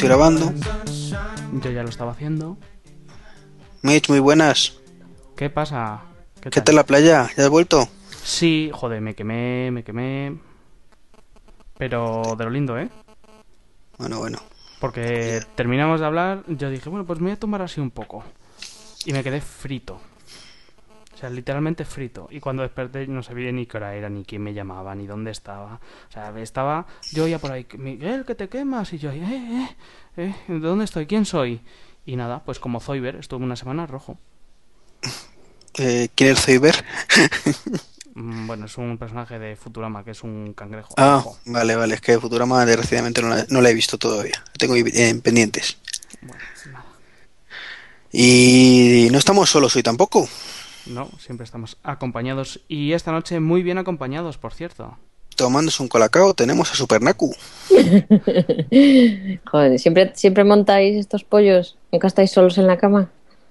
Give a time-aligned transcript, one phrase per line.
[0.00, 0.54] estoy grabando.
[1.62, 2.56] Yo ya lo estaba haciendo.
[3.82, 4.80] Mitch, muy buenas.
[5.36, 6.04] ¿Qué pasa?
[6.40, 7.28] ¿Qué tal la playa?
[7.36, 7.86] ¿Ya has vuelto?
[8.22, 10.38] Sí, joder, me quemé, me quemé.
[11.76, 12.88] Pero de lo lindo, ¿eh?
[14.00, 14.38] Bueno, bueno.
[14.80, 18.24] Porque terminamos de hablar, yo dije, bueno, pues me voy a tomar así un poco.
[19.04, 20.00] Y me quedé frito.
[21.12, 22.26] O sea, literalmente frito.
[22.30, 25.30] Y cuando desperté no sabía ni qué hora era, ni quién me llamaba, ni dónde
[25.30, 25.80] estaba.
[26.08, 28.90] O sea, estaba yo ya por ahí, Miguel, que te quemas.
[28.94, 29.68] Y yo, eh, eh,
[30.16, 31.04] eh, ¿dónde estoy?
[31.04, 31.60] ¿Quién soy?
[32.06, 34.16] Y nada, pues como Zoiber, estuve una semana rojo.
[35.74, 36.74] Eh, ¿Quién es Zoiber?
[38.14, 40.94] Mm, Bueno, es un personaje de Futurama, que es un cangrejo.
[40.96, 41.94] ah, vale, vale.
[41.94, 44.42] Es que Futurama desgraciadamente no la, no la he visto todavía.
[44.46, 45.76] La tengo en pendientes.
[46.22, 46.42] Bueno,
[46.72, 46.84] nada.
[48.12, 50.28] Y no estamos solos hoy tampoco.
[50.86, 52.60] No, siempre estamos acompañados.
[52.66, 54.96] Y esta noche muy bien acompañados, por cierto.
[55.36, 57.34] Tomándose un colacao tenemos a Supernaku.
[59.50, 61.76] Joder, ¿siempre, ¿siempre montáis estos pollos?
[61.92, 63.10] ¿Nunca estáis solos en la cama?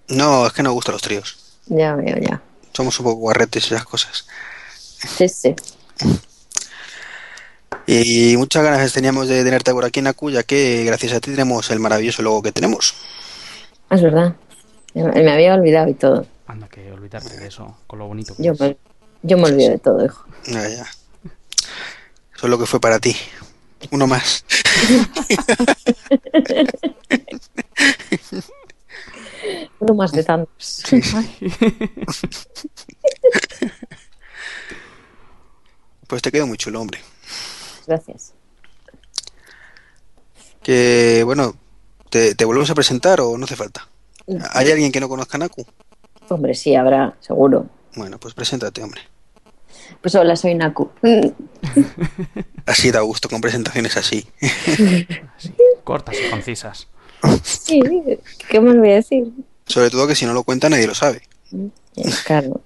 [0.10, 1.38] No, es que nos gustan los tríos.
[1.68, 2.42] Ya veo, ya.
[2.80, 4.26] Somos un poco guarretes y esas cosas.
[5.18, 5.54] Sí, sí.
[7.86, 11.70] Y muchas ganas teníamos de tenerte por aquí, Naku, ya que gracias a ti tenemos
[11.72, 12.94] el maravilloso logo que tenemos.
[13.90, 14.34] Ah, es verdad.
[14.94, 16.26] Me me había olvidado y todo.
[16.48, 18.60] Anda, que olvidarte de eso, con lo bonito que Yo es.
[18.62, 18.78] me,
[19.24, 20.24] yo me olvido de todo, hijo.
[20.48, 20.84] Ya, ya.
[22.34, 23.14] Eso es lo que fue para ti.
[23.92, 24.46] Uno más.
[29.80, 30.84] Uno más de tantos.
[36.08, 37.00] Pues te quedó muy chulo, hombre.
[37.86, 38.34] Gracias.
[40.64, 41.54] Que, bueno,
[42.10, 43.88] ¿te, te volvemos a presentar o no hace falta?
[44.54, 45.64] ¿Hay alguien que no conozca a Naku?
[46.30, 47.67] Hombre, sí, habrá, seguro.
[47.95, 49.02] Bueno, pues preséntate, hombre.
[50.02, 50.89] Pues hola, soy Naku.
[52.66, 54.27] Así da gusto, con presentaciones así.
[55.83, 56.88] Cortas y concisas.
[57.44, 57.82] Sí,
[58.50, 59.28] ¿qué más voy a decir?
[59.66, 61.22] Sobre todo que si no lo cuenta nadie lo sabe.
[61.96, 62.62] Eh, Claro.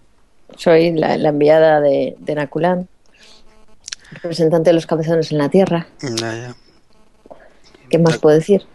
[0.58, 2.88] Soy la, la enviada de, de Nakulan,
[4.22, 5.88] representante de los cabezones en la Tierra.
[6.02, 6.56] Ya, ya.
[7.90, 8.66] ¿Qué más puedo decir?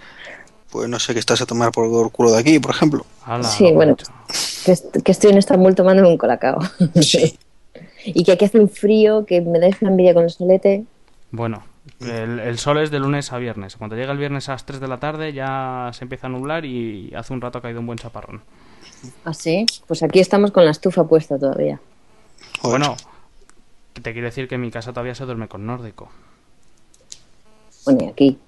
[0.71, 3.06] Pues no sé qué estás a tomar por el culo de aquí, por ejemplo.
[3.56, 3.97] Sí, bueno.
[4.65, 6.59] Que, est- que estoy en Estambul tomándome un colacao.
[7.00, 7.39] Sí.
[8.05, 10.84] y que aquí hace un frío que me dais una envidia con el solete.
[11.31, 11.62] Bueno,
[12.00, 13.76] el, el sol es de lunes a viernes.
[13.76, 16.65] Cuando llega el viernes a las 3 de la tarde ya se empieza a nublar
[16.65, 18.43] y hace un rato ha caído un buen chaparrón.
[19.25, 19.65] ¿Ah, sí?
[19.87, 21.81] Pues aquí estamos con la estufa puesta todavía.
[22.60, 22.81] Joder.
[22.81, 22.97] Bueno,
[24.03, 26.10] te quiero decir que en mi casa todavía se duerme con nórdico.
[27.84, 28.38] Bueno, y aquí.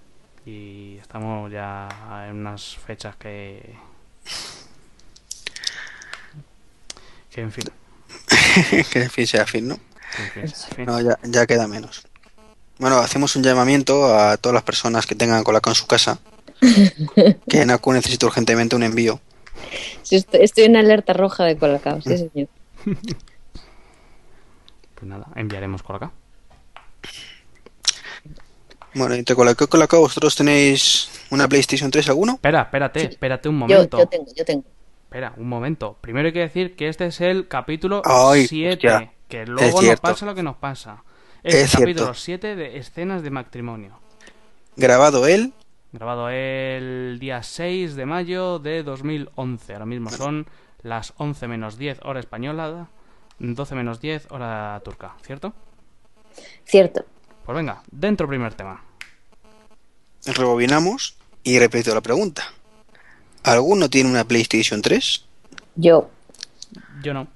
[0.46, 1.88] Y estamos ya
[2.28, 3.74] en unas fechas que...
[7.30, 7.64] Que en fin.
[8.92, 9.76] que fin sea fin, ¿no?
[10.16, 10.86] que en fin, en fin.
[10.86, 12.09] No, ya, ya queda menos.
[12.80, 16.18] Bueno, hacemos un llamamiento a todas las personas que tengan colacao en su casa.
[17.48, 19.20] Que Naku necesita urgentemente un envío.
[20.02, 22.48] Sí, estoy, estoy en alerta roja de colacao, sí, señor.
[24.94, 26.12] Pues nada, enviaremos acá.
[28.94, 32.34] Bueno, entre colacao y colacao, ¿vosotros tenéis una PlayStation 3 alguno?
[32.34, 33.98] Espera, espérate, espérate un Yo, momento.
[33.98, 34.64] yo tengo, yo tengo.
[35.04, 35.96] Espera, un momento.
[36.02, 38.74] Primero hay que decir que este es el capítulo Ay, 7.
[38.74, 39.12] hostia.
[39.26, 41.02] Que luego nos pasa lo que nos pasa.
[41.42, 42.46] Es, Es el capítulo cierto.
[42.48, 43.98] 7 de escenas de matrimonio.
[44.76, 45.52] Grabado él.
[45.92, 49.72] Grabado el día 6 de mayo de 2011.
[49.72, 50.46] Ahora mismo son
[50.82, 52.88] las 11 menos 10 hora española,
[53.38, 55.52] 12 menos 10 hora turca, ¿cierto?
[56.64, 57.04] Cierto.
[57.44, 58.84] Pues venga, dentro primer tema.
[60.24, 62.44] Rebobinamos y repito la pregunta.
[63.42, 65.24] ¿Alguno tiene una PlayStation 3?
[65.76, 66.10] Yo.
[67.02, 67.26] Yo no.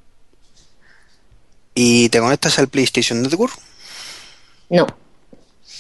[1.75, 3.59] ¿Y te conectas al PlayStation Network?
[4.71, 4.87] No.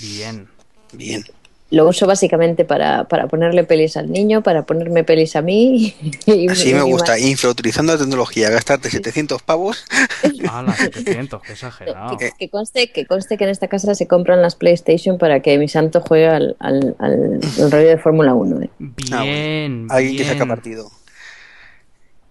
[0.00, 0.48] Bien.
[0.92, 1.24] Bien.
[1.70, 5.94] Lo uso básicamente para, para ponerle pelis al niño, para ponerme pelis a mí.
[6.26, 6.88] y- Así y me más.
[6.88, 9.84] gusta, infrautilizando la tecnología, gastarte 700 pavos.
[10.48, 11.40] ¡Hala, 700!
[11.40, 12.16] ¡Qué Que, exagerado!
[12.16, 15.58] que- que conste, que conste que en esta casa se compran las PlayStation para que
[15.58, 18.62] mi santo juegue al, al, al- al rollo de Fórmula 1.
[18.62, 18.70] ¿eh?
[18.78, 20.32] Bien, Alguien que bien.
[20.32, 20.92] saca partido.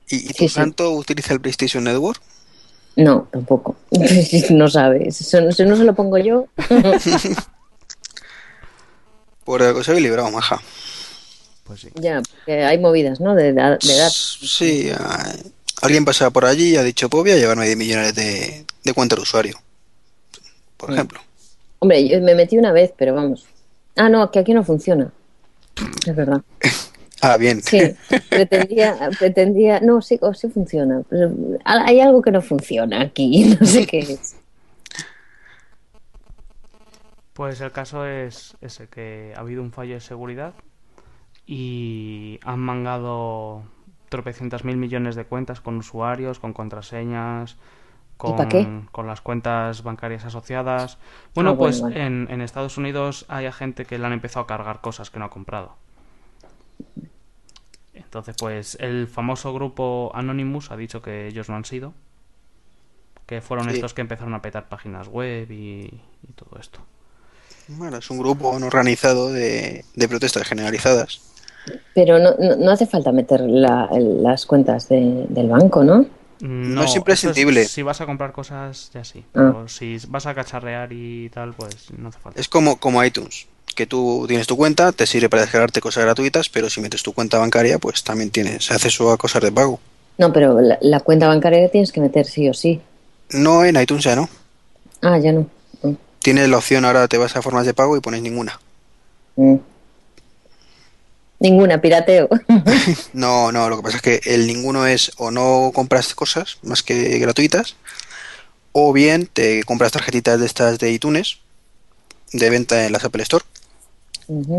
[0.09, 0.49] ¿Y, y tu Sí, sí.
[0.49, 2.21] santo utiliza el PlayStation Network?
[2.95, 3.75] No, tampoco.
[4.51, 5.19] no sabes.
[5.21, 6.47] Eso no se lo pongo yo.
[9.45, 10.61] Por algo se había librado, maja.
[11.65, 11.89] Pues sí.
[11.95, 13.35] ya, porque hay movidas, ¿no?
[13.35, 14.09] De, edad- de edad.
[14.09, 15.33] Sí, ah,
[15.81, 18.93] alguien pasaba por allí y ha dicho, pues voy a llevarme 10 millones de, de
[18.93, 19.57] cuenta de usuario.
[20.77, 20.93] Por Mm.
[20.93, 21.19] ejemplo.
[21.79, 23.45] Hombre, yo me metí una vez, pero vamos.
[23.95, 25.11] Ah, no, que aquí no funciona.
[26.05, 26.41] Es verdad.
[27.25, 27.61] Ah, bien.
[27.63, 27.79] Sí,
[28.29, 31.03] pretendía, pretendía, no, sí, oh, sí funciona.
[31.63, 34.35] hay algo que no funciona aquí, no sé qué es.
[37.31, 40.53] Pues el caso es ese, que ha habido un fallo de seguridad
[41.47, 43.63] y han mangado
[44.09, 47.55] tropecientas mil millones de cuentas con usuarios, con contraseñas,
[48.17, 48.67] con, pa' qué?
[48.91, 50.97] con las cuentas bancarias asociadas.
[51.33, 54.81] Bueno, Ah, bueno, pues en Estados Unidos hay gente que le han empezado a cargar
[54.81, 55.77] cosas que no ha comprado.
[57.93, 61.93] Entonces, pues el famoso grupo Anonymous ha dicho que ellos no han sido,
[63.25, 63.75] que fueron Sí.
[63.75, 65.85] estos que empezaron a petar páginas web y,
[66.27, 66.79] y todo esto.
[67.67, 71.21] Bueno, es un grupo no organizado de, de protestas generalizadas.
[71.95, 76.05] Pero no, no, no hace falta meter la- las cuentas de- del banco, ¿no?
[76.41, 77.63] No, es imprescindible.
[77.63, 79.19] Si vas a comprar cosas, ya sí.
[79.29, 79.31] Ah.
[79.33, 82.41] Pero si vas a cacharrear y tal, pues no hace falta.
[82.41, 86.49] Es como, como iTunes, que tú tienes tu cuenta, te sirve para descargarte cosas gratuitas,
[86.49, 89.79] pero si metes tu cuenta bancaria, pues también tienes acceso a cosas de pago.
[90.17, 92.81] No, pero la, la cuenta bancaria tienes que meter sí o sí.
[93.31, 94.29] No en iTunes ya no.
[95.01, 95.47] Ah, ya no.
[95.81, 95.93] Mm.
[96.19, 98.59] Tienes la opción ahora, te vas a formas de pago y pones ninguna.
[99.35, 99.55] Mm.
[101.39, 102.29] Ninguna, pirateo.
[103.13, 106.83] No, no, lo que pasa es que el ninguno es o no compras cosas más
[106.83, 107.75] que gratuitas,
[108.71, 111.39] o bien te compras tarjetitas de estas de iTunes
[112.31, 113.45] de venta en las Apple Store.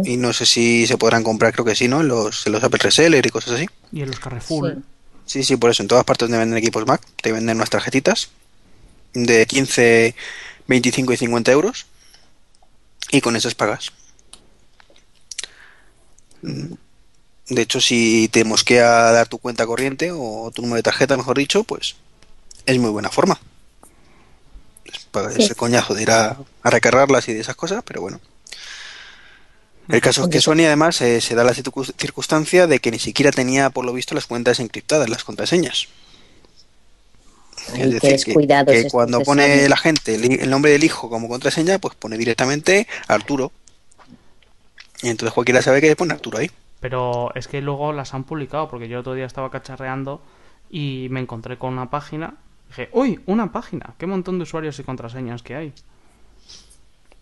[0.04, 2.00] Y no sé si se podrán comprar, creo que sí, ¿no?
[2.02, 3.66] En los, en los Apple Reseller y cosas así.
[3.92, 4.74] Y en los Carrefour.
[4.74, 4.82] Sí.
[5.26, 5.82] Sí, sí, por eso.
[5.82, 8.28] En todas partes donde venden equipos Mac, te venden unas tarjetitas
[9.14, 10.14] de 15,
[10.66, 11.86] 25 y 50 euros.
[13.10, 13.92] Y con esas pagas.
[16.42, 21.36] De hecho, si te mosquea dar tu cuenta corriente o tu número de tarjeta, mejor
[21.38, 21.96] dicho, pues
[22.66, 23.40] es muy buena forma.
[24.84, 25.42] Es para Sí.
[25.42, 28.20] ese coñazo de ir a, a recargarlas y de esas cosas, pero bueno.
[29.88, 32.98] El caso es que Sony además eh, se da la circun- circunstancia de que ni
[32.98, 35.88] siquiera tenía por lo visto las cuentas encriptadas, las contraseñas.
[37.74, 39.68] Ay, qué descuidados que cuando pone Sony.
[39.68, 43.52] la gente el, el nombre del hijo como contraseña, pues pone directamente Arturo.
[45.02, 46.50] Y entonces cualquiera sabe que pone Arturo ahí.
[46.80, 50.22] Pero es que luego las han publicado, porque yo otro día estaba cacharreando
[50.70, 52.34] y me encontré con una página.
[52.68, 55.72] Dije, uy, una página, qué montón de usuarios y contraseñas que hay.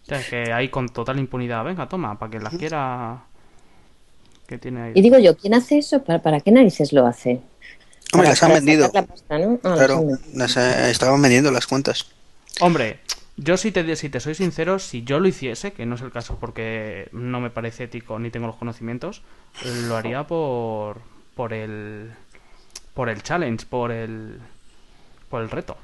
[0.05, 1.65] O sea, que hay con total impunidad.
[1.65, 3.23] Venga, toma, para que las quiera.
[4.47, 4.93] Que tiene ahí.
[4.95, 6.03] Y digo yo, ¿quién hace eso?
[6.03, 7.41] ¿Para, para qué narices lo hace?
[8.13, 8.87] Hombre, Para- las han vendido.
[8.87, 9.61] sacar la pasta, ¿no?
[9.63, 10.29] Ah, las Claro, han vendido.
[10.35, 12.07] las, eh, estaban vendiendo las cuentas.
[12.61, 12.99] Hombre,
[13.39, 16.11] yo si te, si te soy sincero, si yo lo hiciese, que no es el
[16.13, 19.23] caso porque no me parece ético ni tengo los conocimientos,
[19.87, 21.01] lo haría por
[21.35, 22.11] por el
[22.93, 24.39] por el challenge, por el
[25.31, 25.79] por el reto.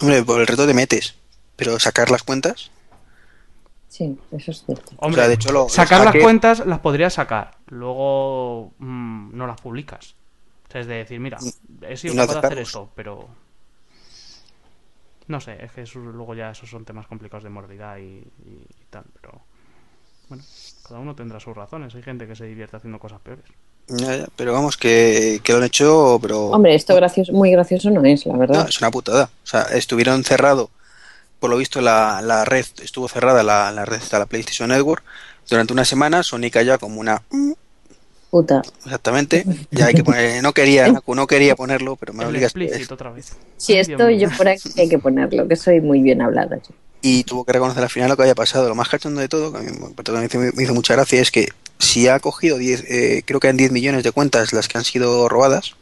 [0.00, 1.14] Hombre, por el reto te metes.
[1.56, 2.70] Pero sacar las cuentas.
[3.88, 4.92] Sí, eso es cierto.
[4.98, 9.46] Hombre, O sea, de hecho, lo- sacar las cuentas las podrías sacar, luego mm, no
[9.46, 10.14] las publicas.
[10.68, 11.38] O sea, es de decir, mira,
[11.88, 13.28] he sido y no capaz de hacer esto, pero
[15.28, 18.66] no sé, es que eso- luego ya esos son temas complicados de moralidad y, y-
[18.80, 19.40] y tal, pero
[20.28, 20.44] bueno,
[20.86, 21.94] cada uno tendrá sus razones.
[21.94, 23.44] Hay gente que se divierte haciendo cosas peores.
[23.88, 26.46] Ya, ya, pero vamos, que, que lo han hecho, pero...
[26.46, 28.68] Hombre, esto gracioso, muy gracioso no es, la No, verdad.
[28.68, 29.30] es una putada.
[29.44, 30.70] O sea, estuvieron cerrado,
[31.40, 35.02] por lo visto la, la red, estuvo cerrada la, la red de la PlayStation Network
[35.48, 37.22] durante una semana, Sony cayó como una...
[37.30, 37.52] "Mm",
[38.30, 38.60] Puta.
[38.84, 43.32] Exactamente, ya hay que poner, no quería, no quería ponerlo, pero me explícito otra vez.
[43.56, 46.56] Si estoy yo por aquí, hay que ponerlo, que soy muy bien hablada.
[46.56, 46.74] yo.
[47.02, 48.68] Y tuvo que reconocer al final lo que había pasado.
[48.68, 49.70] Lo más cachondo de todo, que a mí
[50.54, 53.70] me- hizo, mucha gracia, es que si ha cogido 10, eh, creo que eran 10
[53.70, 55.76] millones de cuentas las que han sido robadas,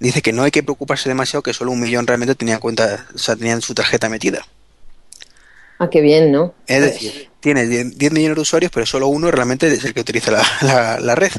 [0.00, 3.18] dice que no hay que preocuparse demasiado, que solo un millón realmente tenía cuenta, o
[3.18, 4.46] sea, tenían su tarjeta metida.
[5.78, 6.54] Ah, qué bien, ¿no?
[6.66, 10.00] Es decir, tienes 10, 10 millones de usuarios, pero solo uno realmente es el que
[10.00, 11.32] utiliza la, la- la red.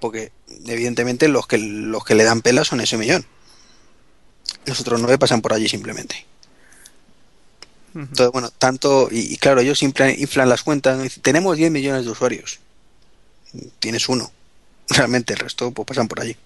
[0.00, 0.32] Porque
[0.66, 3.26] evidentemente los que los que le dan pela son ese millón.
[4.64, 6.26] Los otros nueve pasan por allí simplemente.
[7.94, 11.02] Entonces, bueno, tanto, y, y claro, ellos siempre inflan las cuentas, ¿no?
[11.02, 12.60] Dicen, tenemos 10 millones de usuarios.
[13.80, 14.30] Tienes uno.
[14.88, 16.36] Realmente el resto pues pasan por allí.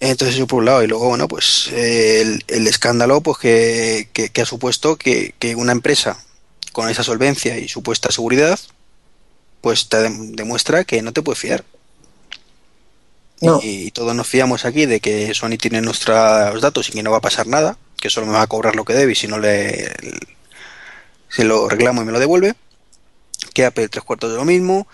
[0.00, 4.08] Entonces eso por un lado, y luego, bueno, pues eh, el, el escándalo pues que,
[4.12, 6.18] que- que ha supuesto que, que una empresa
[6.72, 8.58] con esa solvencia y supuesta seguridad,
[9.60, 11.64] pues te dem- demuestra que no te puedes fiar.
[13.40, 13.60] No.
[13.62, 17.18] Y, todos nos fiamos aquí de que Sony tiene nuestros datos y que no va
[17.18, 19.38] a pasar nada, que solo me va a cobrar lo que debe y si no
[19.38, 19.92] le
[21.28, 22.54] se lo reclamo y me lo devuelve.
[23.54, 24.86] Que Apple tres cuartos de lo mismo.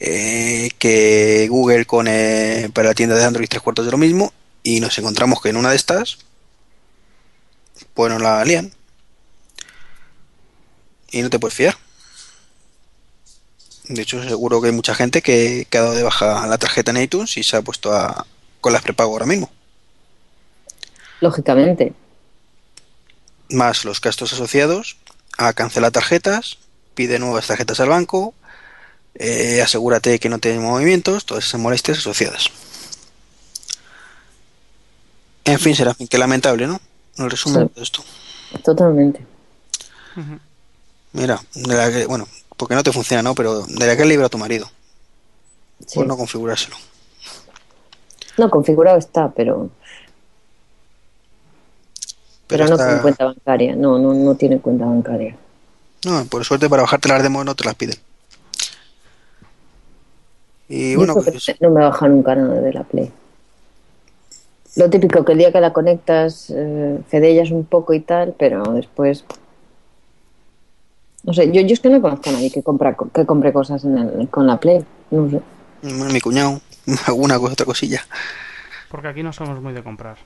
[0.00, 4.32] Eh, que Google con eh, para la tienda de Android tres cuartos de lo mismo.
[4.62, 6.18] Y nos encontramos que en una de estas,
[7.92, 8.72] pues nos la lían.
[11.10, 11.76] Y no te puedes fiar.
[13.88, 16.90] De hecho, seguro que hay mucha gente que, que ha dado de baja la tarjeta
[16.90, 18.26] en iTunes y se ha puesto a,
[18.62, 19.50] con las prepago ahora mismo.
[21.20, 21.92] Lógicamente.
[23.50, 24.96] Más los gastos asociados
[25.36, 26.58] a cancelar tarjetas,
[26.94, 28.34] pide nuevas tarjetas al banco,
[29.16, 32.50] eh, asegúrate que no tiene movimientos, todas esas molestias asociadas.
[35.44, 36.80] En fin, será que lamentable, ¿no?
[37.18, 37.72] El resumen Sí.
[37.76, 38.04] de esto.
[38.64, 39.24] Totalmente.
[41.12, 43.34] Mira, de la que, bueno, porque no te funciona, ¿no?
[43.34, 44.70] Pero de la que libra a tu marido,
[45.86, 45.96] Sí.
[45.96, 46.76] por no configurárselo.
[48.38, 49.70] No, configurado está, pero,
[52.46, 53.76] pero, no está- con cuenta bancaria.
[53.76, 55.36] No, no, no tiene cuenta bancaria.
[56.04, 57.96] No, por suerte para bajarte las demos no te las piden.
[60.68, 63.10] Y bueno, pues, no me baja nunca nada de la Play.
[64.76, 68.62] Lo típico, que el día que la conectas, eh, fedellas un poco y tal, pero
[68.72, 69.24] después...
[71.22, 73.84] No sé, yo, yo es que no conozco a nadie que, compra, que compre cosas
[73.84, 74.84] en el- con la Play.
[75.10, 75.40] No sé.
[75.82, 76.60] bueno, mi cuñado,
[77.06, 78.04] alguna cosa, otra cosilla.
[78.90, 80.16] Porque aquí no somos muy de comprar.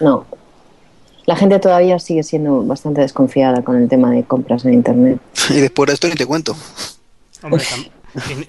[0.00, 0.26] No.
[1.26, 5.20] La gente todavía sigue siendo bastante desconfiada con el tema de compras en Internet.
[5.50, 6.56] Y después de esto ni te cuento.
[7.42, 7.90] Hombre, tam-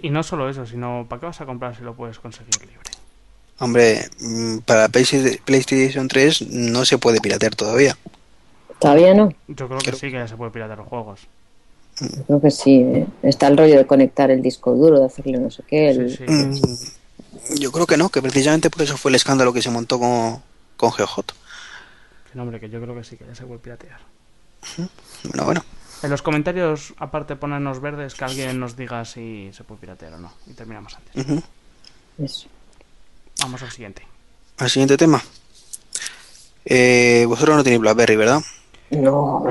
[0.01, 2.55] y, y no solo eso, sino ¿para qué vas a comprar si lo puedes conseguir
[2.61, 2.91] libre?
[3.59, 7.97] Hombre, mm, para Play- PlayStation 3 no se puede piratear todavía.
[8.79, 9.33] Todavía no.
[9.47, 11.21] Yo creo que Creo- sí que ya se puede piratear los juegos.
[11.99, 12.75] Yo Creo que sí.
[12.81, 13.07] ¿eh?
[13.23, 15.89] Está el rollo de conectar el disco duro, de hacerle no sé qué.
[15.89, 16.31] el- Sí, sí.
[16.31, 19.97] Mm, Yo creo que no, que precisamente por eso fue el escándalo que se montó
[19.97, 20.41] con,
[20.75, 21.31] con GeoHot.
[21.31, 23.99] Que no, hombre, que yo creo que sí que ya se puede piratear.
[25.23, 25.65] Bueno, bueno.
[26.03, 30.17] En los comentarios, aparte, ponernos verdes, que alguien nos diga si se puede piratear o
[30.19, 30.31] no.
[30.45, 31.43] Y terminamos antes.
[32.19, 32.47] Eso.
[33.41, 34.03] Vamos al siguiente.
[34.57, 35.23] Al siguiente tema.
[36.65, 38.41] Eh, vosotros no tenéis BlackBerry, ¿verdad?
[38.91, 39.43] No.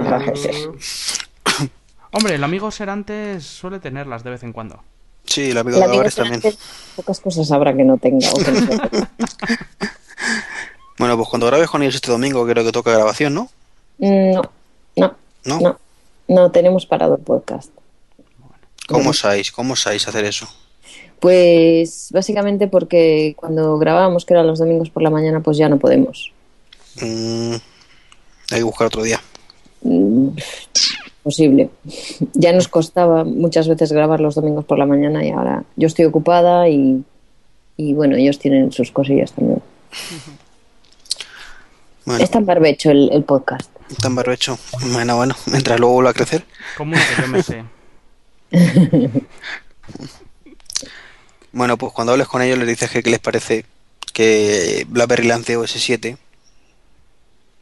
[2.12, 4.82] Hombre, el amigo Serantes suele tenerlas de vez en cuando.
[5.24, 6.42] Sí, el amigo El de amigo Álvarez también.
[6.94, 8.30] Pocas cosas habrá que no tenga.
[8.30, 8.90] o que no sepa.
[10.98, 13.50] Bueno, pues cuando grabes con ellos este domingo, creo que toca grabación, ¿no?
[13.98, 14.42] Mm, no,
[14.96, 15.60] no, ¿No?
[15.60, 15.78] no.
[16.28, 17.70] No tenemos parado el podcast.
[18.88, 19.52] ¿Cómo osáis?
[19.52, 20.46] ¿Cómo osáis hacer eso?
[21.20, 25.78] Pues básicamente porque cuando grabábamos, que eran los domingos por la mañana, pues ya no
[25.78, 26.32] podemos.
[27.00, 27.54] Mm,
[28.50, 29.20] hay que buscar otro día.
[29.82, 30.28] Mm,
[31.22, 31.70] Posible.
[32.34, 36.04] Ya nos costaba muchas veces grabar los domingos por la mañana y ahora yo estoy
[36.04, 37.02] ocupada y,
[37.76, 39.60] y bueno, ellos tienen sus cosillas también.
[42.04, 43.68] Bueno, Es tan barbecho el, el podcast.
[44.00, 44.58] Tan barbecho.
[44.92, 46.44] Bueno, bueno, mientras luego vuelva a crecer.
[46.76, 47.64] Como uno que yo me sé.
[51.52, 53.64] Bueno, pues cuando hables con ellos les dices que qué les parece
[54.12, 56.16] que BlackBerry lance OS 7,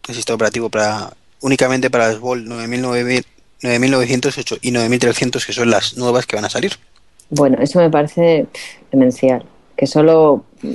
[0.09, 3.25] el sistema operativo para únicamente para las 9000,
[3.63, 6.73] 9908 y 9300 que son las nuevas que van a salir.
[7.31, 8.47] Bueno, eso me parece
[8.91, 9.45] demencial.
[9.77, 10.75] Que solo mm,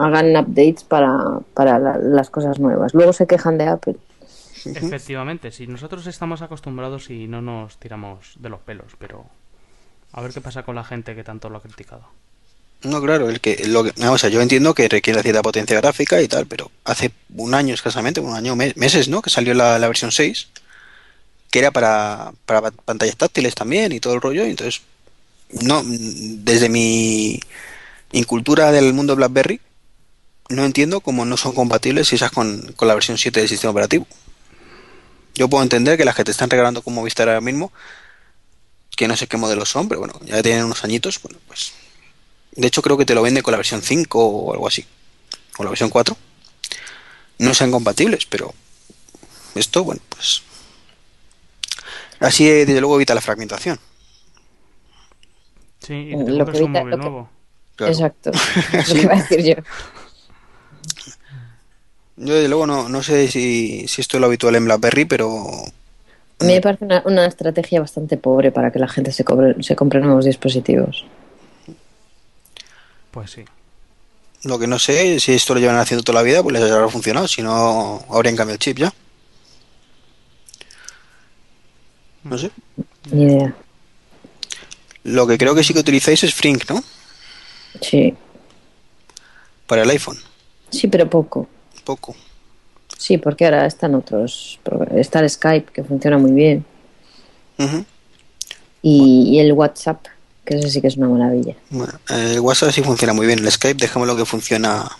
[0.00, 1.12] hagan updates para,
[1.54, 2.94] para la- las cosas nuevas.
[2.94, 3.96] Luego se quejan de Apple.
[4.66, 9.26] Efectivamente, si nosotros estamos acostumbrados y no nos tiramos de los pelos, pero
[10.12, 12.06] a ver qué pasa con la gente que tanto lo ha criticado.
[12.82, 16.20] No, claro, el que, lo que, o sea, yo entiendo que requiere cierta potencia gráfica
[16.20, 19.22] y tal, pero hace un año escasamente, un año, me- meses, ¿no?
[19.22, 20.48] Que salió la, la versión 6,
[21.50, 24.82] que era para, para pa- pantallas táctiles también y todo el rollo, y entonces,
[25.62, 27.38] no, desde mi
[28.10, 29.60] incultura del mundo BlackBerry,
[30.48, 34.06] no entiendo cómo no son compatibles esas con, con la versión 7 del sistema operativo.
[35.34, 37.72] Yo puedo entender que las que te están regalando con Movistar ahora mismo,
[38.96, 41.72] que no sé qué modelos son, pero bueno, ya tienen unos añitos, bueno, pues
[42.54, 44.84] de hecho, creo que te lo vende con la versión 5 o algo así.
[45.56, 46.14] O la versión 4.
[47.38, 48.52] No sean compatibles, pero
[49.54, 50.42] esto, bueno, pues...
[52.20, 53.80] Así, eh, desde luego, evita la fragmentación.
[55.80, 57.30] Sí, y que te Lo que un evita- móvil lo que- nuevo.
[57.76, 57.92] Claro.
[57.92, 58.30] Exacto.
[58.74, 59.54] Es lo que iba a decir yo.
[62.24, 65.44] Yo, desde luego, no, no sé si, si esto es lo habitual en BlackBerry, pero...
[66.38, 69.60] A mí me parece una, una estrategia bastante pobre para que la gente se, cobre-
[69.62, 71.04] se compre nuevos dispositivos.
[73.10, 73.44] Pues sí.
[74.44, 76.88] Lo que no sé, si esto lo llevan haciendo toda la vida, pues les habrá
[76.88, 77.28] funcionado.
[77.28, 78.92] Si no, habrían cambiado el chip ya.
[82.24, 82.50] No sé.
[83.10, 83.54] Ni idea.
[85.04, 86.82] Lo que creo que sí que utilizáis es Frink, ¿no?
[87.80, 88.14] Sí.
[89.66, 90.18] Para el iPhone.
[90.70, 91.48] Sí, pero poco.
[91.84, 92.14] Poco.
[92.98, 94.60] Sí, porque ahora están otros.
[94.94, 96.64] Está el Skype, que funciona muy bien.
[98.82, 100.06] Y, y el WhatsApp,
[100.44, 101.54] que ese sí que es una maravilla.
[101.70, 103.38] Bueno, el WhatsApp sí funciona muy bien.
[103.40, 104.90] El Skype, dejémoslo que funciona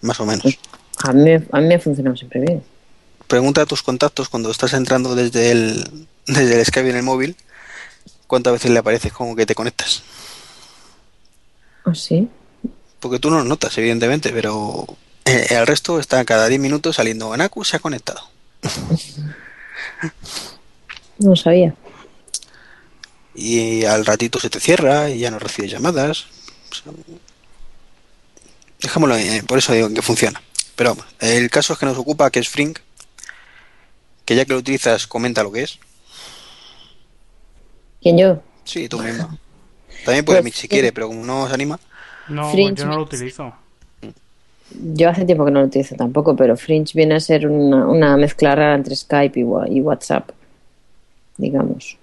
[0.00, 0.44] más o menos.
[1.04, 2.62] A mí, me- a mí me ha funcionado siempre bien.
[3.28, 7.36] Pregunta a tus contactos cuando estás entrando desde el, desde el Skype en el móvil
[8.26, 10.02] cuántas veces le apareces como que te conectas.
[11.84, 12.28] ¿Ah, sí?
[12.98, 14.86] Porque tú no lo notas, evidentemente, pero
[15.26, 17.32] eh, el resto está cada 10 minutos saliendo.
[17.32, 18.20] Anaku se ha conectado.
[21.18, 21.74] No lo sabía.
[23.34, 26.26] Y al ratito se te cierra y ya no recibes llamadas.
[28.80, 30.40] Dejémoslo, eh, por eso digo que funciona.
[30.74, 32.78] Pero vamos, el caso es que nos ocupa, que es Frink,
[34.24, 35.78] que ya que lo utilizas, comenta lo que es.
[38.02, 38.42] ¿Quién yo?
[38.64, 39.38] Sí, tú mismo.
[40.04, 41.80] También puede Pues, si quiere, pero como no os anima.
[42.28, 43.54] No, Fringe yo no lo utilizo.
[44.70, 48.16] Yo hace tiempo que no lo utilizo tampoco, pero Fringe viene a ser una, una
[48.16, 50.30] mezcla rara entre Skype y, WhatsApp,
[51.36, 51.96] digamos.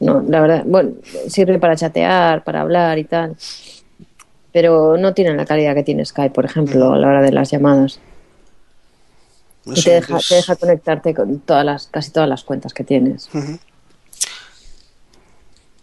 [0.00, 0.92] No, la verdad, bueno,
[1.28, 3.36] sirve para chatear, para hablar y tal,
[4.52, 7.50] pero no tiene la calidad que tiene Skype, por ejemplo, a la hora de las
[7.50, 7.98] llamadas.
[9.64, 12.84] No Y te deja, te deja conectarte con todas las, casi todas las cuentas que
[12.84, 13.28] tienes.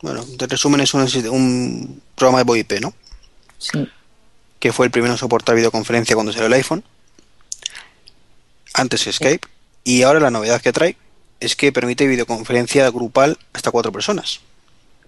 [0.01, 2.93] Bueno, de resumen es un, un programa de VoIP, ¿no?
[3.57, 3.87] Sí.
[4.61, 6.83] Que fue el primero en soportar videoconferencia cuando salió el iPhone.
[8.73, 9.45] Antes Skype.
[9.83, 10.95] Y ahora la novedad que trae
[11.39, 14.39] es que permite videoconferencia grupal hasta cuatro personas.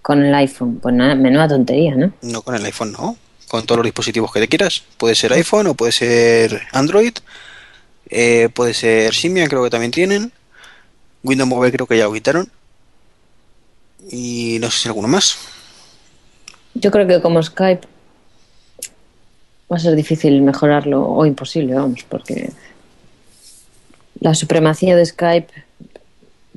[0.02, 2.12] Con el iPhone, pues nada, menuda tontería, ¿no?
[2.20, 3.16] No con el iPhone, no.
[3.48, 4.82] Con todos los dispositivos que te quieras.
[4.98, 7.14] Puede ser iPhone o puede ser Android.
[8.10, 10.32] eh, puede ser Symbian, creo que también tienen.
[11.22, 12.50] Windows Mobile creo que ya lo quitaron.
[14.10, 15.38] Y no sé si alguno más.
[16.74, 17.86] Yo creo que como Skype
[19.70, 22.50] va a ser difícil mejorarlo o imposible, vamos, porque
[24.20, 25.52] la supremacía de Skype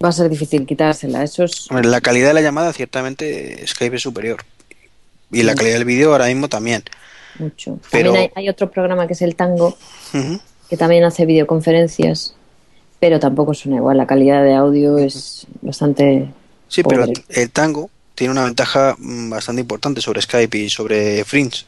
[0.04, 1.24] va a ser difícil quitársela.
[1.24, 4.44] Eso es La calidad de la llamada, ciertamente, Skype es superior.
[5.32, 6.84] Y la calidad del vídeo ahora mismo también.
[7.40, 7.80] mucho.
[7.92, 9.78] Pero- También hay, hay otro programa que es el Tango,
[10.70, 12.34] que también hace videoconferencias,
[13.00, 13.98] pero tampoco suena igual.
[13.98, 16.30] La calidad de audio es bastante...
[16.70, 21.66] Sí, pero el Tango tiene una ventaja mm, bastante importante sobre Skype y sobre Fringe.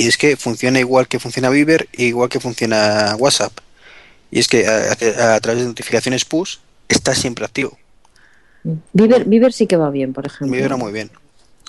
[0.00, 3.52] Y es que funciona igual que funciona Viber e igual que funciona WhatsApp.
[4.30, 6.58] Y es que a, a- a través de notificaciones push
[6.88, 7.76] está siempre activo.
[8.92, 10.46] Viver, Viver sí que va bien, por ejemplo.
[10.48, 11.10] Me vibra muy bien.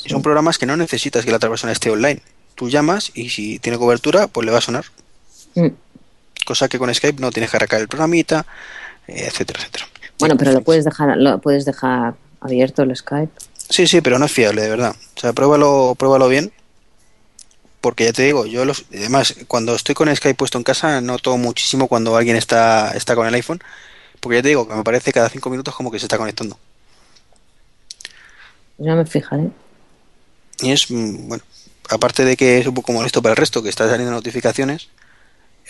[0.05, 2.21] Son programas que no necesitas que la otra persona esté online.
[2.53, 4.85] Tú llamas y si tiene cobertura, pues le va a sonar.
[5.55, 5.67] Mm.
[6.45, 8.45] Cosa que con Skype no tienes que arrancar el programita,
[9.07, 9.87] eh, etcétera, etcétera.
[10.19, 13.31] Bueno, pero lo puedes dejar, lo puedes dejar abierto el Skype.
[13.69, 14.95] Sí, sí, pero no es fiable, de verdad.
[15.15, 16.51] O sea, pruébalo, pruébalo bien.
[17.81, 21.37] Porque ya te digo, yo los, además, cuando estoy con Skype puesto en casa, noto
[21.37, 23.61] muchísimo cuando alguien está, está con el iPhone.
[24.19, 26.59] Porque ya te digo, que me parece cada cinco minutos como que se está conectando.
[28.77, 29.51] Ya me fijaré.
[30.61, 31.43] Y es, mm, bueno,
[31.89, 34.89] aparte de que es un poco molesto para el resto, que está saliendo notificaciones,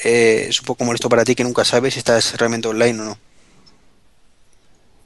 [0.03, 3.05] eh, es un poco molesto para ti que nunca sabes si estás realmente online o
[3.05, 3.17] no.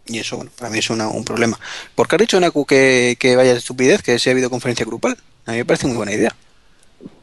[0.06, 1.58] Y eso, bueno, para mí es una- un problema.
[1.96, 5.18] ¿Por qué has dicho, Naku, que, que vaya de estupidez, que sea videoconferencia grupal?
[5.46, 6.36] A mí me parece muy buena idea.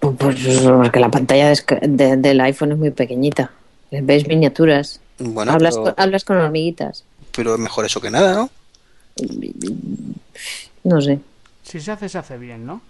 [0.00, 3.52] Pues, pues, porque la pantalla de del iPhone es muy pequeñita.
[3.90, 5.00] Ves miniaturas.
[5.18, 7.04] Bueno, hablas, pero, con, hablas con hormiguitas.
[7.36, 8.50] pero es mejor eso que nada, ¿no?
[10.84, 11.18] No sé.
[11.62, 12.80] Si se hace, se hace bien, ¿no?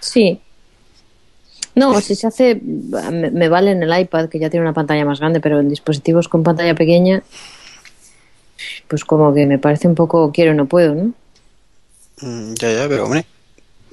[0.00, 0.40] Sí.
[1.74, 5.04] No, si se hace, me, me vale en el iPad, que ya tiene una pantalla
[5.04, 7.22] más grande, pero en dispositivos con pantalla pequeña,
[8.88, 11.12] pues como que me parece un poco quiero no puedo, ¿no?
[12.20, 13.24] Mm, ya, ya, pero hombre,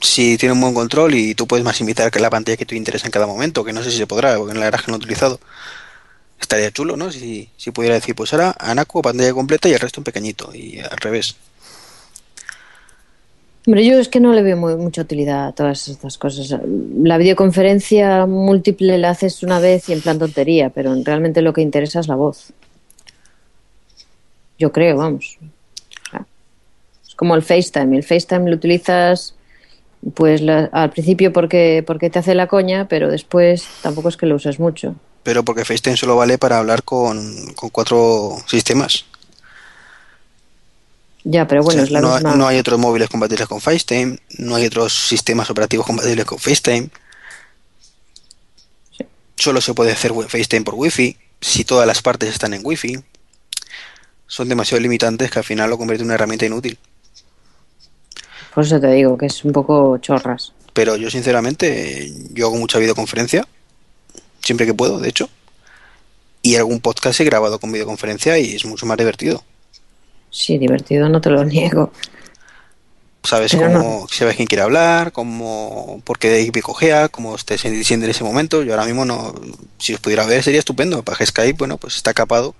[0.05, 3.11] si tiene un buen control y tú puedes maximizar la pantalla que te interesa en
[3.11, 4.99] cada momento, que no sé si se podrá, porque en la verdad que no he
[4.99, 5.39] utilizado,
[6.39, 7.11] estaría chulo, ¿no?
[7.11, 10.79] Si, si pudiera decir, pues ahora Anaco pantalla completa y el resto en pequeñito, y
[10.79, 11.35] al revés.
[13.67, 16.59] Hombre, yo es que no le veo muy- mucha utilidad a todas estas cosas.
[17.01, 21.61] La videoconferencia múltiple la haces una vez y en plan tontería, pero realmente lo que
[21.61, 22.53] interesa es la voz.
[24.59, 25.39] Yo creo, vamos.
[27.07, 27.97] Es como el FaceTime.
[27.97, 29.33] El FaceTime lo utilizas
[30.13, 34.25] pues la- al principio porque, porque te hace la coña, pero después tampoco es que
[34.27, 34.95] lo uses mucho.
[35.23, 39.05] Pero porque FaceTime solo vale para hablar con, con cuatro sistemas.
[41.23, 42.35] Ya, pero bueno, O sea, es la no, misma.
[42.35, 46.89] no hay otros móviles compatibles con FaceTime, no hay otros sistemas operativos compatibles con FaceTime.
[48.95, 49.05] Sí.
[49.35, 52.99] Solo se puede hacer FaceTime por Wi-Fi, si todas las partes están en Wi-Fi.
[54.27, 56.77] Son demasiado limitantes que al final lo convierte en una herramienta inútil.
[58.55, 60.53] Por eso te digo que es un poco chorras.
[60.71, 63.45] Pero yo sinceramente, yo hago mucha videoconferencia,
[64.41, 65.29] siempre que puedo, de hecho.
[66.41, 69.43] Y algún podcast he grabado con videoconferencia y es mucho más divertido.
[70.29, 71.91] Sí, divertido, no te lo niego.
[73.23, 78.03] Sabes Pero cómo, sabes quién quiere hablar, cómo, por qué picojea, cómo te sientes en
[78.03, 78.63] ese momento.
[78.63, 79.35] Yo ahora mismo no,
[79.79, 81.03] si os pudiera ver sería estupendo.
[81.03, 82.55] Para Skype, bueno, pues está capado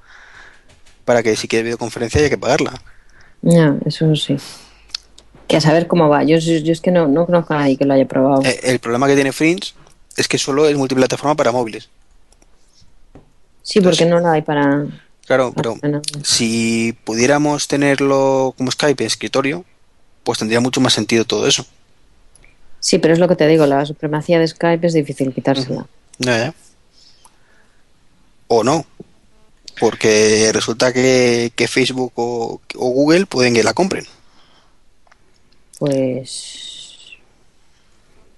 [1.05, 2.81] para que si quieres videoconferencia haya que pagarla.
[3.43, 4.35] Ya, eso sí.
[5.47, 6.23] Que a saber cómo va.
[6.23, 8.43] Yo, yo es que no, no conozco a nadie que lo haya probado.
[8.43, 9.73] Eh, el problema que tiene Fringe
[10.17, 11.89] es que solo es multiplataforma para móviles.
[13.61, 14.85] sí, porque no la hay para...
[15.25, 16.01] Claro, pero nada.
[16.23, 19.65] si pudiéramos tenerlo como Skype en escritorio,
[20.23, 21.65] pues tendría mucho más sentido todo eso.
[22.79, 25.87] Sí, pero es lo que te digo, la supremacía de Skype es difícil quitársela.
[26.19, 26.53] Ya, ya.
[28.47, 28.85] O no.
[29.79, 34.05] Porque resulta que, que Facebook o, o Google pueden que la compren.
[35.85, 37.17] Pues...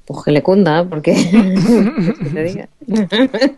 [0.05, 1.13] Pues que le cunda, porque...
[2.23, 2.69] que te diga.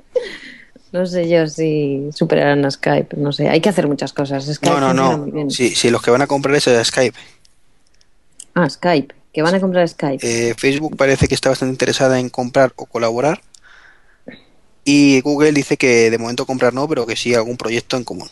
[0.92, 3.50] no sé yo si superarán a Skype, no sé.
[3.50, 4.46] Hay que hacer muchas cosas.
[4.46, 5.50] Skype No, no, no.
[5.50, 7.18] Si, si los que van a comprar eso es Skype.
[8.54, 9.16] Ah, Skype.
[9.34, 10.20] Que van a comprar Skype.
[10.22, 13.42] Eh, Facebook parece que está bastante interesada en comprar o colaborar.
[14.86, 18.30] Y Google dice que de momento comprar no, pero que sí algún proyecto en común.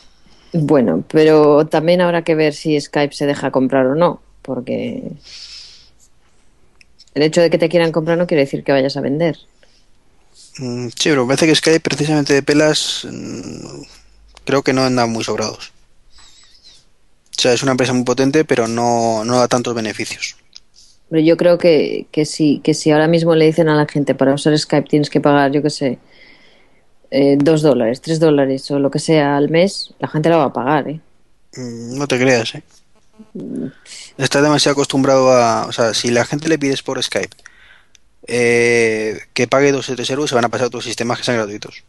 [0.52, 5.12] Bueno, pero también habrá que ver si Skype se deja comprar o no, porque
[7.18, 9.36] el hecho de que te quieran comprar no quiere decir que vayas a vender.
[10.58, 13.82] Mm, Sí, pero me parece que Skype precisamente de pelas mm,
[14.44, 15.72] creo que no andan muy sobrados.
[17.38, 20.36] O sea, es una empresa muy potente, pero no, no da tantos beneficios.
[21.08, 24.14] Pero yo creo que, que, si, que si ahora mismo le dicen a la gente
[24.14, 25.98] para usar Skype tienes que pagar, yo qué sé,
[27.10, 30.44] eh, dos dólares, tres dólares o lo que sea al mes, la gente la va
[30.44, 31.00] a pagar, ¿eh?
[31.56, 32.62] Mm, No te creas, ¿eh?
[34.16, 35.66] Está demasiado acostumbrado a...
[35.66, 37.36] O sea, si la gente le pides por Skype
[38.26, 41.24] eh, que pague 2 o 3 euros, se van a pasar a otros sistemas que
[41.24, 41.84] sean gratuitos.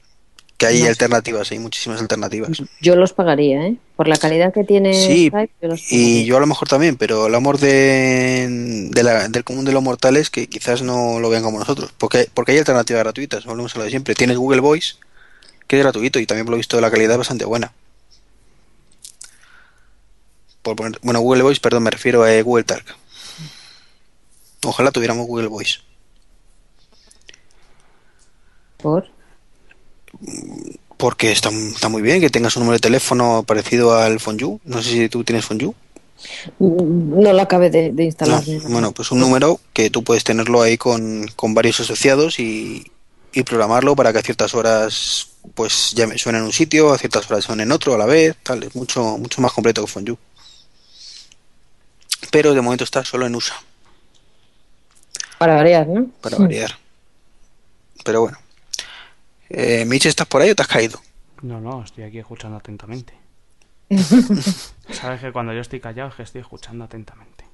[0.57, 2.51] Que hay No alternativas, hay muchísimas alternativas.
[2.81, 3.75] Yo los pagaría, ¿eh?
[3.95, 6.97] Por la calidad que tiene Sí, Skype, yo los y yo a lo mejor también,
[6.97, 11.29] pero el amor de, de la- del común de los mortales que quizás no lo
[11.29, 11.93] vean como nosotros.
[11.97, 14.15] Porque, porque hay alternativas gratuitas, volvemos a lo de siempre.
[14.15, 14.95] Tienes Google Voice,
[15.67, 17.71] que es gratuito y también por lo visto la calidad es bastante buena.
[20.61, 22.85] Por poner- bueno, Google Voice, perdón, me refiero a eh, Google Talk.
[24.65, 25.79] Ojalá tuviéramos Google Voice.
[28.77, 29.07] Por...
[30.97, 34.59] Porque está, está muy bien que tengas un número de teléfono parecido al Fonju.
[34.65, 35.73] No sé si tú tienes Fonju.
[36.59, 38.45] No lo acabé de, instalar.
[38.45, 38.59] nada.
[38.67, 42.91] bueno, pues un número que tú puedes tenerlo ahí con, con varios asociados y,
[43.31, 47.31] y programarlo para que a ciertas horas pues ya suene en un sitio, a ciertas
[47.31, 50.17] horas suene en otro a la vez, tal, es mucho, mucho más completo que Fonju.
[52.31, 53.55] Pero de momento está solo en USA,
[55.37, 56.07] Para variar, ¿no?
[56.21, 56.77] para variar.
[58.03, 58.37] Pero bueno.
[59.49, 61.01] Eh, Mitch, ¿estás por ahí o te has caído?
[61.41, 63.13] No, no, estoy aquí escuchando atentamente.
[64.91, 67.45] Sabes que cuando yo estoy callado es que estoy escuchando atentamente.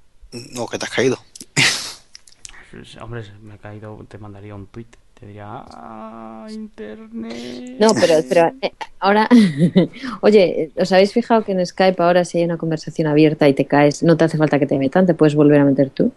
[0.51, 1.17] No, que te has caído.
[3.01, 4.87] Hombre, si me he caído, te mandaría un tweet.
[5.19, 7.75] Te diría, ah, internet.
[7.79, 9.29] No, pero, pero eh, ahora,
[10.21, 13.65] oye, ¿os habéis fijado que en Skype ahora si hay una conversación abierta y te
[13.65, 16.11] caes, no te hace falta que te metan, te puedes volver a meter tú?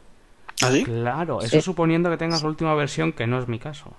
[0.62, 0.82] ¿Ah, sí?
[0.82, 1.60] Claro, eso Sí.
[1.62, 3.92] suponiendo que tengas la última versión, que no es mi caso.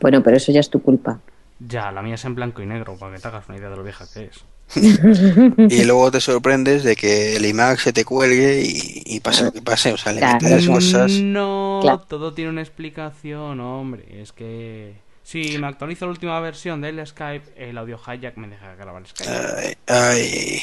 [0.00, 1.18] Bueno, pero eso ya es tu culpa.
[1.58, 3.76] Ya, la mía es en blanco y negro, para que te hagas una idea de
[3.76, 4.44] lo vieja que es.
[5.70, 9.52] Y luego te sorprendes de que el iMac se te cuelgue y, y pase lo
[9.52, 9.92] que pase.
[9.92, 11.12] O sea, le Claro, metes cosas.
[11.12, 12.00] No, Claro.
[12.08, 14.20] todo tiene una explicación, hombre.
[14.22, 18.74] Es que si me actualizo la última versión del Skype, el audio hijack me deja
[18.76, 19.30] grabar Skype.
[19.30, 20.60] Ay, ay.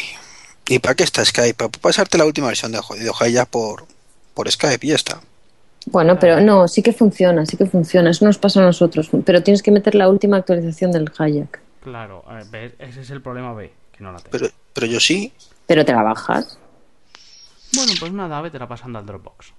[0.67, 1.53] ¿Y para qué está Skype?
[1.53, 3.85] Para pasarte la última versión de jodido ya por,
[4.33, 5.21] por Skype y ya está.
[5.87, 8.09] Bueno, pero no, sí que funciona, sí que funciona.
[8.09, 9.09] Eso nos pasa a nosotros.
[9.23, 11.59] Pero tienes que meter la última actualización del Hayak.
[11.83, 12.73] Claro, a ver, ¿ves?
[12.79, 14.31] ese es el problema B, que no la tengo.
[14.31, 15.31] Pero, pero yo sí.
[15.65, 16.58] Pero te la bajas.
[17.75, 19.53] Bueno, pues nada, vete la pasando al Dropbox.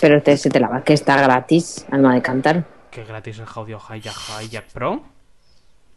[0.00, 2.64] Pero te, se te la va, que está gratis, alma de cantar.
[2.90, 5.02] Que gratis el audio hijack, hijack Pro.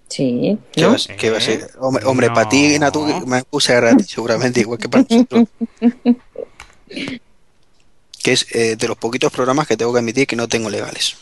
[0.09, 0.91] Sí, ¿Qué, ¿no?
[0.91, 1.71] va, qué va a ser?
[1.79, 2.33] Hombre, hombre No.
[2.33, 5.47] para ti, Natu, me puse gratis, seguramente, igual que para nosotros.
[8.23, 11.15] Que es eh, de los poquitos programas que tengo que admitir que no tengo legales.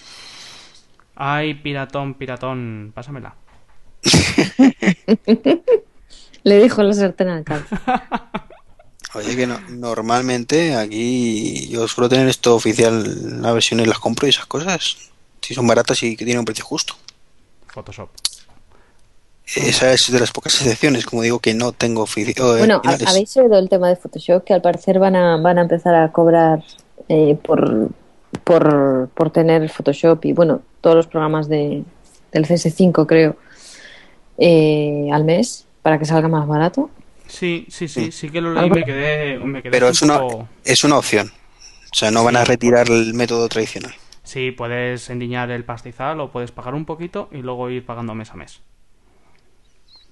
[1.15, 3.35] Ay, piratón, piratón, pásamela.
[6.43, 7.65] Le dijo la sartén al caldo.
[9.13, 14.29] Oye, que no- normalmente aquí yo suelo tener esto oficial, las versiones las compro y
[14.29, 14.97] esas cosas.
[15.41, 16.95] Si son baratas y que tienen un precio justo.
[17.67, 18.09] Photoshop.
[19.53, 22.75] Esa es de las pocas excepciones, como digo, que no tengo ofici- o, eh, Bueno,
[22.75, 23.07] ¿ha- originales.
[23.09, 24.45] ¿habéis oído el tema de Photoshop?
[24.45, 26.63] Que al parecer van a, van a empezar a cobrar
[27.09, 27.89] eh, por,
[28.45, 31.83] por, por tener Photoshop y, bueno, todos los programas de,
[32.31, 33.35] del CS5, creo,
[34.43, 36.89] eh, al mes para que salga más barato.
[37.27, 40.47] Sí, sí, sí, sí que lo leí me quedé, me quedé Pero es un una,
[40.65, 41.31] es una opción.
[41.91, 43.93] O sea, no van a retirar el método tradicional.
[44.23, 48.31] Sí, puedes endiñar el pastizal o puedes pagar un poquito y luego ir pagando mes
[48.31, 48.61] a mes.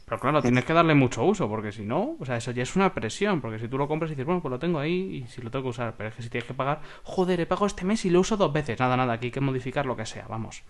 [0.05, 2.75] Pero claro, tienes que darle mucho uso, porque si no, o sea, eso ya es
[2.75, 5.27] una presión, porque si tú lo compras y dices, bueno, pues lo tengo ahí y
[5.31, 7.67] si lo tengo que usar, pero es que si tienes que pagar, joder, he pagado
[7.67, 10.05] este mes y lo uso dos veces, nada, nada, aquí hay que modificar lo que
[10.05, 10.63] sea, vamos.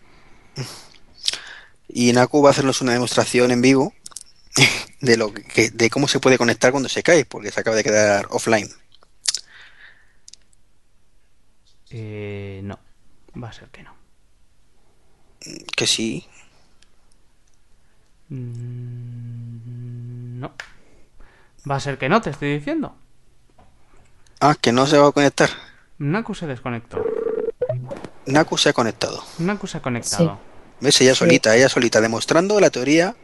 [1.90, 3.94] Y Naku va a hacernos una demostración en vivo
[5.02, 7.84] de lo que, de cómo se puede conectar cuando se cae, porque se acaba de
[7.84, 8.70] quedar offline.
[11.90, 12.80] Eh, no,
[13.42, 13.96] va a ser que no.
[15.76, 16.28] Que sí.
[18.30, 19.60] Mm,
[20.40, 20.54] No.
[21.70, 22.96] Va a ser que no, te estoy diciendo.
[24.40, 25.50] Ah, que no se va a conectar.
[25.98, 27.04] Naku se desconectó.
[28.26, 29.24] Naku se ha conectado.
[29.40, 30.40] Naku se ha conectado.
[30.82, 31.02] ¿Ves?
[31.02, 33.16] Ella solita, ella solita, demostrando la teoría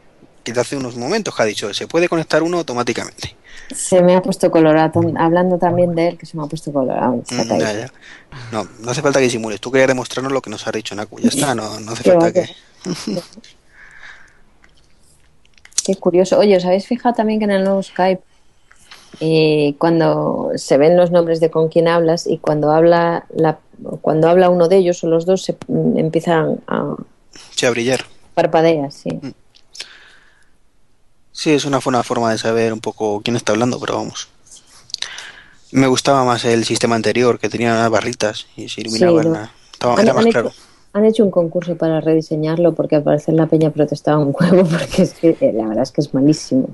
[0.52, 3.34] que hace unos momentos que ha dicho, se puede conectar uno automáticamente.
[3.74, 5.00] Se me ha puesto colorado.
[5.18, 7.22] Hablando también de él, que se me ha puesto colorado.
[7.30, 7.58] Mm, caído.
[7.58, 7.92] ya, ya.
[8.52, 9.60] No, no hace falta que disimules.
[9.60, 11.18] Tú querías demostrarnos lo que nos ha dicho Naku.
[11.18, 12.48] Ya está, no, no hace Qué falta que...
[15.84, 16.38] Qué curioso.
[16.38, 18.22] Oye, ¿os habéis fijado también que en el nuevo Skype,
[19.20, 23.58] eh, cuando se ven los nombres de con quién hablas y cuando habla la,
[24.00, 26.96] cuando habla uno de ellos o los dos se mm, empiezan a
[27.54, 28.04] Sí, a brillar.
[28.34, 29.08] parpadear, sí.
[31.32, 34.28] Sí, es una buena forma de saber un poco quién está hablando, pero vamos.
[35.72, 39.22] Me gustaba más el sistema anterior, que tenía unas barritas y se iluminaban.
[39.22, 40.48] Sí, lo- la- estaba- Han, era más han claro.
[40.48, 40.58] hecho,
[40.94, 45.02] han hecho un concurso para rediseñarlo porque al parecer la peña protestaba un huevo porque
[45.02, 46.68] es que eh, la verdad es que es malísimo.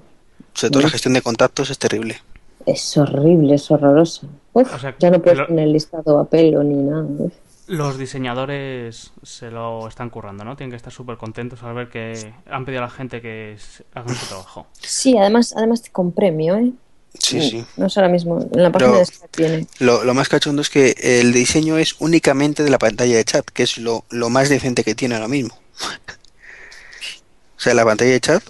[0.54, 2.20] Sobre todo la gestión de contactos es terrible.
[2.66, 4.28] Es horrible, es horroroso.
[4.52, 7.02] Uf, O sea, ya no puedes lo- poner listado a pelo ni nada.
[7.18, 7.32] Uf.
[7.72, 10.56] Los diseñadores se lo están currando, ¿no?
[10.56, 13.56] Tienen que estar súper contentos al ver que han pedido a la gente que
[13.94, 14.66] hagan su trabajo.
[14.78, 16.70] Sí, además, además con premio, ¿eh?
[17.18, 17.64] Sí, sí.
[17.78, 19.08] No sé ahora mismo, en la página Pero- de
[19.38, 19.66] viene.
[19.78, 23.46] Lo, lo más cachondo es que el diseño es únicamente de la pantalla de chat,
[23.46, 25.58] que es lo, lo más decente que tiene ahora mismo.
[27.56, 28.42] o sea, la pantalla de chat,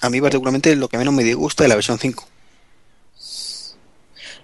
[0.00, 2.26] a mí particularmente lo que menos me disgusta de la versión 5.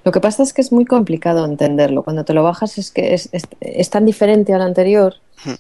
[0.05, 2.03] Lo que pasa es que es muy complicado entenderlo.
[2.03, 5.55] Cuando te lo bajas es que es, es- es tan diferente al anterior Hmm.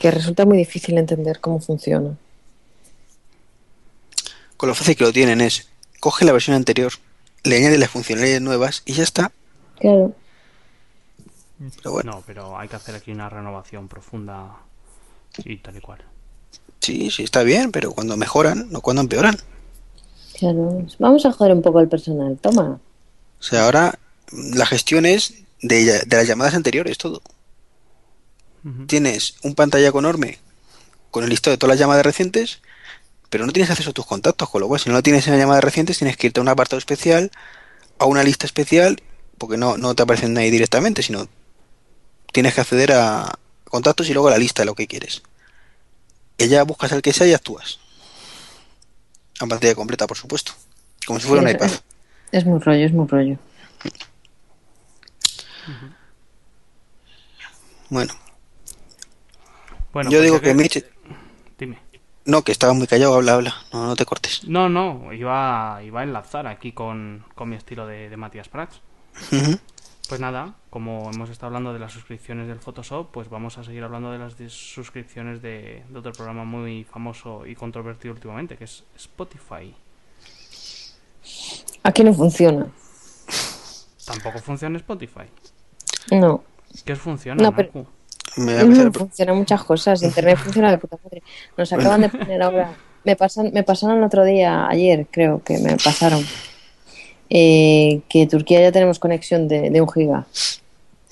[0.00, 2.16] que resulta muy difícil entender cómo funciona.
[4.56, 5.68] Con lo fácil que lo tienen es,
[6.00, 6.92] coge la versión anterior,
[7.44, 9.32] le añade las funcionalidades nuevas y ya está.
[9.78, 10.12] Claro.
[11.76, 14.56] Pero bueno, No, pero hay que hacer aquí una renovación profunda
[15.44, 16.00] y tal y cual.
[16.80, 19.36] sí, sí está bien, pero cuando mejoran, no cuando empeoran.
[20.38, 20.86] Claro.
[20.98, 22.38] Vamos a joder un poco al personal.
[22.40, 22.80] Toma.
[23.40, 23.98] O sea, ahora
[24.32, 27.22] la gestión es de, de las llamadas anteriores, todo.
[28.86, 30.38] Tienes un pantallazo enorme
[31.10, 32.60] con el listado de todas las llamadas recientes,
[33.30, 35.32] pero no tienes acceso a tus contactos, con lo cual si no lo tienes en
[35.32, 37.30] las llamadas recientes tienes que irte a un apartado especial,
[37.98, 39.02] a una lista especial,
[39.38, 41.26] porque no, no te aparecen ahí directamente, sino
[42.32, 45.22] tienes que acceder a contactos y luego a la lista de lo que quieres.
[46.38, 47.78] Ya buscas el que sea y actúas.
[49.38, 50.52] A pantalla completa, por supuesto.
[51.06, 51.70] Como si fuera un iPad.
[52.32, 53.36] Es, muy rollo, es muy rollo.
[57.88, 58.12] Bueno,
[59.92, 60.84] Bueno, yo pues digo ya que Mitch...
[61.58, 61.78] Dime.
[62.24, 63.54] No, que estaba muy callado, habla, habla.
[63.72, 64.44] No, no te cortes.
[64.46, 68.80] No, no, iba, iba a enlazar aquí con, con mi estilo de, de Matías Prats.
[70.08, 73.82] Pues nada, como hemos estado hablando de las suscripciones del Photoshop, pues vamos a seguir
[73.82, 78.84] hablando de las suscripciones de, de otro programa muy famoso y controvertido últimamente, que es
[78.96, 79.74] Spotify.
[81.82, 82.66] Aquí no funciona.
[84.04, 85.24] Tampoco funciona Spotify.
[86.10, 86.42] No.
[86.84, 87.42] ¿Qué funciona?
[87.42, 87.86] No, pero-?
[88.36, 90.02] Me va a empezar No el pro- funciona muchas cosas.
[90.02, 91.22] Internet funciona de puta madre.
[91.56, 92.74] Nos acaban de poner ahora.
[93.04, 96.22] Me pasan, me pasaron el otro día, ayer creo que me pasaron,
[97.30, 100.26] eh, que Turquía ya tenemos conexión de, de un giga.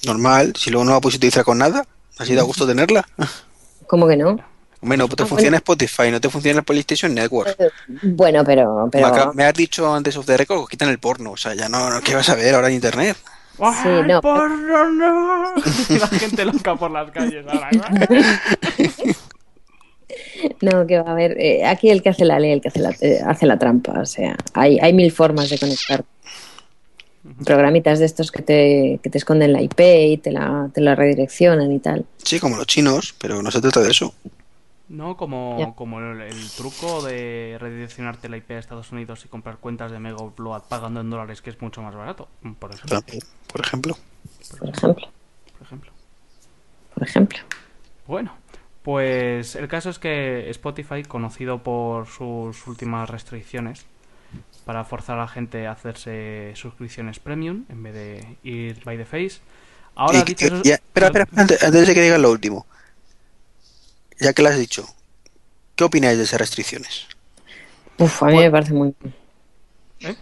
[0.05, 1.87] Normal, si luego no la puedes utilizar con nada,
[2.19, 3.09] así da gusto tenerla.
[3.87, 4.39] ¿Cómo que no?
[4.81, 7.57] Bueno, pues te Ah, funciona Spotify, no te funciona el PlayStation Network.
[8.03, 10.99] Bueno, pero, Me, pero acab- me has dicho antes of the record que quitan el
[10.99, 13.17] porno, o sea, ya no, no ¿qué vas a ver ahora en internet?
[13.61, 14.21] ¡Ay, no.
[14.21, 15.55] porno, no!
[15.99, 17.71] La gente loca por las calles ahora.
[20.63, 21.37] no, que va a haber.
[21.41, 24.01] eh, aquí el que hace la ley, el que hace la, eh, hace la trampa.
[24.01, 26.05] O sea, hay, hay mil formas de conectar.
[27.45, 30.95] Programitas de estos que te, que te esconden la IP y te la, te la
[30.95, 32.07] redireccionan y tal.
[32.23, 34.15] Sí, como los chinos, pero no se trata de eso.
[34.89, 39.59] No, como, como el, el truco de redireccionarte la IP a Estados Unidos y comprar
[39.59, 43.01] cuentas de Mega Upload pagando en dólares, que es mucho más barato, por ejemplo.
[43.53, 43.97] Por ejemplo.
[44.59, 45.07] Por ejemplo.
[45.59, 45.93] Por ejemplo.
[46.95, 47.39] Por ejemplo.
[48.07, 48.33] Bueno,
[48.83, 53.85] pues el caso es que Spotify, conocido por sus últimas restricciones
[54.65, 59.05] para forzar a la gente a hacerse suscripciones premium en vez de ir by the
[59.05, 59.41] face,
[59.95, 62.21] ahora Y- ha dicho y- eso- ya- espera, espera, espera, antes, antes de que digas
[62.21, 62.67] lo último.
[64.21, 64.87] Ya que lo has dicho,
[65.77, 67.07] ¿qué opináis de esas restricciones?
[67.99, 68.95] Uf, a mí me parece muy...
[70.01, 70.15] ¿Eh?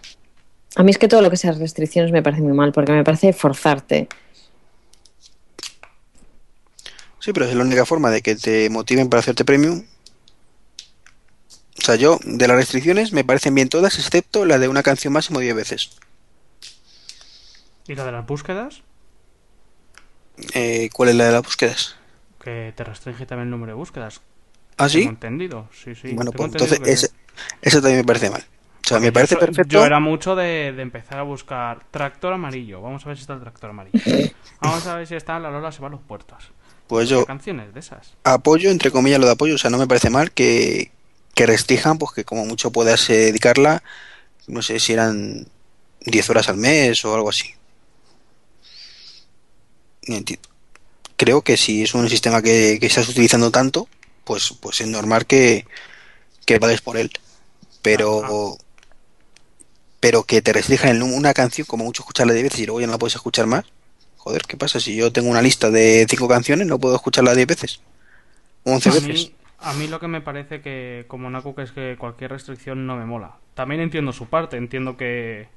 [0.76, 3.04] A mí es que todo lo que sea restricciones me parece muy mal, porque me
[3.04, 4.08] parece forzarte.
[7.18, 9.84] Sí, pero es la única forma de que te motiven para hacerte premium.
[11.78, 15.12] O sea, yo, de las restricciones, me parecen bien todas, excepto la de una canción
[15.12, 15.90] máximo 10 veces.
[17.86, 18.82] ¿Y la de las búsquedas?
[20.52, 21.96] Eh, ¿Cuál es la de las búsquedas?
[22.46, 24.20] Que te restringe también el número de búsquedas.
[24.76, 24.98] ¿Ah, sí?
[25.00, 25.68] Tengo entendido.
[25.72, 26.12] Sí, sí.
[26.12, 26.92] bueno, pues entonces que-
[27.62, 28.44] eso también me parece mal.
[28.84, 29.68] O sea, me Yo parece so- perfecto.
[29.72, 32.80] Yo era mucho de, de empezar a buscar tractor amarillo.
[32.80, 33.98] Vamos a ver si está el tractor amarillo.
[34.60, 36.52] Vamos a ver si está la Lola se va a los puertos.
[36.86, 38.14] Pues ¿Qué yo canciones de esas?
[38.22, 39.56] apoyo, entre comillas, lo de apoyo.
[39.56, 40.92] O sea, no me parece mal que,
[41.34, 43.82] que restrijan, pues que como mucho puedas eh, dedicarla,
[44.46, 45.48] no sé si eran
[46.02, 47.50] 10 horas al mes o algo así.
[50.06, 50.38] No enti-
[51.16, 53.88] Creo que si es un sistema que, que estás utilizando tanto,
[54.24, 55.66] pues, pues es normal que,
[56.46, 57.10] que pagues por él.
[57.82, 58.58] Pero,
[60.00, 62.86] pero que te restrinjan en una canción, como mucho escucharla 10 veces y luego ya
[62.86, 63.64] no la puedes escuchar más.
[64.16, 64.80] Joder, ¿qué pasa?
[64.80, 67.80] Si yo tengo una lista de 5 canciones, no puedo escucharla 10 veces.
[68.64, 69.32] O 11 A veces.
[69.34, 72.86] mí, a mí lo que me parece que como Naku que es que cualquier restricción
[72.86, 73.38] no me mola.
[73.54, 75.48] También entiendo su parte, entiendo que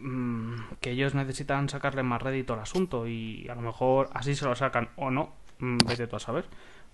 [0.00, 4.44] mm, que ellos necesitan sacarle más rédito al asunto y a lo mejor así se
[4.44, 6.44] lo sacan o no, mm, vete tú a saber.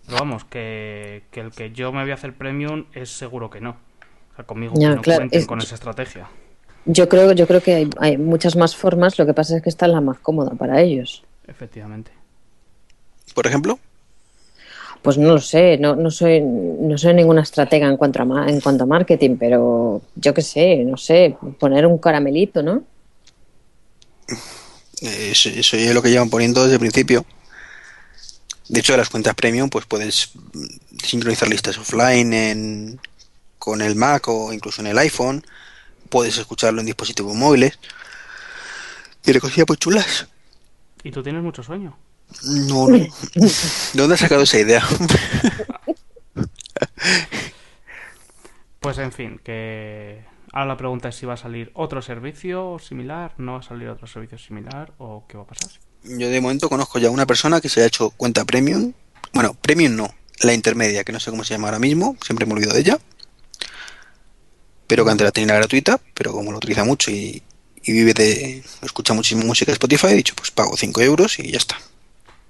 [0.06, 3.60] Pero vamos, que, que el que yo me voy a hacer premium es seguro que
[3.60, 3.70] no.
[4.32, 6.28] O sea, conmigo Ya, que no claro, cuenten es- con esa estrategia.
[6.86, 9.70] Yo creo, yo creo que hay, hay muchas más formas, lo que pasa es que
[9.70, 11.24] esta es la más cómoda para ellos.
[11.46, 12.10] Efectivamente.
[13.34, 13.78] Por ejemplo,
[15.02, 18.48] Pues no lo sé, no, no soy no soy ninguna estratega en cuanto a ma-
[18.48, 22.82] en cuanto a marketing, pero yo qué sé, no sé, poner un caramelito, ¿no?
[25.00, 27.24] Eso, eso es lo que llevan poniendo desde el principio.
[28.68, 30.30] De hecho, de las cuentas premium, pues puedes
[31.02, 33.00] sincronizar listas offline en,
[33.58, 35.44] con el Mac o incluso en el iPhone.
[36.08, 37.78] Puedes escucharlo en dispositivos móviles.
[39.20, 40.28] Tiene cosillas pues chulas.
[41.02, 41.96] ¿Y tú tienes mucho sueño?
[42.42, 42.98] No, no.
[42.98, 43.08] ¿De
[43.94, 44.82] dónde has sacado esa idea?
[48.84, 50.22] Pues en fin, que
[50.54, 53.88] ahora la pregunta es si va a salir otro servicio similar, no va a salir
[53.88, 55.70] otro servicio similar o qué va a pasar.
[56.04, 58.92] Yo de momento conozco ya una persona que se ha hecho cuenta premium.
[59.32, 60.08] Bueno, premium no,
[60.42, 62.98] la intermedia, que no sé cómo se llama ahora mismo, siempre me olvido de ella.
[64.86, 67.42] Pero que antes la tenía gratuita, pero como lo utiliza mucho y,
[67.82, 68.62] y vive de.
[68.82, 71.76] escucha muchísima música de Spotify, he dicho, pues pago 5 euros y ya está.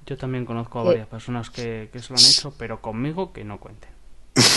[0.06, 3.44] Yo también conozco a varias personas que, que se lo han hecho, pero conmigo que
[3.44, 3.88] no cuenten.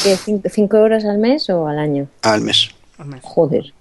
[0.04, 2.10] ¿Qué, cin- ¿Cinco euros al mes o al año?
[2.24, 2.72] Al mes.
[3.22, 3.74] Joder.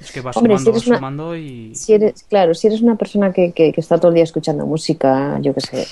[0.00, 1.74] Es que vas Hombre, si sumando, una- sumando y...
[1.74, 4.66] Si eres, claro, si eres una persona que, que- que está todo el día escuchando
[4.66, 5.86] música, yo qué sé,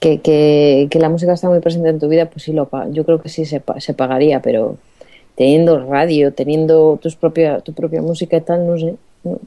[0.00, 3.04] que, que, que la música está muy presente en tu vida, pues sí lo yo
[3.04, 4.76] creo que sí se, se pagaría, pero
[5.34, 8.94] teniendo radio, teniendo tus propia, tu propia música y tal, no sé.
[9.24, 9.38] no.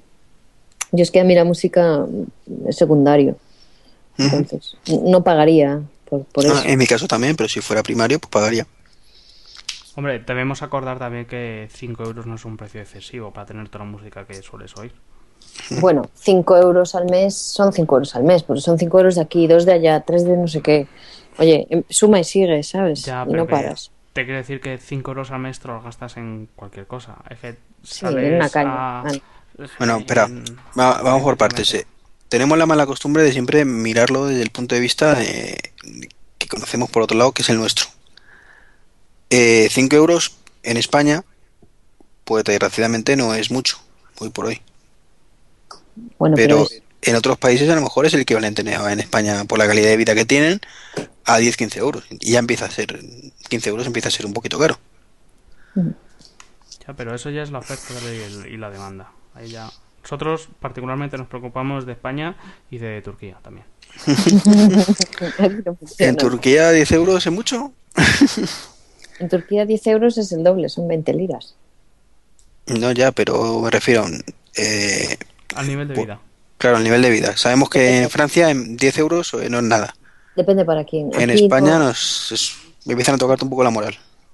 [0.94, 2.06] Yo es que a mí la música
[2.68, 3.38] es secundario,
[4.18, 6.54] entonces no pagaría por, por eso.
[6.54, 8.68] Ah, en mi caso también, pero si fuera primario, pues pagaría.
[9.96, 13.86] Hombre, debemos acordar también que 5 euros no es un precio excesivo para tener toda
[13.86, 14.94] la música que sueles oír.
[15.82, 19.22] Bueno, 5 euros al mes son 5 euros al mes, porque son 5 euros de
[19.22, 20.88] aquí, 2 de allá, 3 de no sé qué.
[21.38, 23.04] Oye, em- suma y sigue, ¿sabes?
[23.04, 23.92] Ya, y no paras.
[24.14, 27.16] te quiero decir que 5 euros al mes te los gastas en cualquier cosa.
[27.30, 28.72] Es que Sí, en una caña.
[28.72, 29.12] a- Ah,
[29.78, 30.30] Bueno, espera,
[30.80, 31.74] va- vamos por partes.
[31.74, 31.86] eh.
[32.30, 35.58] Tenemos la mala costumbre de siempre mirarlo desde el punto de vista eh,
[36.38, 37.88] que conocemos por otro lado, que es el nuestro.
[39.32, 41.24] 5 euros en España,
[42.26, 43.78] pues desgraciadamente no es mucho,
[44.20, 44.62] hoy por hoy.
[46.18, 49.44] Bueno, pero, Pero es- en otros países a lo mejor es el equivalente en España
[49.46, 50.62] por la calidad de vida que tienen
[51.26, 52.04] a 10-15 euros.
[52.20, 53.00] Y ya empieza a ser,
[53.50, 54.78] 15 euros empieza a ser un poquito caro.
[55.76, 59.12] Ya, pero eso ya es la oferta y, el- y la demanda.
[59.34, 59.72] Ahí ya.
[60.04, 62.36] Nosotros particularmente nos preocupamos de España
[62.70, 63.66] y de Turquía también.
[65.98, 67.72] En Turquía 10 euros es mucho.
[69.22, 71.56] En Turquía 10 euros es el doble, son 20 liras.
[72.66, 74.06] No, ya, pero me refiero,
[74.58, 75.16] eh,
[75.56, 76.20] Al nivel de Bu- vida.
[76.58, 77.38] claro, al nivel de vida.
[77.38, 79.94] Sabemos que en Francia en 10 euros eh, no es nada.
[80.36, 81.12] Depende para quién.
[81.14, 82.56] En Aquí España no- nos es-
[82.86, 83.94] me empiezan a tocarte un poco la moral.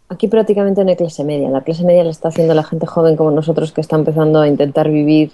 [0.09, 1.49] Aquí prácticamente no hay clase media.
[1.49, 4.47] La clase media la está haciendo la gente joven como nosotros que está empezando a
[4.47, 5.31] intentar vivir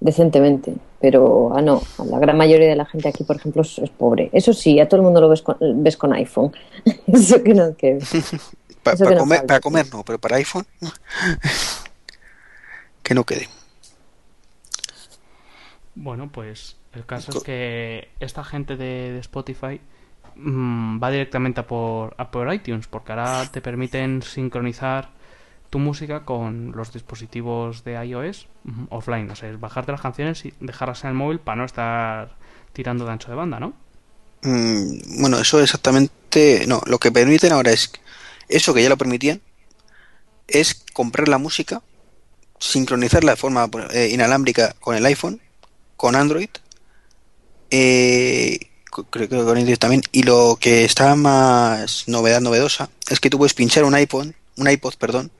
[0.00, 0.72] decentemente.
[1.00, 4.30] Pero, ah, no, la gran mayoría de la gente aquí, por ejemplo, es, es pobre.
[4.32, 6.52] Eso sí, a todo el mundo lo ves con, ves con iPhone.
[7.06, 7.98] Eso que no, que...
[8.94, 10.66] Para comer, para comer no, pero para iPhone
[13.02, 13.48] que no quede.
[15.94, 19.80] Bueno, pues el caso Co- es que esta gente de, de Spotify
[20.36, 25.10] mm, va directamente a por, a por iTunes, porque ahora te permiten sincronizar
[25.70, 28.48] tu música con los dispositivos de iOS
[28.90, 29.30] offline.
[29.30, 32.36] O sea, es bajarte las canciones y dejarlas en el móvil para no estar
[32.72, 33.74] tirando de ancho de banda, ¿no?
[34.42, 36.64] Mm, bueno, eso exactamente.
[36.66, 37.90] No, lo que permiten ahora es.
[38.48, 39.40] Eso que ya lo permitían.
[40.46, 41.82] Es comprar la música.
[42.58, 45.40] Sincronizarla de forma eh, inalámbrica con el iPhone.
[45.96, 46.50] Con Android.
[47.70, 48.58] eh,
[49.10, 50.02] creo que con Android también.
[50.12, 52.90] Y lo que está más novedad novedosa.
[53.08, 54.34] Es que tú puedes pinchar un iPhone.
[54.56, 55.30] Un iPod, perdón.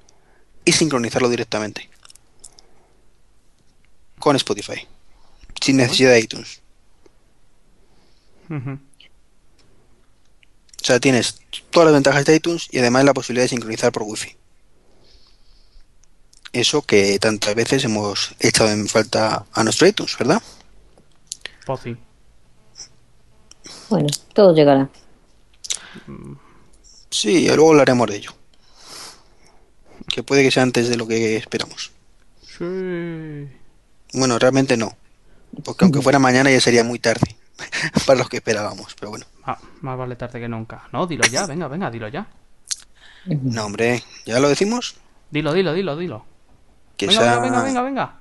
[0.64, 1.88] Y sincronizarlo directamente.
[4.18, 4.86] Con Spotify.
[5.60, 6.60] Sin necesidad de iTunes.
[10.86, 14.04] O sea, tienes todas las ventajas de iTunes y además la posibilidad de sincronizar por
[14.04, 14.36] Wi-Fi.
[16.52, 20.40] Eso que tantas veces hemos echado en falta a nuestro iTunes, ¿verdad?
[21.64, 21.96] Pozi.
[23.88, 24.88] Bueno, todo llegará.
[27.10, 28.30] Sí, luego hablaremos de ello.
[30.06, 31.90] Que puede que sea antes de lo que esperamos.
[32.46, 33.48] Sí.
[34.12, 34.96] Bueno, realmente no.
[35.64, 37.34] Porque aunque fuera mañana ya sería muy tarde
[38.06, 38.94] para lo que esperábamos.
[38.98, 40.88] Pero bueno, Ah, más vale tarde que nunca.
[40.92, 42.26] No, dilo ya, venga, venga, dilo ya.
[43.26, 44.96] no, hombre, ¿ya lo decimos?
[45.30, 46.24] Dilo, dilo, dilo, dilo.
[46.96, 47.38] Que Venga, sea...
[47.38, 48.20] venga, venga, venga, venga.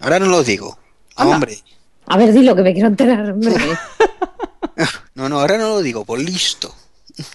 [0.00, 0.78] Ahora no lo digo.
[1.16, 1.34] Anda.
[1.36, 1.58] Hombre,
[2.06, 3.54] A ver, dilo que me quiero enterar, hombre.
[5.14, 6.74] no, no, ahora no lo digo, por listo.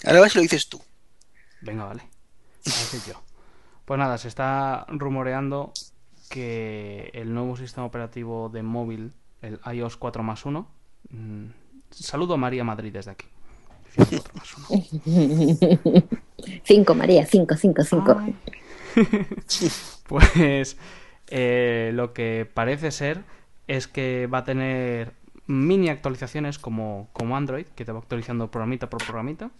[0.05, 0.81] Ahora vas y lo dices tú.
[1.61, 2.01] Venga, vale.
[2.01, 3.21] A decir yo.
[3.85, 5.73] Pues nada, se está rumoreando
[6.29, 10.67] que el nuevo sistema operativo de móvil, el iOS 4 más 1.
[11.11, 11.45] Mm,
[11.91, 13.27] saludo a María Madrid desde aquí.
[13.95, 16.03] 4 más 1.
[16.63, 18.21] Cinco, María, cinco, cinco, cinco.
[20.07, 20.77] Pues
[21.27, 23.23] eh, lo que parece ser
[23.67, 25.13] es que va a tener
[25.47, 29.51] mini actualizaciones como, como Android, que te va actualizando programita por programita.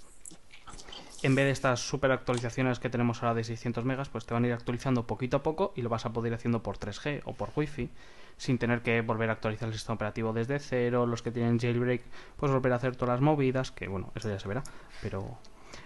[1.24, 4.44] En vez de estas super actualizaciones que tenemos ahora de 600 megas, pues te van
[4.44, 7.22] a ir actualizando poquito a poco y lo vas a poder ir haciendo por 3G
[7.26, 7.90] o por Wi-Fi,
[8.38, 11.06] sin tener que volver a actualizar el sistema operativo desde cero.
[11.06, 12.02] Los que tienen jailbreak,
[12.38, 14.64] pues volver a hacer todas las movidas, que bueno, eso ya se verá,
[15.04, 15.38] pero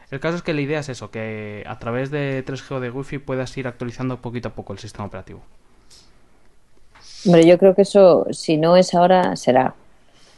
[0.09, 2.89] el caso es que la idea es eso, que a través de 3G o de
[2.89, 5.41] Wi-Fi puedas ir actualizando poquito a poco el sistema operativo.
[7.25, 9.73] Hombre, yo creo que eso, si no es ahora, será.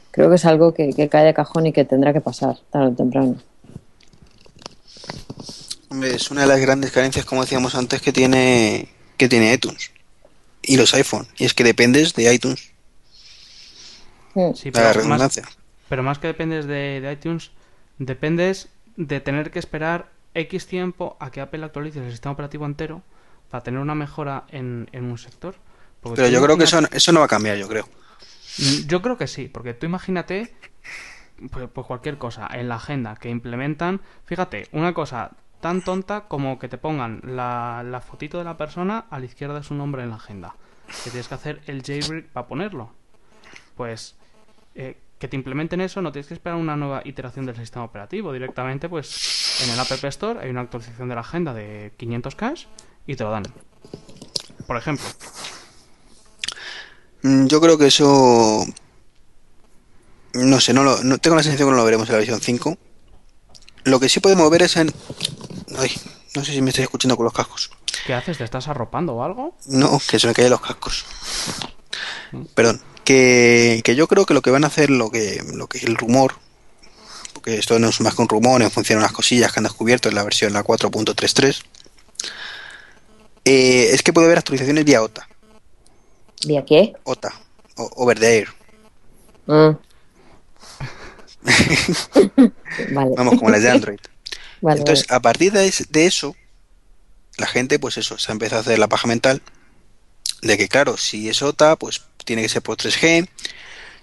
[0.09, 2.87] Creo que es algo que, que cae de cajón y que tendrá que pasar tarde
[2.87, 3.35] o temprano.
[5.89, 9.91] Hombre, es una de las grandes carencias, como decíamos antes, que tiene que tiene iTunes
[10.61, 11.27] y los iPhone.
[11.37, 12.71] Y es que dependes de iTunes,
[14.71, 15.43] la pero más, redundancia.
[15.87, 17.51] pero más que dependes de, de iTunes,
[17.97, 23.03] dependes de tener que esperar X tiempo a que Apple actualice el sistema operativo entero
[23.49, 25.55] para tener una mejora en, en un sector.
[26.01, 27.87] Porque Pero yo creo que eso, eso no va a cambiar, yo creo.
[28.87, 30.53] Yo creo que sí, porque tú imagínate
[31.51, 34.01] pues, pues cualquier cosa en la agenda que implementan.
[34.25, 35.31] Fíjate, una cosa
[35.61, 39.63] tan tonta como que te pongan la, fotito de la persona a la izquierda de
[39.63, 40.55] su nombre en la agenda.
[41.03, 42.91] Que tienes que hacer el jailbreak para ponerlo.
[43.75, 44.15] Pues
[44.75, 48.31] eh, que te implementen eso, no tienes que esperar una nueva iteración del sistema operativo.
[48.31, 52.67] Directamente, pues en el App Store hay una actualización de la agenda de 500K
[53.07, 53.43] y te lo dan.
[54.65, 55.05] Por ejemplo.
[57.23, 58.65] Mm, Yo creo que eso.
[60.37, 62.39] No sé, no, lo, no tengo la sensación que no lo veremos en la versión
[62.39, 62.77] 5.
[63.85, 64.93] Lo que sí podemos ver es en.
[65.77, 65.91] Ay,
[66.35, 67.71] no sé si me estáis escuchando con los cascos.
[68.05, 68.37] ¿Qué haces?
[68.37, 69.55] ¿Te estás arropando o algo?
[69.65, 71.05] No, que se me caen los cascos.
[72.53, 72.81] Perdón.
[73.03, 75.95] Que, que yo creo que lo que van a hacer, lo que, lo que el
[75.95, 76.35] rumor,
[77.33, 79.63] porque esto no es más que un rumor en función de unas cosillas que han
[79.63, 81.63] descubierto en la versión la 4.33,
[83.45, 85.25] eh, es que puede haber actualizaciones vía OTA,
[86.45, 86.93] ¿Vía qué?
[87.03, 87.33] OTA,
[87.77, 88.49] o over the air.
[89.47, 89.77] Ah.
[92.91, 93.11] vale.
[93.15, 93.99] Vamos, como las de Android.
[94.61, 96.35] Vale, Entonces, a partir de, es- de eso,
[97.37, 99.41] la gente, pues eso, se ha empezado a hacer la paja mental
[100.41, 103.27] de que, claro, si es OTA, pues tiene que ser por 3G.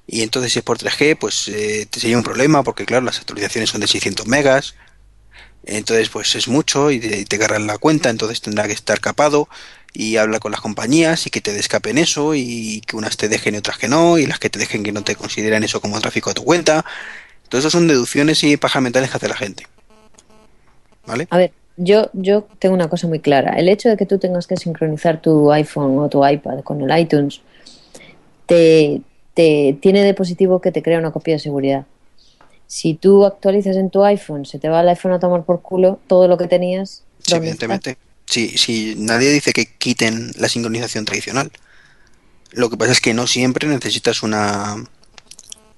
[0.06, 3.18] Y entonces, si es por 3G, pues eh, te sería un problema, porque, claro, las
[3.18, 4.74] actualizaciones son de 600 megas.
[5.64, 9.48] Entonces, pues es mucho y te, te la cuenta, entonces tendrá que estar capado
[9.94, 13.54] y habla con las compañías y que te descapen eso y que unas te dejen
[13.54, 16.00] y otras que no, y las que te dejen que no te consideran eso como
[16.00, 16.84] tráfico a tu cuenta.
[17.54, 19.64] Todo eso son deducciones y pajas mentales que hace la gente.
[21.06, 21.28] ¿Vale?
[21.30, 23.54] A ver, yo, yo tengo una cosa muy clara.
[23.56, 26.98] El hecho de que tú tengas que sincronizar tu iPhone o tu iPad con el
[26.98, 27.42] iTunes
[28.46, 29.02] te,
[29.34, 31.86] te tiene de positivo que te crea una copia de seguridad.
[32.66, 36.00] Si tú actualizas en tu iPhone, se te va el iPhone a tomar por culo
[36.08, 37.04] todo lo que tenías.
[37.20, 37.66] Sí, ¿dónde está?
[37.66, 37.98] evidentemente.
[38.26, 41.52] Sí, sí, nadie dice que quiten la sincronización tradicional.
[42.50, 44.84] Lo que pasa es que no siempre necesitas una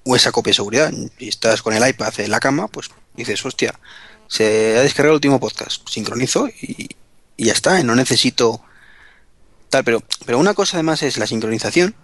[0.07, 0.93] o esa copia de seguridad.
[1.17, 3.77] Si estás con el iPad en la cama, pues dices, hostia,
[4.27, 6.89] se ha descargado el último podcast, sincronizo y,
[7.37, 8.61] ya está, no necesito
[9.69, 11.95] tal, pero, pero una cosa además es la sincronización,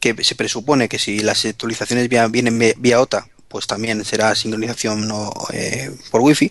[0.00, 5.06] que se presupone que si las actualizaciones vienen vía, vía OTA, pues también será sincronización
[5.06, 6.50] no, eh, por Wi-Fi,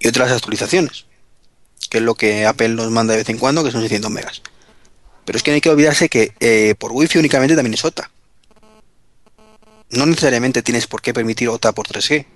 [0.00, 1.06] y otras actualizaciones,
[1.88, 4.42] que es lo que Apple nos manda de vez en cuando, que son 600 megas.
[5.24, 8.10] Pero es que no hay que olvidarse que eh, por Wi-Fi únicamente también es OTA.
[9.90, 12.26] No necesariamente tienes por qué permitir OTA por 3G.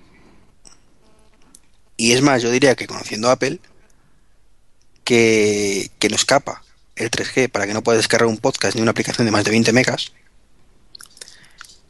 [1.96, 3.61] Y es más, yo diría que conociendo a Apple,
[5.05, 6.62] que, que no escapa
[6.96, 9.50] el 3G para que no puedas descargar un podcast ni una aplicación de más de
[9.50, 10.12] 20 megas,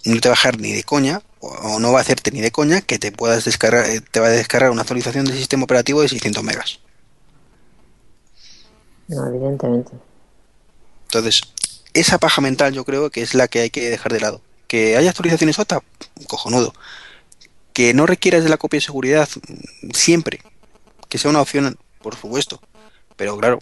[0.05, 2.41] no te va a bajar ni de coña, o, o no va a hacerte ni
[2.41, 5.65] de coña que te puedas descargar, eh, te va a descargar una actualización del sistema
[5.65, 6.81] operativo de 600 megas.
[9.09, 9.93] No, evidentemente.
[11.05, 11.43] Entonces,
[11.93, 14.41] esa paja mental yo creo que es la que hay que dejar de lado.
[14.73, 15.83] Que haya actualizaciones OTA,
[16.27, 16.73] cojonudo.
[17.75, 19.29] Que no requieras de la copia de seguridad
[19.93, 20.41] siempre.
[21.11, 22.59] Que sea una opción, por supuesto.
[23.17, 23.59] Pero claro,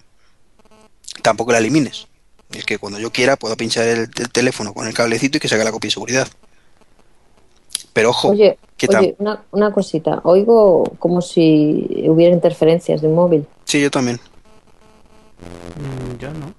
[1.21, 2.07] tampoco la elimines.
[2.53, 5.49] Es que cuando yo quiera puedo pinchar el, el teléfono con el cablecito y que
[5.49, 6.29] se haga la copia de seguridad.
[7.93, 9.01] Pero ojo, Oye, ¿qué tal?
[9.01, 10.21] oye una, una cosita.
[10.23, 13.47] Oigo como si hubiera interferencias de un móvil.
[13.65, 14.21] Sí, yo también.
[15.75, 16.55] Mm, Yo no.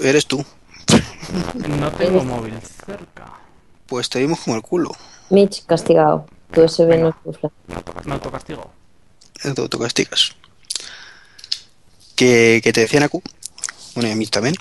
[0.00, 0.44] Eres tú.
[1.78, 3.40] No tengo móvil cerca.
[3.90, 4.92] Pues te vimos como el culo.
[5.30, 6.24] Mitch, castigado.
[6.52, 7.18] Tu USB no Venga.
[7.24, 7.50] sufla.
[7.66, 8.70] Me auto- Me autocastigo.
[9.42, 10.30] te autocastigas.
[12.14, 13.20] Que, que te decían Aku,
[13.94, 14.54] bueno y a mí también,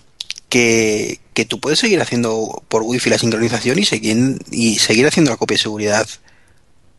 [0.49, 5.29] que, que tú puedes seguir haciendo por wifi la sincronización y seguir, y seguir haciendo
[5.29, 6.07] la copia de seguridad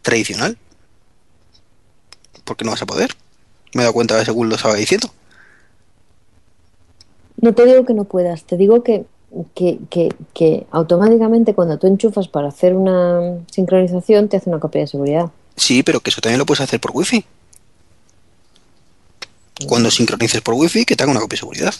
[0.02, 0.56] tradicional.
[2.44, 3.16] Porque no vas a poder.
[3.74, 5.12] Me he dado cuenta de según lo estaba diciendo.
[7.38, 9.04] No te digo que no puedas, te digo que,
[9.54, 14.82] que, que, que automáticamente cuando tú enchufas para hacer una sincronización te hace una copia
[14.82, 15.30] de seguridad.
[15.56, 17.24] Sí, pero que eso también lo puedes hacer por wifi.
[19.66, 21.74] Cuando sincronices por wifi, que te haga una copia de seguridad.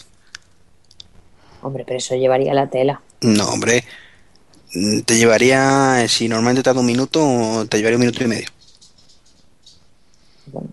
[1.63, 3.01] Hombre, pero eso llevaría la tela.
[3.21, 3.83] No, hombre.
[4.73, 8.47] Mm, Te llevaría, si normalmente tarda un minuto, te llevaría un minuto y medio.
[10.47, 10.69] Bueno,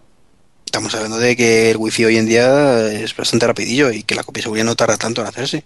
[0.66, 4.22] Estamos hablando de que el wifi hoy en día es bastante rapidillo y que la
[4.22, 5.64] copia de seguridad no tarda tanto en hacerse.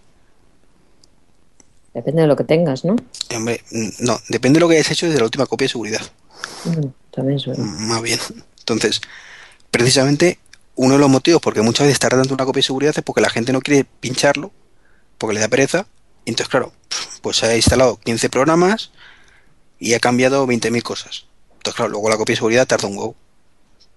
[1.95, 2.97] Depende de lo que tengas, ¿no?
[3.34, 6.03] Hombre, mm, no, depende de lo que hayas hecho desde la última copia de seguridad.
[6.64, 7.64] Bueno, también es verdad.
[7.64, 8.18] Mm, Más bien.
[8.61, 9.01] Entonces,
[9.70, 10.38] precisamente
[10.74, 13.20] uno de los motivos porque muchas veces tarda tanto una copia de seguridad es porque
[13.20, 14.53] la gente no quiere pincharlo,
[15.18, 15.86] porque le da pereza.
[16.24, 16.72] Y entonces, claro,
[17.20, 18.90] pues se ha instalado 15 programas
[19.78, 21.26] y ha cambiado 20.000 cosas.
[21.57, 23.16] Entonces, claro, luego la copia de seguridad tarda un huevo.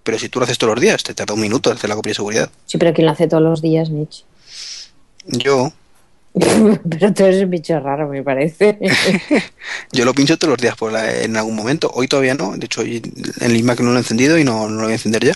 [0.02, 2.10] Pero si tú lo haces todos los días, te tarda un minuto hacer la copia
[2.10, 2.50] de seguridad.
[2.66, 4.24] Sí, pero quien lo hace todos los días, Mitch.
[5.26, 5.72] Yo,
[6.90, 8.78] pero tú eres un bicho raro, me parece.
[9.92, 11.90] Yo lo pincho todos los días por la- en algún momento.
[11.94, 12.56] Hoy todavía no.
[12.56, 13.02] De hecho, hoy
[13.40, 15.32] el iMac no lo he encendido y no, no lo voy a encender ya.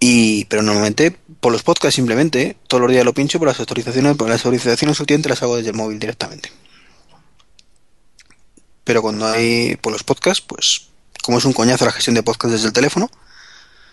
[0.00, 4.16] Y, pero normalmente por los podcasts simplemente, todos los días lo pincho por las autorizaciones,
[4.16, 6.50] por las autorizaciones últimamente las hago desde el móvil directamente.
[8.84, 10.88] Pero cuando hay por los podcasts, pues
[11.22, 13.10] como es un coñazo la gestión de podcasts desde el teléfono,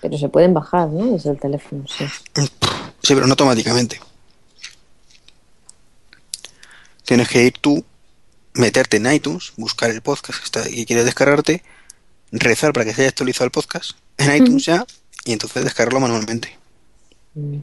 [0.01, 1.11] pero se pueden bajar, ¿no?
[1.11, 2.05] Desde el teléfono, sí.
[2.36, 4.01] sí, pero no automáticamente.
[7.12, 7.84] Tienes que ir tú,
[8.53, 11.62] meterte en iTunes, buscar el podcast que, está, que quieres descargarte,
[12.32, 14.86] rezar para que se haya actualizado el podcast en iTunes ya,
[15.26, 16.57] y entonces descargarlo manualmente.
[17.34, 17.57] Mm.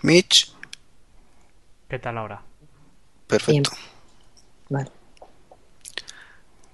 [0.00, 0.54] Mitch,
[1.90, 2.42] ¿Qué tal ahora?
[3.26, 3.70] perfecto.
[4.70, 4.90] Vale.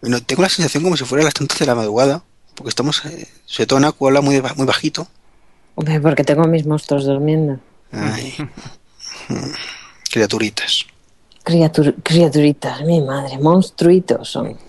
[0.01, 2.23] Bueno, tengo la sensación como si fuera las tantas de la madrugada,
[2.55, 5.09] porque estamos, eh, sobre todo Naku habla muy, muy bajito.
[5.75, 7.59] Hombre, porque tengo a mis monstruos durmiendo.
[7.91, 8.37] Ay,
[10.11, 10.85] criaturitas.
[11.45, 14.57] Criatur- criaturitas, mi madre, monstruitos son.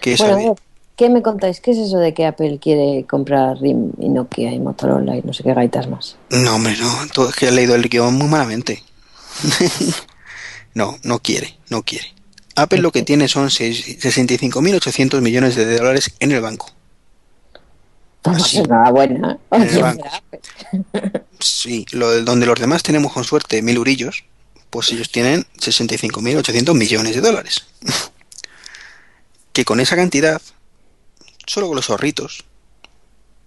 [0.00, 0.48] ¿Qué Bueno, sabe?
[0.48, 0.56] ver,
[0.96, 1.60] ¿qué me contáis?
[1.60, 5.32] ¿Qué es eso de que Apple quiere comprar RIM y Nokia y Motorola y no
[5.32, 6.16] sé qué gaitas más?
[6.30, 6.92] No, hombre, no.
[7.12, 8.82] Todo es que he leído el guion muy malamente.
[10.74, 12.12] no, no quiere, no quiere.
[12.56, 16.70] Apple lo que tiene son seis- 65.800 millones de dólares en el banco.
[18.24, 18.56] Pues Así.
[18.58, 19.38] enhorabuena.
[21.40, 24.24] Sí, lo, de- donde los demás tenemos con suerte mil urillos,
[24.70, 27.66] pues ellos tienen 65.800 millones de dólares.
[29.52, 30.40] que con esa cantidad,
[31.46, 32.44] solo con los ahorritos,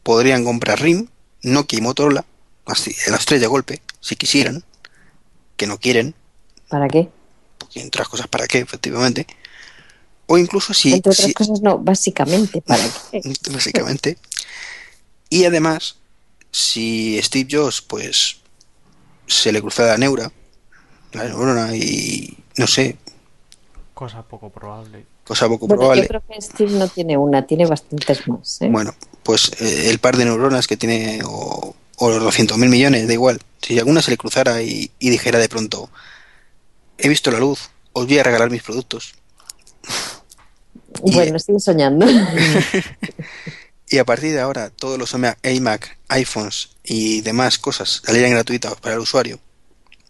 [0.03, 1.07] podrían comprar RIM,
[1.41, 2.23] Nokia y Motorola,
[2.65, 4.63] así, las tres de golpe, si quisieran,
[5.57, 6.13] que no quieren,
[6.69, 7.09] ¿Para qué?
[7.57, 8.59] porque entre otras cosas, ¿para qué?
[8.59, 9.25] Efectivamente.
[10.27, 13.21] O incluso si, Entre otras si- cosas, no, básicamente, ¿para qué?
[13.51, 14.17] básicamente.
[15.29, 15.95] Y además,
[16.51, 18.37] si Steve Jobs, pues,
[19.27, 20.31] se le cruza la neura,
[21.13, 22.97] la neurona, y no sé,
[23.93, 25.05] Cosa poco probable.
[25.25, 26.03] cosa poco Bueno, probable.
[26.03, 28.61] yo creo que Steve no tiene una, tiene bastantes más.
[28.61, 28.69] ¿eh?
[28.69, 33.13] Bueno, pues eh, el par de neuronas que tiene, o, o los 200.000 millones, da
[33.13, 33.41] igual.
[33.61, 35.89] Si alguna se le cruzara y, y dijera de pronto,
[36.99, 39.15] he visto la luz, os voy a regalar mis productos.
[41.03, 42.05] y- Bueno, sigue soñando.
[43.89, 48.75] Y a partir de ahora, todos los iMac, iMac, iPhones y demás cosas salieran gratuitas
[48.75, 49.39] para el usuario,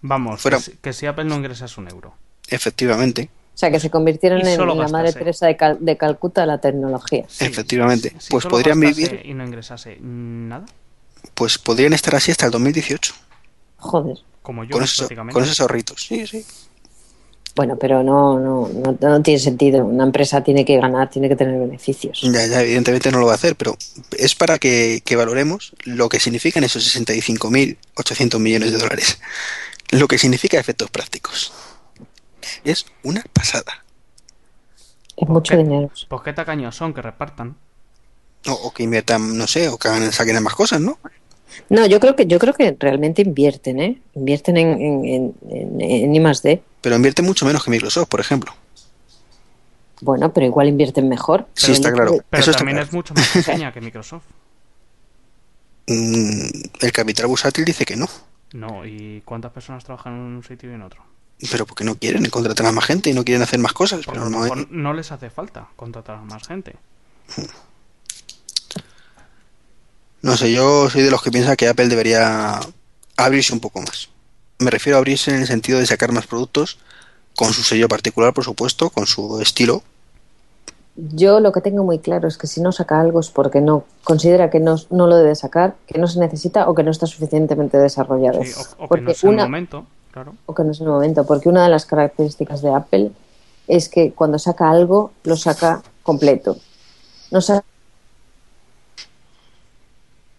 [0.01, 2.13] Vamos, Fuera- que, si, que si Apple no ingresas un euro.
[2.47, 6.47] efectivamente, O sea, que se convirtieron en, la madre Teresa de, Cal- de Calcuta de
[6.47, 7.25] la tecnología.
[7.28, 8.09] Sí, Efectivamente.
[8.11, 10.65] si- si Pues solo podrían vivir- Y no ingresase nada,
[11.34, 13.13] pues podrían estar así hasta el 2018,
[13.78, 14.17] Joder.
[14.43, 15.34] como yo con esos, prácticamente.
[15.34, 16.01] con esos ahorritos.
[16.07, 16.45] Sí, sí.
[17.58, 19.84] Bueno, pero no, no, no, no tiene sentido.
[19.84, 22.22] Una empresa tiene que ganar, tiene que tener beneficios.
[22.22, 23.76] Ya, ya, evidentemente no lo va a hacer, pero
[24.16, 29.20] es para que, que valoremos lo que significan esos 65.800 millones de dólares.
[29.89, 31.51] Lo que significa efectos prácticos.
[32.64, 33.84] Es una pasada.
[35.16, 35.64] Es mucho ¿Qué?
[35.64, 35.89] dinero.
[36.08, 37.58] Pues qué tacaños son que repartan.
[38.45, 40.99] O, o que inviertan, no sé, o que hagan, saquen más cosas, ¿no?
[41.70, 44.01] No, yo creo que yo creo que realmente invierten, ¿eh?
[44.14, 46.62] Invierten en, en, en, en, en I más D.
[46.88, 48.54] Pero invierten mucho menos que Microsoft, por ejemplo.
[50.00, 51.46] Bueno, pero igual invierten mejor.
[51.54, 52.24] Sí, está claro.
[52.30, 52.88] Pero Eso está también claro.
[52.88, 54.24] es mucho más pequeña que Microsoft.
[55.88, 56.48] Mm,
[56.80, 58.08] el capital bursátil dice que no.
[58.54, 61.04] No, ¿y cuántas personas trabajan en un sitio y en otro?
[61.52, 64.06] Pero porque no quieren contratar a más gente y no quieren hacer más cosas.
[64.06, 64.30] Pero
[64.70, 66.78] no, les hace falta contratar a más gente.
[70.22, 72.62] no sé, yo soy de los que piensa que Apple debería
[73.18, 74.08] abrirse un poco más.
[74.60, 76.80] Me refiero a abrirse en el sentido de sacar más productos
[77.36, 79.84] con su sello particular, por supuesto, con su estilo.
[80.95, 83.84] Yo lo que tengo muy claro es que si no saca algo es porque no
[84.03, 87.05] considera que no, no lo debe sacar, que no se necesita o que no está
[87.05, 88.43] suficientemente desarrollado.
[88.43, 90.34] Sí, o, o que Porque no es el momento, claro.
[90.47, 93.12] o que no es el momento, porque una de las características de Apple
[93.68, 96.58] es que cuando saca algo, lo saca completo.
[97.30, 97.64] No saca...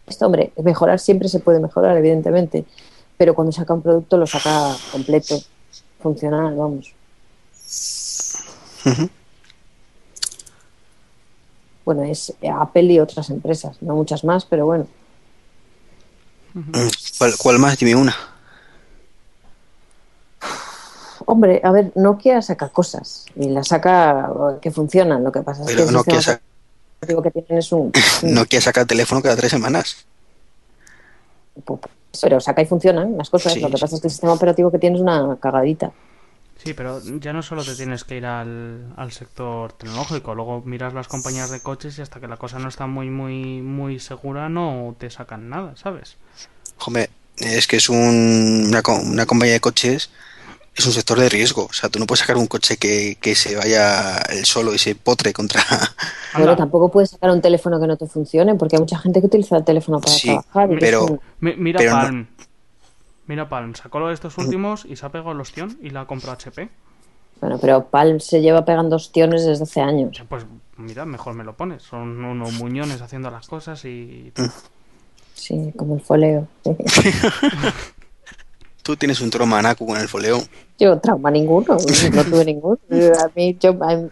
[0.09, 2.65] Esto, hombre, mejorar siempre se puede mejorar, evidentemente,
[3.19, 5.39] pero cuando saca un producto lo saca completo,
[6.01, 6.95] funcional, vamos.
[11.85, 14.87] Bueno, es Apple y otras empresas, no muchas más, pero bueno.
[16.55, 16.73] Mm,
[17.19, 17.79] ¿Cuál, cuál más?
[17.79, 18.15] Dime una.
[21.27, 24.31] Hombre, a ver, Nokia saca cosas y las saca
[24.63, 25.25] que funcionan.
[25.25, 26.41] Lo que pasa es que Nokia sistema sa-
[26.99, 27.93] operativo que tienen es un, un-
[28.35, 30.07] Nokia saca el teléfono cada tres semanas.
[32.21, 33.53] Pero saca y funcionan las cosas.
[33.53, 33.81] Sí, lo que sí.
[33.81, 35.93] pasa es que el sistema operativo que tiene es una cagadita.
[36.57, 40.93] Sí, pero ya no solo te tienes que ir al, al sector tecnológico, luego miras
[40.93, 44.49] las compañías de coches y hasta que la cosa no está muy, muy, muy segura
[44.49, 46.17] no te sacan nada, ¿sabes?
[46.85, 50.11] Hombre, es que es un- una, una compañía de coches,
[50.79, 51.67] es un sector de riesgo.
[51.67, 54.79] O sea, tú no puedes sacar un coche que, que se vaya el solo y
[54.79, 55.63] se potre contra...
[56.35, 59.19] Bueno, Anda, tampoco puedes sacar un teléfono que no te funcione porque hay mucha gente
[59.21, 60.69] que utiliza el teléfono para Sí, trabajar.
[60.79, 62.27] pero- un- mira pero no- Palm.
[63.27, 66.07] Mira Palm, sacó lo de estos últimos y se ha pegado el ostión y la
[66.07, 66.69] compró HP.
[67.41, 70.23] Bueno, pero Palm se lleva pegando ostiones desde hace años.
[70.29, 70.45] Pues
[70.77, 71.83] mira, mejor me lo pones.
[71.83, 74.33] Son unos muñones haciendo las cosas y...
[75.35, 76.47] Sí, como el foleo.
[78.89, 80.41] Tú tienes un trauma anacu con el foleo.
[80.79, 82.79] Yo trauma ninguno, no tuve ninguno.
[82.91, 84.09] A mí, yo, a-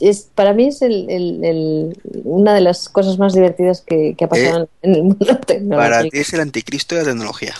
[0.00, 4.24] es, para mí es el, el- el- una de las cosas más divertidas que, que
[4.24, 6.08] ha pasado en el mundo Para tecnológico.
[6.10, 7.52] ti es el anticristo de la tecnología.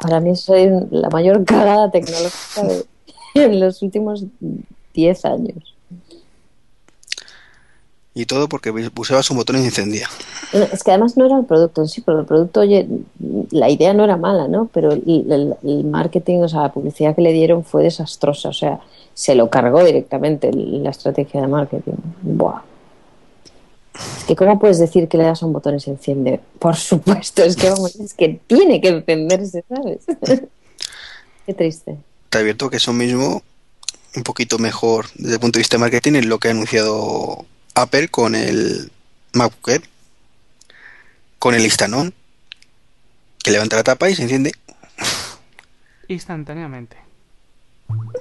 [0.00, 2.86] Para mí soy la mayor cagada tecnológica de-
[3.44, 4.24] en los últimos
[4.94, 5.76] 10 años.
[8.20, 10.08] Y todo porque pulsabas un botón y se encendía.
[10.52, 12.86] Bueno, Es que además no era el producto en sí, pero el producto, oye,
[13.50, 14.68] la idea no era mala, ¿no?
[14.74, 18.52] Pero el, el- el marketing, o sea, la publicidad que le dieron fue desastrosa, o
[18.52, 18.80] sea,
[19.14, 21.94] se lo cargó directamente la estrategia de marketing.
[22.22, 22.60] Buah.
[24.18, 26.40] Es que ¿cómo puedes decir que le das a un botón y se enciende?
[26.58, 30.00] Por supuesto, es que vamos, es que tiene que encenderse, ¿sabes?
[31.46, 31.96] Qué triste.
[32.28, 33.42] Te advierto que eso mismo,
[34.16, 37.44] un poquito mejor desde el punto de vista de marketing, es lo que ha anunciado
[37.82, 38.90] Apple con el
[39.32, 39.82] MacBook Air,
[41.38, 42.12] con el Instanon,
[43.42, 44.52] que levanta la tapa y se enciende.
[46.08, 46.96] Instantáneamente.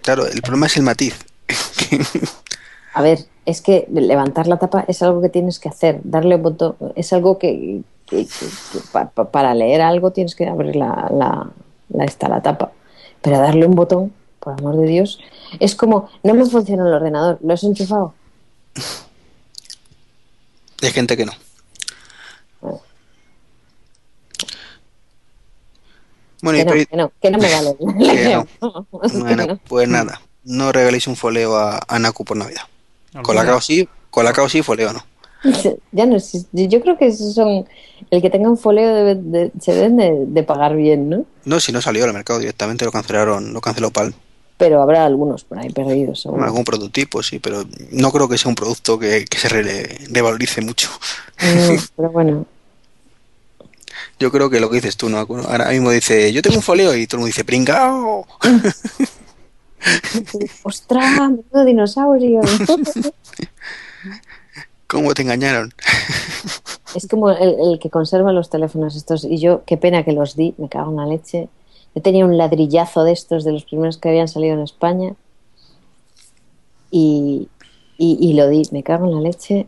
[0.04, 1.16] Claro, el problema es el matiz.
[2.94, 6.44] A ver, es que levantar la tapa es algo que tienes que hacer, darle un
[6.44, 10.76] botón, es algo que, que- que- que pa- pa- para leer algo tienes que abrir
[10.76, 11.50] la, la,
[11.90, 12.72] la, esta, la tapa,
[13.22, 15.20] pero darle un botón, por amor de Dios,
[15.60, 18.14] es como, no me funciona el ordenador, lo has enchufado.
[20.82, 21.34] Hay gente que no.
[26.42, 27.76] Bueno, Que y no, pero- que no, que no me vale.
[28.16, 28.48] Que no.
[29.12, 29.58] Que bueno, no.
[29.68, 30.22] pues nada.
[30.46, 32.62] No regaléis un foleo a, a Naku por Navidad.
[33.24, 35.06] Colacao sí, colacao sí, foleo no.
[35.92, 36.68] Ya no existe.
[36.68, 37.68] Yo creo que esos son.
[38.12, 41.26] El que tenga un folio debe de- se deben de, de pagar bien, ¿no?
[41.46, 44.14] No, si no salió al mercado directamente, lo cancelaron, lo canceló Palm.
[44.60, 46.44] Pero habrá algunos por ahí perdidos, seguro.
[46.44, 50.62] Algún prototipo, sí, pero no creo que sea un producto que, que se re- revalorice
[50.62, 50.90] mucho.
[51.96, 52.46] Pero bueno,
[54.20, 55.18] Yo creo que lo que dices tú, ¿no?
[55.20, 58.28] Ahora mismo dice, yo tengo un foleo y todo el mundo dice, pringao.
[60.64, 61.20] ¡ostras!
[61.32, 62.42] ¡Menudo dinosaurio!
[64.88, 65.74] ¿Cómo te engañaron?
[66.96, 69.24] Es como el, el que conserva los teléfonos estos.
[69.24, 71.48] Y yo, qué pena que los di, me cago en la leche.
[71.96, 75.16] Yo tenía un ladrillazo de estos, de los primeros que habían salido en España.
[76.92, 77.50] Y,
[77.98, 79.68] y, y lo di, me cago en la leche.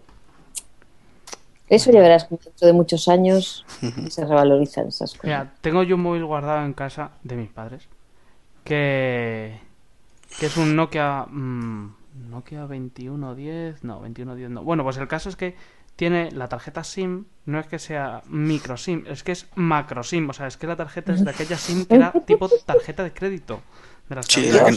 [1.67, 3.65] Eso ya verás, como dentro de muchos años
[4.09, 5.23] se revalorizan esas cosas.
[5.23, 7.87] Mira, tengo yo un móvil guardado en casa de mis padres
[8.63, 9.57] que,
[10.39, 11.95] que es un Nokia mm,
[12.29, 14.63] Nokia 2110, no, 2110 no.
[14.63, 15.55] Bueno, pues el caso es que
[16.01, 20.27] tiene la tarjeta SIM, no es que sea micro SIM, es que es macro SIM,
[20.31, 23.13] o sea, es que la tarjeta es de aquella SIM que era tipo tarjeta de
[23.13, 23.61] crédito.
[24.09, 24.75] De las Sí, la que,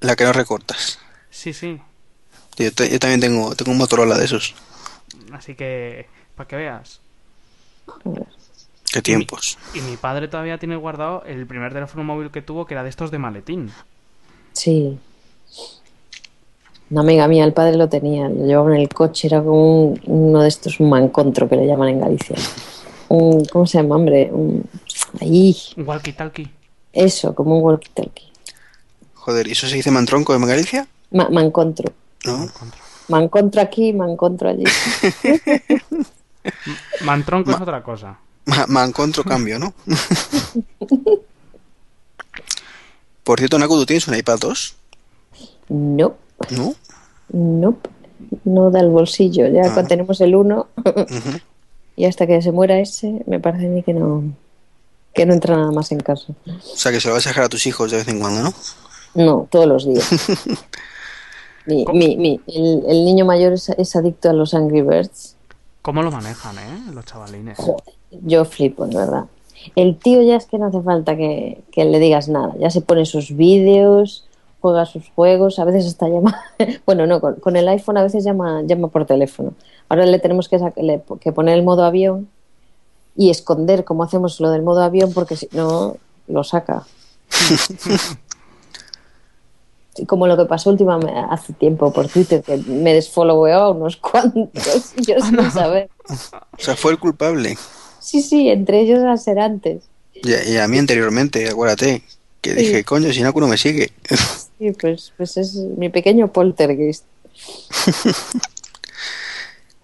[0.00, 0.98] la que no recortas.
[1.30, 1.80] Sí, sí.
[2.56, 4.56] Yo, te- yo también tengo, tengo un Motorola de esos.
[5.32, 7.00] Así que, para que veas.
[8.92, 9.56] Qué tiempos.
[9.74, 12.90] Y mi padre todavía tiene guardado el primer teléfono móvil que tuvo, que era de
[12.90, 13.70] estos de maletín.
[14.54, 14.98] Sí.
[16.90, 20.00] Una amiga mía, el padre lo tenía, lo llevaba en el coche, era como un-
[20.06, 22.36] uno de estos, un mancontro que le llaman en Galicia.
[23.08, 24.30] Un, ¿Cómo se llama, hombre?
[24.32, 24.64] Un,
[25.20, 26.48] ahí, Un walkie-talkie.
[26.92, 28.30] eso, como un walkie-talkie.
[29.14, 30.86] Joder, ¿y eso se dice mantronco en Galicia?
[31.10, 31.92] Ma- mancontro.
[32.24, 32.48] ¿No?
[33.08, 34.64] Mancontro aquí, mancontro allí.
[37.04, 38.18] Mantronco es otra cosa.
[38.46, 39.72] Ma- Mancontro cambio, ¿no?
[43.24, 44.74] Por cierto, Naku, ¿tú tienes un iPad 2?
[45.70, 46.14] No,
[46.50, 46.74] ¿No?
[47.32, 47.76] no,
[48.44, 49.46] no da el bolsillo.
[49.48, 49.70] Ya Ah.
[49.72, 50.66] cuando tenemos el uno
[51.96, 54.22] y hasta que se muera ese, me parece a mí que no,
[55.14, 56.32] que no entra nada más en casa.
[56.46, 58.42] O sea, que se lo vas a dejar a tus hijos de vez en cuando,
[58.42, 58.54] ¿no?
[59.14, 60.08] No, todos los días.
[61.66, 65.34] Mi, mi- mi- el, el niño mayor es, es adicto a los Angry Birds.
[65.80, 66.92] ¿Cómo lo manejan, eh?
[66.92, 67.56] Los chavalines.
[67.56, 69.24] Joder, yo flipo, de verdad.
[69.74, 72.52] El tío ya es que no hace falta que, que le digas nada.
[72.58, 74.23] Ya se pone sus vídeos,
[74.64, 76.40] juega sus juegos, a veces hasta llama.
[76.86, 79.52] Bueno, no, con, con el iPhone a veces llama, llama por teléfono.
[79.90, 82.28] Ahora le tenemos que, le- que poner el modo avión
[83.14, 85.98] y esconder cómo hacemos lo del modo avión porque si no,
[86.28, 86.86] lo saca.
[90.08, 94.92] Como lo que pasó últimamente hace tiempo por Twitter, que me desfolloweó a unos cuantos
[94.96, 95.88] y yo sin saber.
[96.08, 97.56] O sea, fue el culpable.
[98.00, 99.84] Sí, sí, entre ellos a ser antes.
[100.14, 102.02] Y a, y a mí anteriormente, acuérdate,
[102.40, 103.92] que dije, coño, si Naku no me sigue.
[104.64, 107.04] Sí, pues, pues es mi pequeño poltergeist.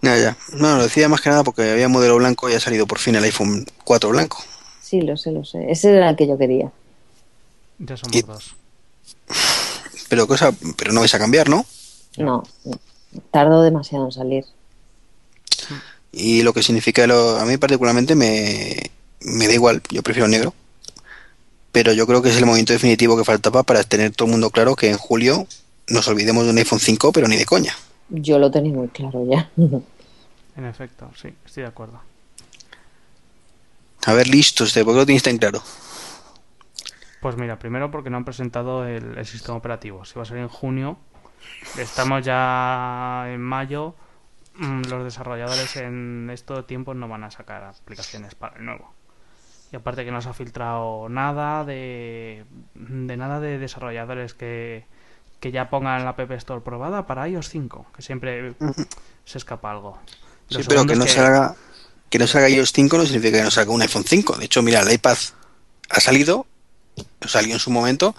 [0.02, 0.34] Ya, ya.
[0.54, 3.16] No, lo decía más que nada porque había modelo blanco y ha salido por fin
[3.16, 4.42] el iPhone 4 blanco.
[4.80, 5.70] Sí, lo sé, lo sé.
[5.70, 6.72] Ese era el que yo quería.
[7.78, 8.54] Ya somos Y- dos.
[10.08, 11.66] Pero cosa, pero no vais a cambiar, ¿no?
[12.16, 12.42] No,
[13.30, 14.44] tardó demasiado en salir.
[16.12, 18.76] Y lo que significa, lo, a mí particularmente me,
[19.20, 20.54] me da igual, yo prefiero negro.
[21.72, 24.50] Pero yo creo que es el momento definitivo que faltaba para tener todo el mundo
[24.50, 25.46] claro que en julio
[25.88, 27.74] nos olvidemos de un iPhone 5, pero ni de coña.
[28.08, 29.50] Yo lo tenía muy claro ya.
[30.54, 32.00] En efecto, sí, estoy de acuerdo.
[34.06, 35.62] A ver, listos, ¿de por qué lo tenéis tan claro?
[37.20, 40.04] Pues mira, primero porque no han presentado el, el sistema operativo.
[40.04, 40.98] Si va a salir en junio,
[41.74, 43.96] estamos ya en mayo.
[44.54, 48.94] mm, Los desarrolladores en estos tiempos no van a sacar aplicaciones para el nuevo.
[49.72, 52.44] Y aparte que no se ha filtrado nada de,
[52.74, 54.84] de nada de desarrolladores que,
[55.38, 58.54] que ya pongan la App Store probada para iOS 5, que siempre
[59.24, 59.98] se escapa algo.
[60.48, 61.54] Lo Sí, pero que no salga
[62.10, 64.36] que no salga iOS 5 no significa que no salga un iPhone 5.
[64.38, 65.16] De hecho, mira, el iPad
[65.88, 66.46] ha salido,
[67.24, 68.16] salió en su momento,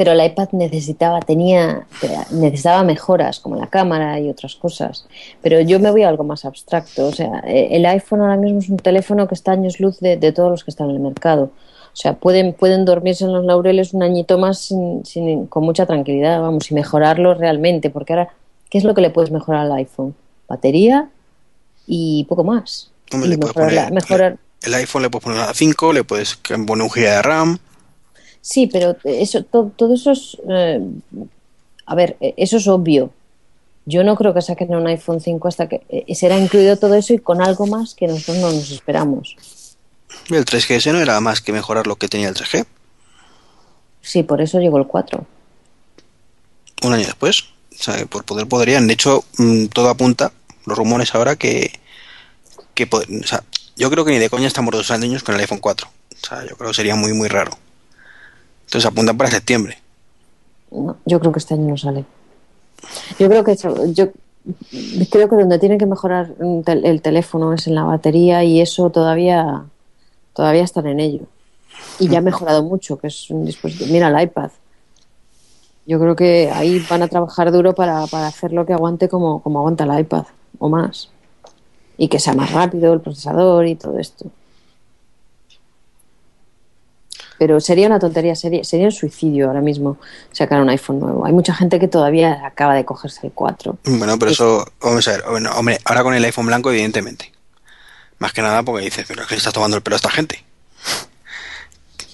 [0.00, 1.86] Pero la iPad necesitaba, tenía,
[2.30, 5.04] necesitaba mejoras como la cámara y otras cosas.
[5.42, 7.06] Pero yo me voy a algo más abstracto.
[7.08, 10.00] O sea, eh, el iPhone ahora mismo es un teléfono que está a años luz
[10.00, 11.50] de, de todos los que están en el mercado.
[11.92, 15.84] O sea, pueden, pueden dormirse en los laureles un añito más sin, sin- con mucha
[15.84, 17.90] tranquilidad, vamos, y mejorarlo realmente.
[17.90, 18.30] Porque ahora,
[18.70, 20.14] ¿qué es lo que le puedes mejorar al iPhone?
[20.48, 21.10] Batería
[21.86, 22.90] y poco más.
[23.12, 26.82] Hombre, Y le poner- mejorar, el iPhone le puedes poner a 5, le puedes poner
[26.84, 27.58] un giga de RAM.
[28.42, 30.36] Sí, pero eso, to- todo, eso es.
[30.48, 30.80] eh,
[31.86, 33.10] a ver, eh, eso es obvio.
[33.86, 37.12] Yo no creo que saquen un iPhone 5 hasta que eh, será incluido todo eso
[37.12, 39.36] y con algo más que nosotros no nos esperamos.
[40.28, 42.64] El 3GS no era más que mejorar lo que tenía el 3G.
[44.02, 45.26] Sí, por eso llegó el 4.
[46.82, 47.44] Un año después.
[47.78, 48.86] O sea, por poder podrían.
[48.86, 50.32] De hecho, mm, todo apunta,
[50.66, 51.72] los rumores ahora, que,
[52.74, 53.42] que o sea,
[53.76, 55.88] yo creo que ni de coña estamos dos años con el iPhone 4.
[55.88, 57.52] O sea, yo creo que sería muy, muy raro.
[58.70, 59.78] Entonces apuntan para septiembre.
[60.70, 62.04] No, yo creo que este año no sale.
[63.18, 64.12] Yo creo que yo
[65.10, 69.64] creo que donde tiene que mejorar el teléfono es en la batería y eso todavía
[70.34, 71.22] todavía están en ello.
[71.98, 73.92] Y ya ha mejorado mucho, que es un dispositivo.
[73.92, 74.52] Mira el iPad.
[75.86, 79.42] Yo creo que ahí van a trabajar duro para, para hacer lo que aguante como,
[79.42, 80.26] como aguanta el iPad
[80.60, 81.10] o más.
[81.98, 84.30] Y que sea más rápido el procesador y todo esto.
[87.40, 89.96] Pero sería una tontería, sería, sería un suicidio ahora mismo
[90.30, 91.24] sacar un iPhone nuevo.
[91.24, 93.78] Hay mucha gente que todavía acaba de cogerse el 4.
[93.84, 97.32] Bueno, pero eso, vamos a ver, bueno, hombre, ahora con el iPhone blanco, evidentemente.
[98.18, 100.10] Más que nada porque dices, pero es que le estás tomando el pelo a esta
[100.10, 100.44] gente.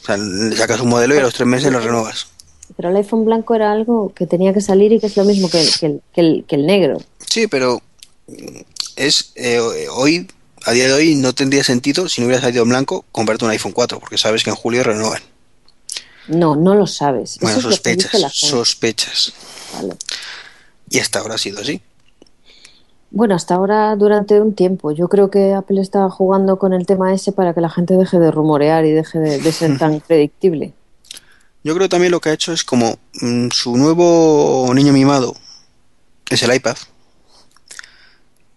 [0.00, 0.16] O sea,
[0.56, 2.28] sacas un modelo y a los tres meses lo renuevas.
[2.76, 5.50] Pero el iPhone blanco era algo que tenía que salir y que es lo mismo
[5.50, 6.98] que el, que el, que el, que el negro.
[7.28, 7.82] Sí, pero
[8.94, 9.58] es eh,
[9.90, 10.28] hoy,
[10.66, 13.52] a día de hoy, no tendría sentido si no hubiera salido en blanco comprarte un
[13.52, 15.22] iPhone 4, porque sabes que en julio renuevan.
[16.28, 17.38] No, no lo sabes.
[17.40, 19.32] Bueno, Eso es lo que dice sospechas, sospechas.
[19.74, 19.94] Vale.
[20.90, 21.80] Y hasta ahora ha sido así.
[23.12, 24.90] Bueno, hasta ahora durante un tiempo.
[24.90, 28.18] Yo creo que Apple está jugando con el tema ese para que la gente deje
[28.18, 30.74] de rumorear y deje de, de ser tan predictible.
[31.62, 35.36] Yo creo también lo que ha hecho es como mm, su nuevo niño mimado
[36.28, 36.76] es el iPad.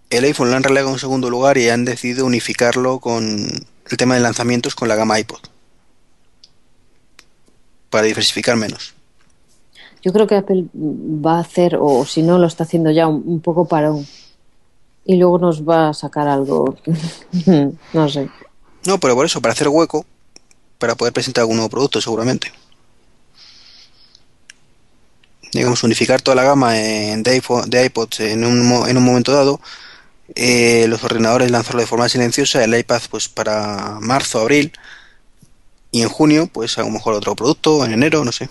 [0.09, 3.23] El iPhone lo han relegado en un segundo lugar y han decidido unificarlo con
[3.89, 5.39] el tema de lanzamientos con la gama iPod.
[7.89, 8.93] Para diversificar menos.
[10.01, 13.21] Yo creo que Apple va a hacer, o si no lo está haciendo ya, un,
[13.25, 14.07] un poco parón.
[15.05, 16.77] Y luego nos va a sacar algo.
[17.93, 18.29] no sé.
[18.85, 20.05] No, pero por eso, para hacer hueco,
[20.77, 22.51] para poder presentar algún nuevo producto seguramente.
[25.51, 29.31] Digamos, unificar toda la gama en- de, iPhone, de iPods en un, en un momento
[29.33, 29.59] dado.
[30.35, 34.71] Eh, los ordenadores lanzarlo de forma silenciosa, el iPad pues para marzo, abril.
[35.91, 38.47] Y en junio, pues a lo mejor otro producto, en enero, no sé.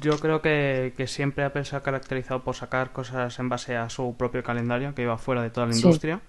[0.00, 3.88] Yo creo que, que siempre Apple se ha caracterizado por sacar cosas en base a
[3.88, 5.80] su propio calendario, que iba fuera de toda la Sí.
[5.80, 6.20] industria.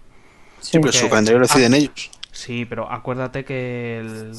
[0.62, 0.72] Sí.
[0.72, 1.78] Sí, pero su calendario lo deciden ah.
[1.78, 2.12] ellos.
[2.32, 4.32] Sí, pero acuérdate que el,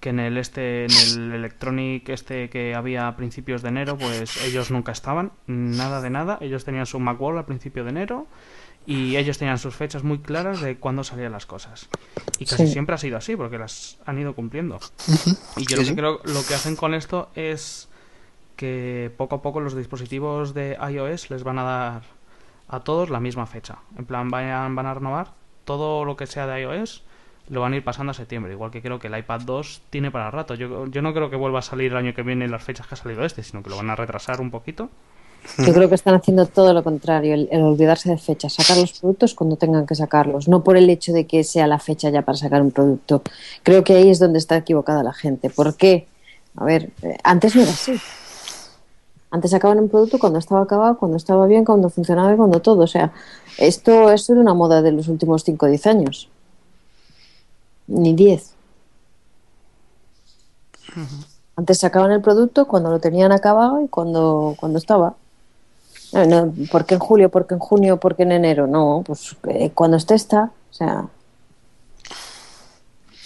[0.00, 4.36] que en el este en el Electronic este que había a principios de enero, pues
[4.44, 8.26] ellos nunca estaban, nada de nada, ellos tenían su Macworld a principio de enero
[8.90, 11.88] y ellos tenían sus fechas muy claras de cuándo salían las cosas.
[12.38, 12.72] Y casi Sí.
[12.72, 14.80] siempre ha sido así porque las han ido cumpliendo.
[15.56, 15.88] Y yo Sí, lo sí.
[15.90, 17.88] que creo lo que hacen con esto es
[18.56, 22.02] que poco a poco los dispositivos de iOS les van a dar
[22.68, 23.76] a todos la misma fecha.
[23.98, 25.32] En plan, vayan, van a renovar
[25.64, 27.02] todo lo que sea de iOS,
[27.50, 28.52] lo van a ir pasando a septiembre.
[28.52, 30.54] Igual que creo que el iPad 2 tiene para rato.
[30.54, 32.86] Yo, yo no creo que vuelva a salir el año que viene en las fechas
[32.86, 34.90] que ha salido este, sino que lo van a retrasar un poquito.
[35.58, 38.92] Yo creo que están haciendo todo lo contrario, el, el olvidarse de fechas, sacar los
[38.92, 42.22] productos cuando tengan que sacarlos, no por el hecho de que sea la fecha ya
[42.22, 43.22] para sacar un producto.
[43.62, 45.50] Creo que ahí es donde está equivocada la gente.
[45.50, 46.06] ¿Por qué?
[46.56, 47.98] A ver, eh, antes no era así.
[49.30, 52.82] Antes sacaban un producto cuando estaba acabado, cuando estaba bien, cuando funcionaba y cuando todo.
[52.82, 53.12] O sea,
[53.58, 56.28] esto, era una moda de los últimos 5 o 10 años.
[57.86, 58.54] Ni 10.
[61.56, 65.16] Antes sacaban el producto cuando lo tenían acabado y cuando, cuando estaba.
[66.12, 67.28] No, no, ¿Por qué en julio?
[67.30, 67.98] ¿Por qué en junio?
[67.98, 68.66] ¿Por qué en enero?
[68.66, 70.50] No, pues eh, cuando esté está.
[70.70, 71.06] O sea,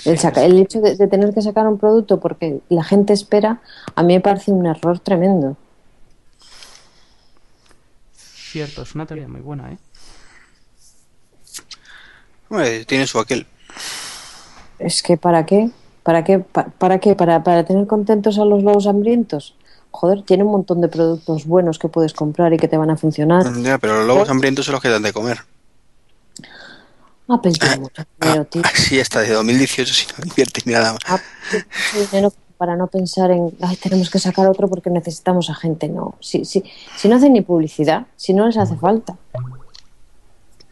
[0.04, 3.60] el, saca- el hecho de, de tener que sacar un producto porque la gente espera,
[3.94, 5.56] a mí me parece un error tremendo.
[8.14, 9.78] Cierto, es una teoría muy buena, ¿eh?
[12.50, 13.46] Hombre, tiene su aquel.
[14.78, 15.70] Es que ¿para qué?
[16.02, 16.40] ¿Para qué?
[16.40, 17.14] Pa- ¿Para qué?
[17.14, 19.54] ¿Para, para tener contentos a los lobos hambrientos?
[19.93, 22.97] Joder, tiene un montón de productos buenos que puedes comprar y que te van a
[22.97, 23.45] funcionar.
[23.62, 25.38] Ya, pero los lobos hambrientos son los que dan de comer.
[27.28, 28.62] Apple tiene mucho dinero, tío.
[28.64, 31.03] Así está, de 2018 si no invierte ni nada más.
[31.07, 35.55] Apple tiene dinero para no pensar en, ay, tenemos que sacar otro porque necesitamos a
[35.55, 35.88] gente.
[35.88, 36.64] No, si, si,
[36.97, 39.16] si no hacen ni publicidad, si no les hace falta.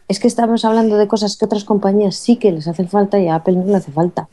[0.07, 3.27] Es que estamos hablando de cosas que otras compañías sí que les hacen falta y
[3.27, 4.27] a Apple no le hace falta.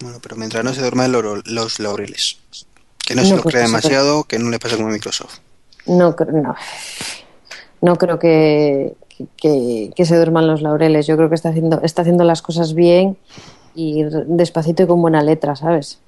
[0.00, 2.38] Bueno, pero mientras no se duerman los, laureles.
[3.06, 5.38] Que no, se lo pues crea demasiado, que no le pase como a Microsoft.
[5.86, 6.54] No, no,
[7.80, 8.94] no creo que,
[9.36, 11.06] que, que se duerman los laureles.
[11.06, 13.16] Yo creo que está haciendo, está haciendo las cosas bien
[13.74, 16.00] y despacito y con buena letra, ¿sabes?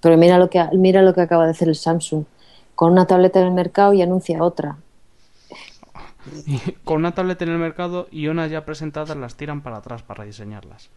[0.00, 2.24] Pero mira lo que ha- mira lo que acaba de hacer el Samsung.
[2.74, 4.76] Con una tableta en el mercado y anuncia otra.
[6.46, 10.02] Y con una tableta en el mercado y unas ya presentadas las tiran para atrás
[10.02, 10.90] para rediseñarlas.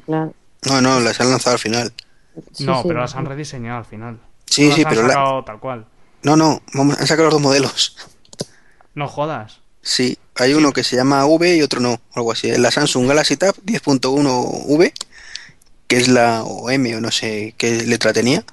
[0.00, 0.34] Claro.
[0.68, 1.92] No, no, las han lanzado al final.
[2.52, 4.18] Sí, no, sí, pero las han rediseñado al final.
[4.46, 5.86] Sí, No las sí, han pero la- sacado tal cual.
[6.22, 7.96] No, no, vamos, han sacado los dos modelos.
[8.94, 9.60] No jodas.
[9.82, 12.50] Sí, hay uno que se llama V y otro no, algo así.
[12.56, 14.92] La Samsung Galaxy Tab 10.1V,
[15.88, 18.44] que es la o M o no sé qué letra tenía,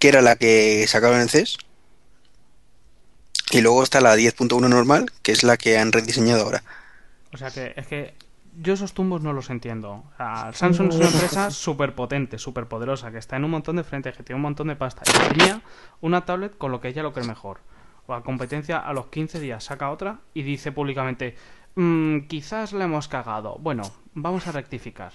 [0.00, 1.58] que era la que sacaron en CES.
[3.52, 6.64] Y luego está la 10.1 normal, que es la que han rediseñado ahora.
[7.32, 8.14] O sea que es que
[8.60, 10.04] yo esos tumbos no los entiendo.
[10.12, 13.76] O sea, Samsung es una empresa súper potente, súper poderosa, que está en un montón
[13.76, 15.02] de frentes, que tiene un montón de pasta.
[15.06, 15.60] Y tenía
[16.00, 17.58] una tablet con lo que ella lo cree mejor.
[18.06, 21.34] O a competencia a los 15 días saca otra y dice públicamente,
[21.74, 23.58] "Mm, quizás la hemos cagado.
[23.60, 23.82] Bueno,
[24.14, 25.12] vamos a rectificar.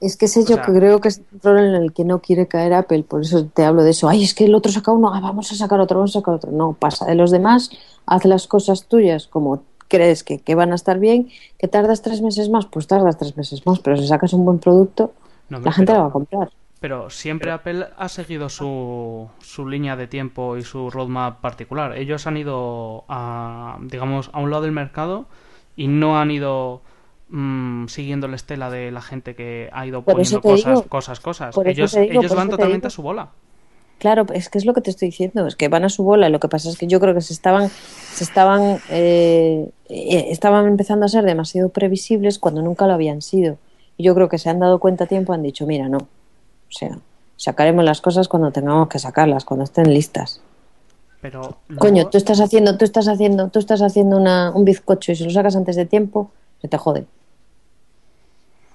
[0.00, 2.04] Es que sé O yo sea- que creo que es un problema en el que
[2.04, 4.08] no quiere caer Apple, por eso te hablo de eso.
[4.08, 6.34] Ay, es que el otro saca uno, ah, vamos a sacar otro, vamos a sacar
[6.34, 6.50] otro.
[6.50, 7.70] No, pasa de los demás,
[8.04, 9.62] haz las cosas tuyas como
[9.92, 11.28] crees que, que van a estar bien,
[11.58, 14.58] que tardas tres meses más, pues tardas tres meses más, pero si sacas un buen
[14.58, 15.12] producto,
[15.50, 16.50] No, la gente pero- la va a comprar.
[16.80, 21.96] Pero siempre Apple ha seguido su, su línea de tiempo y su roadmap particular.
[21.96, 25.26] Ellos han ido a, digamos, a un lado del mercado
[25.76, 26.80] y no han ido
[27.28, 31.20] mm, siguiendo la estela de la gente que ha ido Por poniendo cosas, digo- cosas,
[31.20, 31.56] cosas.
[31.64, 32.86] Ellos, digo, ellos van totalmente digo.
[32.88, 33.28] a su bola.
[34.02, 36.28] Claro, es que es lo que te estoy diciendo, es que van a su bola.
[36.28, 40.66] Lo que pasa es que yo creo que se estaban, se estaban, eh, eh, estaban
[40.66, 43.58] empezando a ser demasiado previsibles cuando nunca lo habían sido.
[43.96, 45.98] Y yo creo que se han dado cuenta a tiempo, han dicho, mira, no.
[45.98, 46.08] O
[46.72, 46.98] sea,
[47.36, 50.40] sacaremos las cosas cuando tengamos que sacarlas, cuando estén listas.
[51.20, 55.14] Pero Coño, tú estás haciendo, tú estás haciendo, tú estás haciendo una, un bizcocho y
[55.14, 57.06] si lo sacas antes de tiempo, se te jode.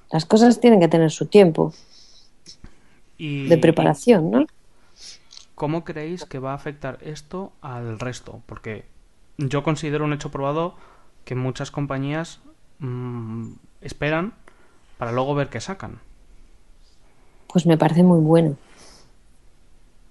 [0.10, 1.74] Las cosas tienen que tener su tiempo
[3.18, 4.46] y- de preparación, ¿no?
[5.58, 8.44] ¿Cómo creéis que va a afectar esto al resto?
[8.46, 8.86] Porque
[9.40, 10.76] yo considero un hecho probado
[11.26, 12.42] que muchas compañías
[12.78, 14.36] mm, esperan
[15.00, 16.00] para luego ver qué sacan.
[17.52, 18.56] Pues me parece muy bueno.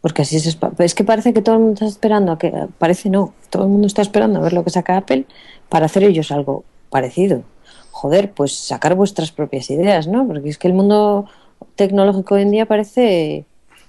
[0.00, 3.08] Porque así es, es que parece que todo el mundo está esperando a que parece
[3.08, 5.26] no, todo el mundo está esperando a ver lo que saca Apple
[5.68, 7.44] para hacer ellos algo parecido.
[7.92, 10.26] Joder, pues sacar vuestras propias ideas, ¿no?
[10.26, 11.26] Porque es que el mundo
[11.76, 13.46] tecnológico hoy en día parece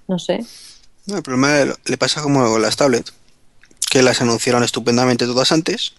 [0.08, 0.40] no sé,
[1.08, 3.14] No, el problema le- pasa como con las tablets,
[3.90, 5.94] que las anunciaron estupendamente todas antes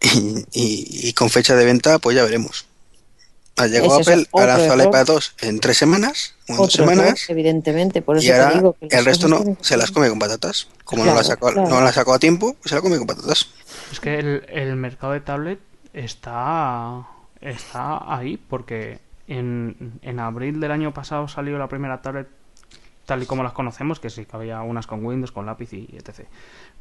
[0.00, 2.66] y, y- y con fecha de venta pues ya veremos.
[3.56, 4.92] Ha llegado es Apple, ha otro lanzado el error.
[4.94, 8.48] iPad 2 en tres semanas, o en dos error, semanas, evidentemente, por eso y ahora
[8.48, 10.68] te digo que las el resto no, tienen se las come con patatas.
[10.84, 11.68] Como no, la sacó, claro.
[11.68, 13.48] no la sacó a tiempo, pues se la come con patatas.
[13.92, 15.60] Es que el, el mercado de tablet
[15.92, 17.06] está,
[17.42, 22.28] está ahí porque en, en abril del año pasado salió la primera tablet
[23.06, 25.88] tal y como las conocemos, que sí que había unas con Windows, con lápiz y
[25.96, 26.26] etc.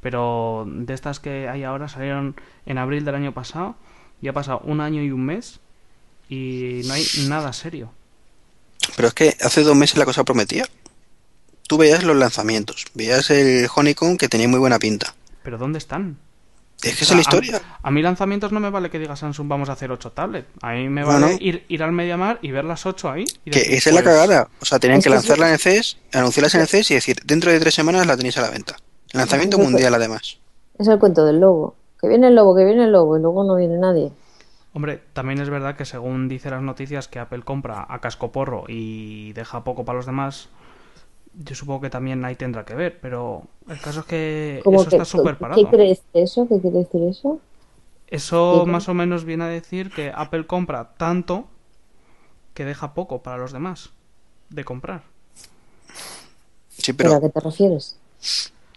[0.01, 3.75] Pero de estas que hay ahora salieron en abril del año pasado
[4.21, 5.59] y ha pasado un año y un mes
[6.29, 7.91] y no hay nada serio.
[8.95, 10.65] Pero es que hace dos meses la cosa prometía.
[11.67, 15.15] Tú veías los lanzamientos, veías el Honeycomb que tenía muy buena pinta.
[15.43, 16.17] Pero ¿dónde están?
[16.83, 17.61] Es que O es la historia.
[17.83, 20.47] A, a mí lanzamientos no me vale que diga Samsung vamos a hacer 8 tablets.
[20.61, 21.37] A mí me vale.
[21.39, 23.25] Ir, ir al Mediamar y ver las 8 ahí.
[23.45, 24.49] y Que esa es la pues, cagada.
[24.59, 27.59] O sea, tenían que lanzarla en CES, anunciarlas en el CES y decir, dentro de
[27.59, 28.75] tres semanas la tenéis a la venta.
[29.13, 30.39] Lanzamiento mundial además.
[30.79, 31.75] Es el cuento del lobo.
[31.99, 34.11] Que viene el lobo, que viene el lobo y luego no viene nadie.
[34.73, 39.33] Hombre, también es verdad que según dice las noticias que Apple compra a cascoporro y
[39.33, 40.47] deja poco para los demás,
[41.33, 44.95] yo supongo que también ahí tendrá que ver, pero el caso es que eso que-
[44.95, 45.69] está súper ¿Qué parado.
[45.69, 46.47] quiere decir eso?
[46.47, 47.39] ¿Qué quiere decir eso?
[48.07, 51.47] Eso más o menos viene a decir que Apple compra tanto
[52.53, 53.89] que deja poco para los demás
[54.49, 55.03] de comprar.
[56.77, 57.97] Sí, ¿Pero a qué te refieres?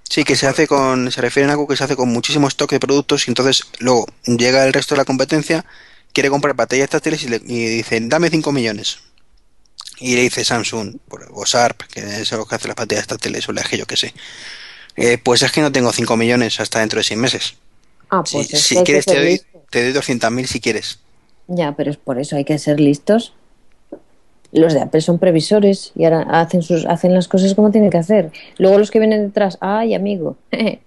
[0.09, 2.71] sí que se hace con, se refieren a algo que se hace con muchísimo stock
[2.71, 5.65] de productos y entonces luego llega el resto de la competencia,
[6.13, 8.99] quiere comprar baterías táctiles y, le, y dicen, dame 5 millones.
[10.01, 10.97] Y le dice Samsung,
[11.33, 13.97] o Sharp, que es lo que hace las baterías táctiles o la que yo que
[13.97, 14.13] sé.
[14.97, 17.55] "Eh, pues es que no tengo 5 millones hasta dentro de 6 meses.
[18.11, 19.41] Ah, Si, pues es si que quieres te doy,
[19.71, 20.99] te doy 200.000 si quieres.
[21.47, 23.33] Ya, pero es por eso hay que ser listos.
[24.53, 27.99] Los de Apple son previsores y ahora hacen sus hacen las cosas como tienen que
[27.99, 28.31] hacer.
[28.59, 30.37] Luego los que vienen detrás, ay, amigo,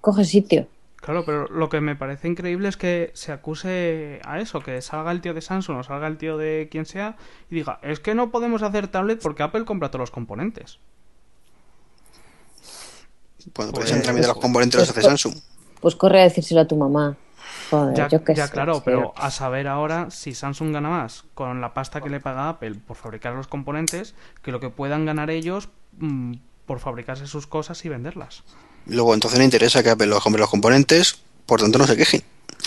[0.00, 0.66] coge sitio.
[1.02, 5.10] Claro, pero lo que me parece increíble es que se acuse a eso, que salga
[5.10, 7.16] el tío de Samsung o salga el tío de quien sea
[7.50, 10.78] y diga, es que no podemos hacer tablet porque Apple compra todos los componentes.
[13.56, 15.34] Bueno, Pues- pues de los componentes los hace Samsung.
[15.80, 17.16] Pues corre a decírselo a tu mamá.
[17.70, 21.24] Joder, Ya, yo qué ya, sé, claro, pero a saber ahora si Samsung gana más
[21.34, 25.04] con la pasta que le paga Apple por fabricar los componentes que lo que puedan
[25.04, 26.34] ganar ellos mm,
[26.64, 28.44] por fabricarse sus cosas y venderlas.
[28.86, 32.22] Luego entonces no interesa que Apple los compre los componentes, por tanto no se quejen.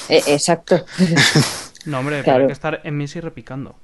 [0.09, 0.85] Eh, exacto.
[1.85, 2.41] No, hombre, pero Claro.
[2.41, 3.75] hay que estar en Misi repicando.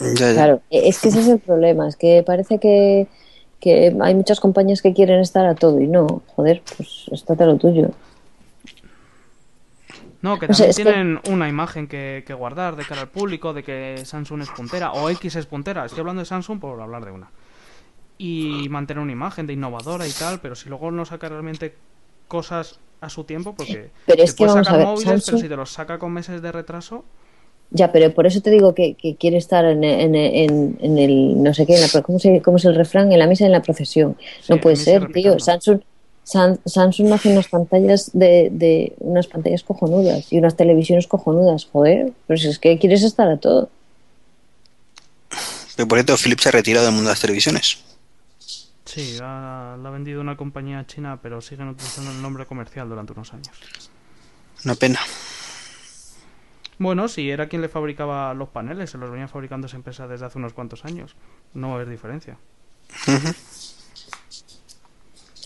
[0.00, 0.32] Ya, ya.
[0.32, 3.06] Claro, e- es que ese es el problema, es que parece que,
[3.60, 7.46] que hay muchas compañías que quieren estar a todo y no, joder, pues estate a
[7.46, 7.92] lo tuyo.
[10.22, 13.62] No, que también que- tienen una imagen que, que guardar de cara al público, de
[13.62, 15.84] que Samsung es puntera, o X es puntera.
[15.84, 17.28] Estoy hablando de Samsung por hablar de una.
[18.18, 21.74] Y mantener una imagen de innovadora y tal, pero si luego no saca realmente
[22.28, 25.36] cosas a su tiempo, porque Pero es te que vamos sacar a ver, móviles, pero
[25.36, 27.04] si te los saca con meses de retraso,
[27.70, 31.42] Ya, pero por eso te digo que, que quiere estar en, en, en, en el,
[31.42, 33.10] no sé qué, en la, ¿cómo, se, ¿cómo es el refrán?
[33.10, 34.16] En la misa y en la procesión.
[34.40, 35.40] Sí, no puede ser, tío.
[35.40, 35.80] Samsung,
[36.22, 42.12] San- Samsung hace unas pantallas de, de unas pantallas cojonudas y unas televisiones cojonudas, joder.
[42.26, 43.70] Pero si es que quieres estar a todo.
[45.76, 47.83] Pero por cierto, Philips se ha retirado del mundo de las televisiones.
[48.84, 53.12] Sí, la, la ha vendido una compañía china, pero siguen utilizando el nombre comercial durante
[53.12, 53.50] unos años.
[54.64, 55.00] Una pena.
[56.78, 60.26] Bueno, si era quien le fabricaba los paneles, se los venía fabricando esa empresa desde
[60.26, 61.14] hace unos cuantos años.
[61.54, 62.36] No es diferencia.
[63.06, 63.28] Ujú.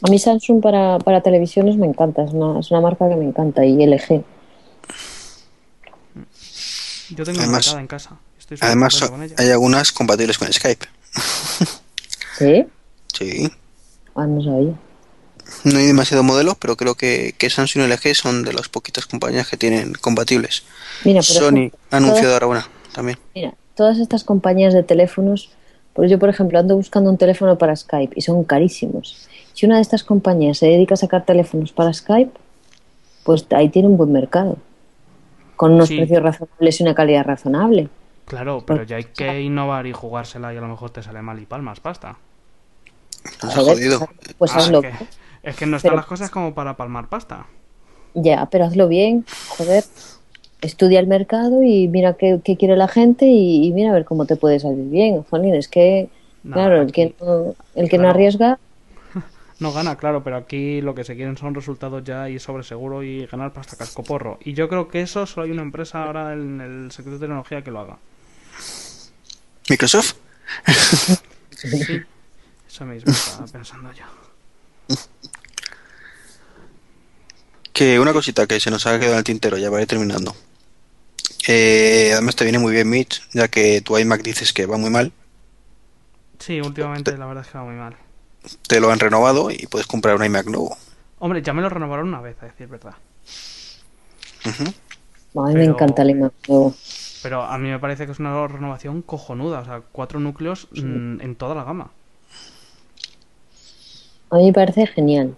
[0.07, 3.25] A mí Samsung para, para televisiones me encanta, es una, es una marca que me
[3.25, 4.25] encanta y LG.
[7.11, 8.17] Yo tengo una Además- marcada en casa.
[8.39, 9.35] Estoy Además, con ella.
[9.39, 10.87] hay algunas compatibles con Skype.
[12.39, 12.67] ¿Sí?
[13.19, 13.51] Sí.
[14.15, 14.73] Ah, no sabía.
[15.65, 19.07] No hay demasiado modelo, pero creo que, que Samsung y LG son de las poquitas
[19.07, 20.65] compañías que tienen compatibles.
[21.05, 23.19] Mira, por Sony ha anunciado todas- ahora una también.
[23.35, 25.51] Mira, todas estas compañías de teléfonos,
[25.95, 29.27] pues yo por ejemplo ando buscando un teléfono para Skype y son carísimos.
[29.55, 32.33] Si una de estas compañías se dedica a sacar teléfonos para Skype,
[33.25, 34.59] pues ahí tiene un buen mercado,
[35.57, 35.97] con unos Sí.
[35.97, 37.89] precios razonables y una calidad razonable.
[38.27, 41.41] Claro, pero ya hay que innovar y jugársela y a lo mejor te sale mal
[41.41, 42.19] y palmas, pasta.
[43.41, 44.09] Jodido.
[44.39, 44.83] Pues Ah, hazlo.
[44.83, 45.05] es, que,
[45.43, 47.47] es que no están Pero- las cosas como para palmar pasta.
[48.15, 49.85] Ya, pero hazlo bien, joder.
[50.61, 54.05] Estudia el mercado y mira qué, qué quiere la gente y, y mira a ver
[54.05, 55.23] cómo te puede salir bien.
[55.31, 56.09] Jolín, es que,
[56.43, 58.59] No, claro, el que no, el que no arriesga,
[59.61, 63.03] No gana, claro, pero aquí lo que se quieren son resultados ya y sobre seguro
[63.05, 64.39] y ganar pasta cascoporro.
[64.45, 67.63] Y yo creo que eso solo hay una empresa ahora en el sector de tecnología
[67.63, 67.99] que lo haga.
[69.69, 70.15] Microsoft.
[71.51, 72.01] Sí,
[72.79, 74.05] eso mismo estaba pensando yo.
[77.73, 80.35] Que una cosita que se nos ha quedado en el tintero, ya para ir terminando.
[81.49, 84.91] Eh, además te viene muy bien Mitch, ya que tu iMac dices que va muy
[84.91, 85.13] mal.
[86.39, 87.97] Sí, últimamente la verdad es que va muy mal.
[88.69, 90.77] Te lo han renovado y puedes comprar un iMac nuevo.
[91.19, 92.95] Hombre, ya me lo renovaron una vez, a decir verdad.
[94.47, 95.43] Ujú.
[95.45, 96.77] a mí me encanta el iMac nuevo.
[97.25, 99.61] Pero a mí me parece que es una renovación cojonuda.
[99.61, 101.91] O sea, cuatro núcleos mm, en toda la gama.
[104.31, 105.37] A mí me parece genial.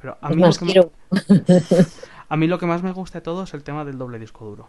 [0.00, 0.92] Pero a mí, lo más, que me- quiero,
[2.28, 4.44] a mí lo que más me gusta de todo es el tema del doble disco
[4.44, 4.68] duro.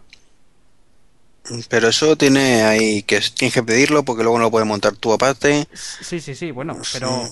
[1.70, 5.14] Pero eso tiene ahí que tienes que pedirlo porque luego no lo puedes montar tú
[5.14, 5.66] aparte.
[5.74, 7.30] Sí, sí, sí, bueno, pero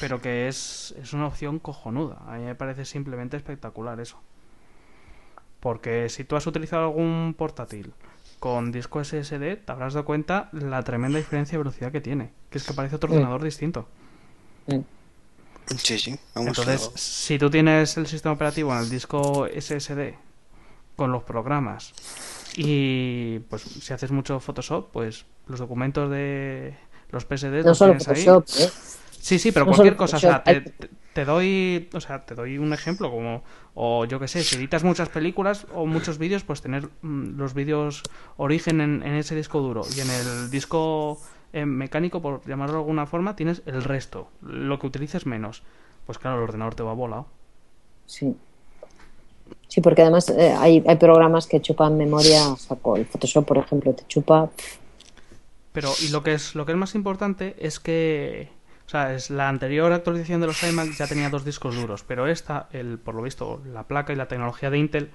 [0.00, 2.18] pero que es, es una opción cojonuda.
[2.26, 4.18] A mí me parece simplemente espectacular eso.
[5.60, 7.92] Porque si tú has utilizado algún portátil
[8.38, 12.32] con disco SSD, te habrás dado cuenta la tremenda diferencia de velocidad que tiene.
[12.50, 13.86] Que es que parece otro ordenador distinto.
[15.76, 16.18] Sí, sí.
[16.34, 20.14] Vamos Entonces, a- si tú tienes el sistema operativo en el disco SSD
[20.96, 21.92] con los programas
[22.56, 26.74] y pues si haces mucho Photoshop, pues los documentos de
[27.10, 28.24] los PSD no los solo tienes ahí.
[28.24, 28.70] Photoshop, ¿eh?
[29.20, 30.72] Sí, sí, pero No cualquier cosa, o sea, Photoshop,
[31.14, 33.42] te, doy, o sea, te doy un ejemplo como
[33.74, 37.54] o yo que sé, si editas muchas películas o muchos vídeos, pues tener mm, los
[37.54, 38.02] vídeos
[38.36, 41.20] origen en, en ese disco duro y en el disco
[41.52, 45.62] eh, mecánico, por llamarlo de alguna forma, tienes el resto, lo que utilices menos.
[46.06, 47.26] Pues claro, el ordenador te va volado.
[48.06, 48.36] Sí.
[49.68, 52.96] Sí, porque además eh, hay, hay programas que chupan memoria saco.
[52.96, 54.50] El Photoshop, por ejemplo, te chupa.
[55.72, 58.48] Pero y lo que es lo que es más importante es que
[58.86, 62.26] o sea, es la anterior actualización de los iMac ya tenía dos discos duros, pero
[62.26, 65.10] esta, el por lo visto, la placa y la tecnología de Intel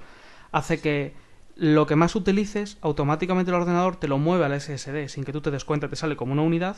[0.53, 1.13] hace que
[1.55, 5.41] lo que más utilices automáticamente el ordenador te lo mueve al SSD sin que tú
[5.41, 6.75] te des cuenta, te sale como una unidad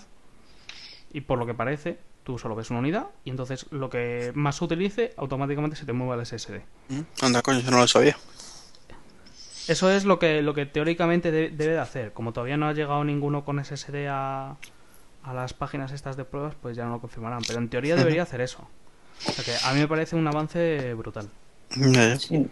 [1.13, 4.61] y por lo que parece tú solo ves una unidad y entonces lo que más
[4.61, 6.59] utilice automáticamente se te mueve al SSD.
[6.89, 6.99] ¿Mm?
[7.21, 8.17] Anda, coño, eso no lo sabía.
[9.67, 12.13] Eso es lo que, lo que teóricamente de- debe de hacer.
[12.13, 14.55] Como todavía no ha llegado ninguno con SSD a,
[15.23, 17.41] a las páginas estas de pruebas, pues ya no lo confirmarán.
[17.45, 18.67] Pero en teoría debería hacer eso.
[19.27, 21.29] O sea que a mí me parece un avance brutal.
[22.19, 22.47] Sí.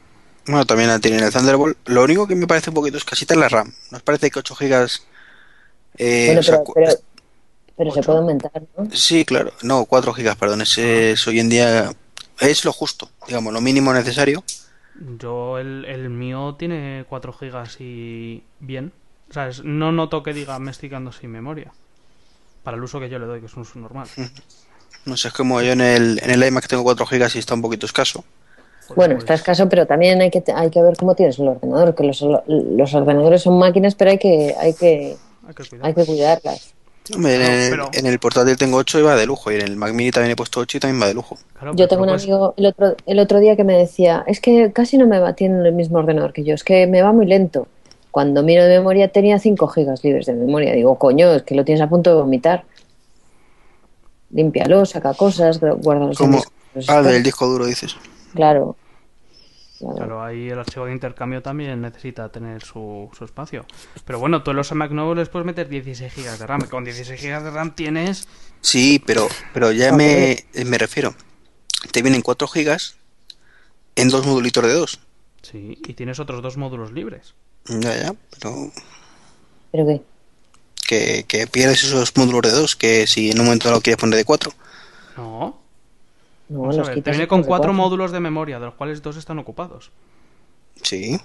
[0.47, 1.77] Bueno, también tienen el Thunderbolt.
[1.88, 3.73] Lo único que me parece un poquito escasita es la RAM.
[3.91, 5.05] ¿Nos parece que 8 gigas...
[5.97, 6.93] eh, Bueno, o sea, pero, cu- pero,
[7.77, 8.89] pero se puede aumentar, ¿no?
[8.91, 9.53] Sí, claro.
[9.63, 10.61] No, 4 gigas, perdón.
[10.61, 11.91] Ese es hoy en día...
[12.39, 14.43] Es lo justo, digamos, lo mínimo necesario.
[14.93, 18.93] Yo, el, el mío tiene 4 gigas y bien.
[19.30, 19.63] ¿Sabes?
[19.63, 21.73] No noto que diga me estoy quedando sin memoria.
[22.63, 24.09] Para el uso que yo le doy, que es un uso normal.
[25.05, 27.53] No sé, es como yo en el, en el iMac tengo 4 GB y está
[27.53, 28.26] un poquito escaso.
[28.95, 31.95] Bueno, Pues- está escaso, pero también hay que, hay que ver cómo tienes el ordenador,
[31.95, 35.16] que los, los ordenadores son máquinas, pero hay que, hay que,
[35.48, 35.86] Hay que cuidar.
[35.88, 36.74] hay que cuidarlas.
[37.14, 39.52] Hombre, en, el, pero- en el portátil tengo 8 y va de lujo.
[39.52, 41.38] Y en el Mac Mini también he puesto 8 y también va de lujo.
[41.53, 44.72] Claro, Yo tengo un amigo el otro, el otro día que me decía, es que
[44.74, 47.26] casi no me va, tiene el mismo ordenador que yo, es que me va muy
[47.28, 47.68] lento.
[48.10, 50.74] Cuando miro de memoria tenía 5 gigas libres de memoria.
[50.74, 52.64] Digo, coño, es que lo tienes a punto de vomitar.
[54.32, 56.44] Límpialo, saca cosas, Como, discos
[56.88, 57.95] ah, del disco duro dices.
[58.36, 58.76] Claro.
[59.80, 59.95] Claro.
[59.95, 63.66] Claro, ahí el archivo de intercambio también necesita tener su, su espacio.
[64.06, 66.62] Pero bueno, tú en los Mac nuevos les puedes meter 16 GB de RAM.
[66.70, 68.28] Con 16 GB de RAM tienes.
[68.62, 71.14] Sí, pero, pero ya me, me refiero.
[71.91, 72.78] Te vienen 4 GB
[73.95, 74.99] en dos modulitos de 2.
[75.41, 77.36] Sí, y tienes otros dos módulos libres.
[77.68, 78.72] Ya, ya, pero
[79.72, 80.02] ¿Pero qué?
[80.88, 84.18] que, que pierdes esos módulos de 2, que si en un momento lo quieres poner
[84.18, 84.52] de 4.
[85.18, 85.64] No.
[86.49, 87.73] No, Vamos a los ver, te viene con cuatro cuatro.
[87.73, 89.91] módulos de memoria, de los cuales dos están ocupados.
[90.81, 91.17] Sí.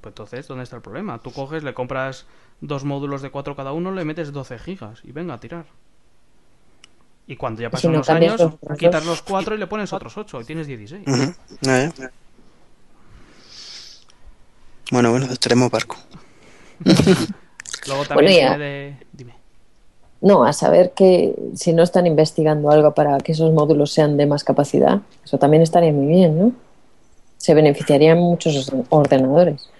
[0.00, 1.18] Pues entonces, ¿dónde está el problema?
[1.20, 2.26] Tú coges, le compras
[2.60, 5.66] dos módulos de 4 cada uno, le metes 12 gigas y venga a tirar.
[7.26, 9.92] Y cuando ya si pasan no unos años, los quitas los 4 y le pones
[9.92, 11.06] otros 8 y tienes 16.
[11.06, 12.10] Ujú, ya, ya.
[14.92, 15.96] Bueno, bueno, estaremos barco.
[17.86, 18.48] Luego también Bueno, ya.
[18.50, 19.06] tiene de...
[19.12, 19.35] Dime.
[20.26, 24.26] No, a saber que si no están investigando algo para que esos módulos sean de
[24.26, 26.52] más capacidad, eso también estaría muy bien, ¿no?
[27.36, 29.70] Se beneficiarían muchos ordenadores.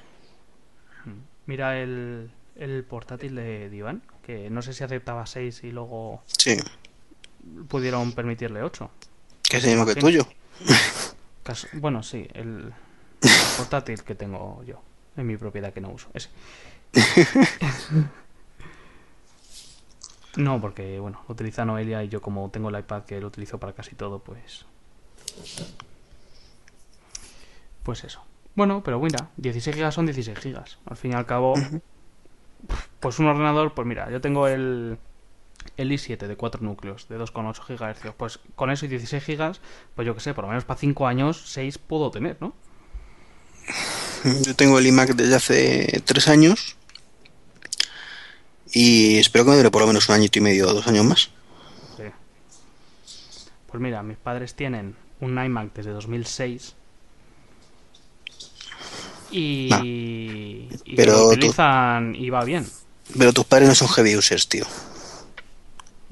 [1.47, 6.57] Mira el, el portátil de Divan, que no sé si aceptaba 6 y luego Sí,
[7.67, 8.89] pudieron permitirle 8.
[9.51, 10.23] que es el mismo que tuyo.
[11.73, 12.73] Bueno, sí, el,
[13.21, 14.81] el portátil que tengo yo
[15.17, 16.07] en mi propiedad que no uso.
[16.15, 16.29] Ese.
[20.37, 23.59] No, porque, bueno, lo utiliza Noelia y yo como tengo el iPad que lo utilizo
[23.59, 24.67] para casi todo, pues...
[27.83, 28.23] Pues eso.
[28.55, 30.79] Bueno, pero mira, 16 gigas son 16 gigas.
[30.87, 31.55] Al fin y al cabo,
[33.01, 34.99] pues un ordenador, pues mira, yo tengo el,
[35.77, 38.15] el i7 de 4 núcleos, de 2,8 GHz.
[38.17, 39.61] Pues con eso y 16 gigas,
[39.95, 42.55] pues yo que sé, por lo menos para 5 años, 6 puedo tener, ¿no?
[44.43, 46.77] Yo tengo el iMac desde hace 3 años.
[48.79, 51.03] Y espero que me dure por lo menos un añito y medio o dos años
[51.07, 51.31] más.
[51.97, 52.03] Sí.
[53.71, 56.75] Pues mira, mis padres tienen un iMac desde 2006
[59.31, 62.67] y, Ah, y pero lo tú- utilizan y va bien.
[63.19, 64.67] Pero tus padres no son heavy users, tío.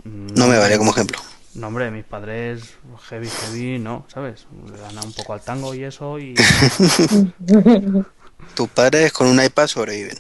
[0.05, 1.19] No me vale como ejemplo.
[1.55, 2.63] No, hombre, mis padres
[3.11, 4.47] heavy, heavy, no, ¿sabes?
[4.73, 6.35] Le dan un poco al tango y eso y...
[8.55, 10.19] Tus padres con un iPad sobreviven.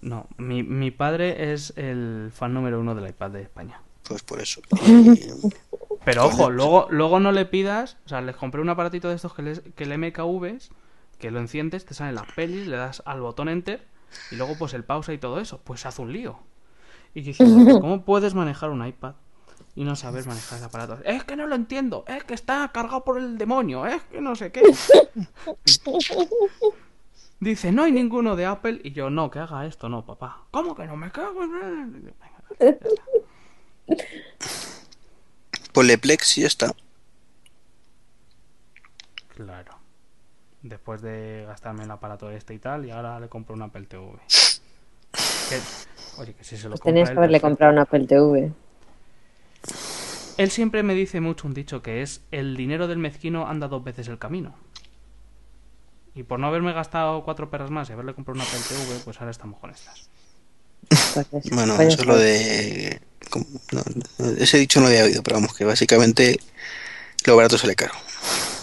[0.00, 3.82] No, mi, mi padre es el fan número uno del iPad de España.
[4.04, 4.60] Pues por eso.
[6.04, 9.34] Pero ojo, luego, luego no le pidas, o sea, les compré un aparatito de estos
[9.34, 10.70] que, les, que el MKV es,
[11.18, 13.86] que lo enciendes, te salen las pelis, le das al botón enter
[14.30, 16.40] y luego pues el pausa y todo eso, pues se hace un lío.
[17.14, 19.14] Y diciendo, ¿cómo puedes manejar un iPad
[19.74, 20.98] y no sabes manejar ese aparato?
[21.04, 24.34] Es que no lo entiendo, es que está cargado por el demonio, es que no
[24.34, 24.62] sé qué.
[27.40, 30.42] Dice, no hay ninguno de Apple y yo, no, que haga esto, no, papá.
[30.50, 31.42] ¿Cómo que no me cago?
[31.42, 32.14] en- Venga,
[32.60, 32.86] ya está.
[35.72, 36.74] Ponle Plex y ya está.
[39.34, 39.72] Claro.
[40.62, 44.12] Después de gastarme el aparato este y tal, y ahora le compro un Apple TV.
[45.48, 45.60] Que-
[46.20, 47.48] oye, que si se lo Pues tenías que haberle perfecto.
[47.48, 48.52] comprado un Apple TV.
[50.36, 53.82] Él siempre me dice mucho un dicho que es el dinero del mezquino anda dos
[53.82, 54.54] veces el camino.
[56.14, 59.18] Y por no haberme gastado cuatro perras más y haberle comprado un Apple TV, pues
[59.20, 60.08] ahora estamos con estas.
[61.52, 63.00] Bueno, pues eso es lo de.
[63.30, 63.82] como- no,
[64.18, 66.40] no, ese dicho no lo había oído, pero vamos, que básicamente
[67.26, 67.94] lo barato sale caro.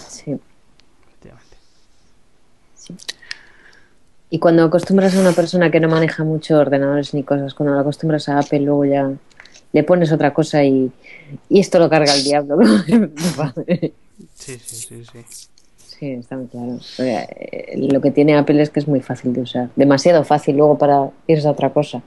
[0.09, 0.35] Sí.
[1.05, 1.57] Efectivamente.
[4.29, 7.81] Y cuando acostumbras a una persona que no maneja mucho ordenadores ni cosas, cuando la
[7.81, 9.09] acostumbras a Apple, luego ya
[9.71, 10.91] le pones otra cosa y,
[11.49, 12.57] y esto lo carga el diablo.
[14.35, 15.47] Sí, sí, sí, sí.
[15.97, 16.77] Sí, está muy claro.
[16.99, 19.69] Eh, Lo que tiene Apple es que es muy fácil de usar.
[19.75, 22.01] Demasiado fácil luego para irse a otra cosa.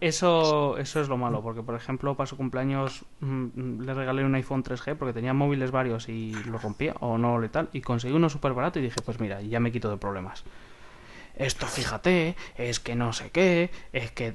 [0.00, 4.34] Eso, eso es lo malo, porque por ejemplo, para su cumpleaños mm, le regalé un
[4.36, 8.14] iPhone 3G porque tenía móviles varios y lo rompía o no le tal, y conseguí
[8.14, 10.44] uno súper barato y dije, pues mira, ya me quito de problemas.
[11.36, 14.34] Esto, fíjate, es que no sé qué, es que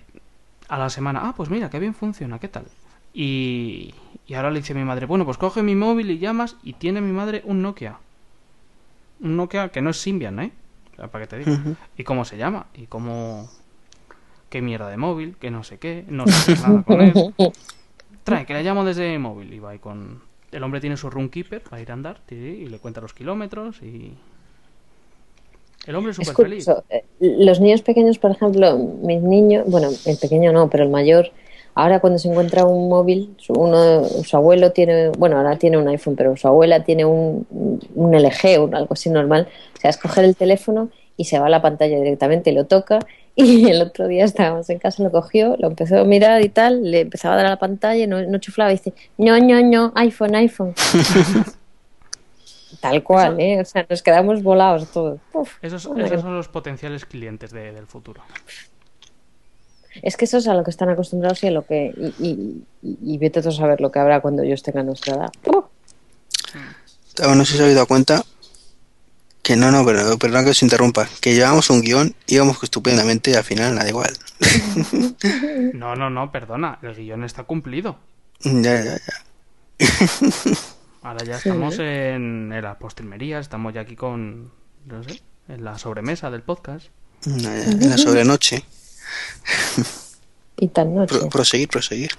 [0.67, 2.65] a la semana, ah, pues mira, qué bien funciona, ¿qué tal?
[3.13, 3.93] Y,
[4.27, 6.73] y ahora le dice a mi madre, bueno, pues coge mi móvil y llamas y
[6.73, 7.99] tiene mi madre un Nokia.
[9.23, 10.51] Un Nokia que no es Symbian, ¿eh?
[10.93, 11.59] O sea, para que te diga.
[11.97, 12.67] ¿Y cómo se llama?
[12.75, 13.49] ¿Y cómo...?
[14.49, 17.33] qué mierda de móvil, que no sé qué, no sé nada con eso.
[18.23, 19.51] Trae, que le llamo desde móvil.
[19.51, 20.21] Y va ahí con.
[20.51, 23.81] El hombre tiene su runkeeper para ir a andar tiri, y le cuenta los kilómetros
[23.81, 24.13] y.
[25.87, 26.67] El hombre es súper feliz.
[26.91, 31.31] eh, Los niños pequeños, por ejemplo, mis niños, bueno, el pequeño no, pero el mayor,
[31.75, 35.87] ahora cuando se encuentra un móvil, su, uno, su abuelo tiene, bueno, ahora tiene un
[35.87, 37.45] iPhone, pero su abuela tiene un,
[37.95, 39.47] un LG o algo así normal,
[39.77, 42.65] o sea, es coger el teléfono y se va a la pantalla directamente y lo
[42.65, 42.99] toca.
[43.35, 46.91] Y el otro día estábamos en casa, lo cogió, lo empezó a mirar y tal,
[46.91, 49.59] le empezaba a dar a la pantalla y no, no chuflaba y dice, no, no,
[49.63, 50.75] no, iPhone, iPhone.
[52.79, 53.59] Tal cual, ¿eh?
[53.61, 55.19] O sea, nos quedamos volados todos.
[55.33, 58.21] Uf, Esos, esos son los potenciales clientes de- del futuro.
[60.01, 61.93] Es que eso es a lo que están acostumbrados y a lo que.
[62.19, 65.29] Y, y, y- y vete a saber lo que habrá cuando ellos tengan nuestra edad.
[65.47, 65.69] ¡Oh!
[67.35, 68.23] No sé si se habéis dado cuenta
[69.43, 73.33] que no, no, pero perdón que os interrumpa, que llevamos un guion, íbamos estupendamente y
[73.35, 74.13] al final nada igual.
[75.73, 76.79] No, no, no, perdona.
[76.81, 77.97] El guion está cumplido.
[78.41, 79.79] ya, ya, ya.
[81.03, 84.51] Ahora ya estamos en, en la postrimería, estamos ya aquí con.
[84.85, 86.87] No sé, en la sobremesa del podcast.
[87.25, 88.63] En la sobrenoche.
[90.57, 91.17] Y tan noche.
[91.17, 92.11] Pro- proseguir, proseguir.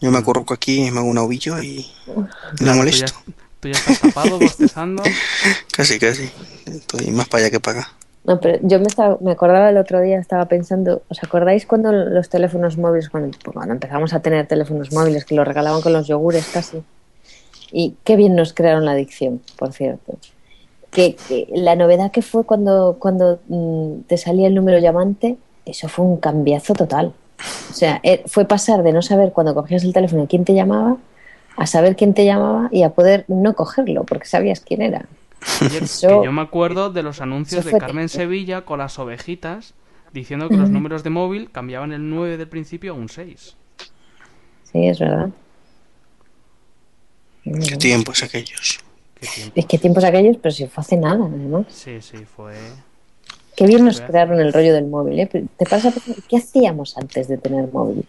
[0.00, 3.12] Yo me acurruco aquí, me hago un ovillo y no Tú ya, molesto.
[3.60, 5.02] tú ya estás tapado, bostezando.
[5.76, 6.30] Casi, casi.
[6.66, 7.92] Estoy más para allá que para acá.
[8.24, 11.92] No, pero yo me, estaba, me acordaba el otro día, estaba pensando, ¿os acordáis cuando
[11.92, 15.92] los teléfonos móviles, cuando, pues cuando empezamos a tener teléfonos móviles, que los regalaban con
[15.92, 16.82] los yogures casi?
[17.70, 20.16] Y qué bien nos crearon la adicción, por cierto.
[20.90, 25.36] Que, que la novedad que fue cuando, cuando mm, te salía el número llamante,
[25.66, 27.12] eso fue un cambiazo total.
[27.70, 30.96] O sea, eh, fue pasar de no saber cuando cogías el teléfono quién te llamaba
[31.56, 35.06] a saber quién te llamaba y a poder no cogerlo porque sabías quién era.
[35.60, 38.08] Oye, Eso- que yo me acuerdo de los anuncios de Carmen.
[38.08, 39.74] Sevilla con las ovejitas
[40.12, 43.56] diciendo que los números de móvil cambiaban el 9 del principio a un 6.
[44.72, 45.28] Sí, es verdad.
[47.42, 48.80] Qué tiempos aquellos.
[49.20, 49.52] Qué tiempo.
[49.56, 51.66] Es que tiempos aquellos, pero si fue hace nada, además.
[51.68, 52.54] Sí, sí, fue.
[53.56, 54.02] Qué bien nos Sí.
[54.02, 55.26] crearon el rollo del móvil, ¿eh?
[55.26, 55.92] ¿Te pasa?
[56.28, 58.04] ¿Qué hacíamos antes de tener móvil?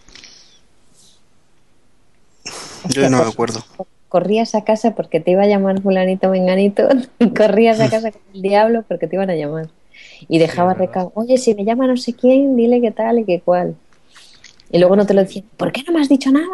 [2.90, 3.64] Yo no me acuerdo.
[4.10, 6.88] Corrías a casa porque te iba a llamar fulanito menganito
[7.20, 9.70] y corrías a casa con el diablo porque te iban a llamar.
[10.28, 10.94] Y dejabas es verdad.
[10.94, 13.76] recado, oye, si me llama no sé quién, dile qué tal y qué cual.
[14.72, 16.48] Y luego no te lo decían, ¿por qué no me has dicho nada?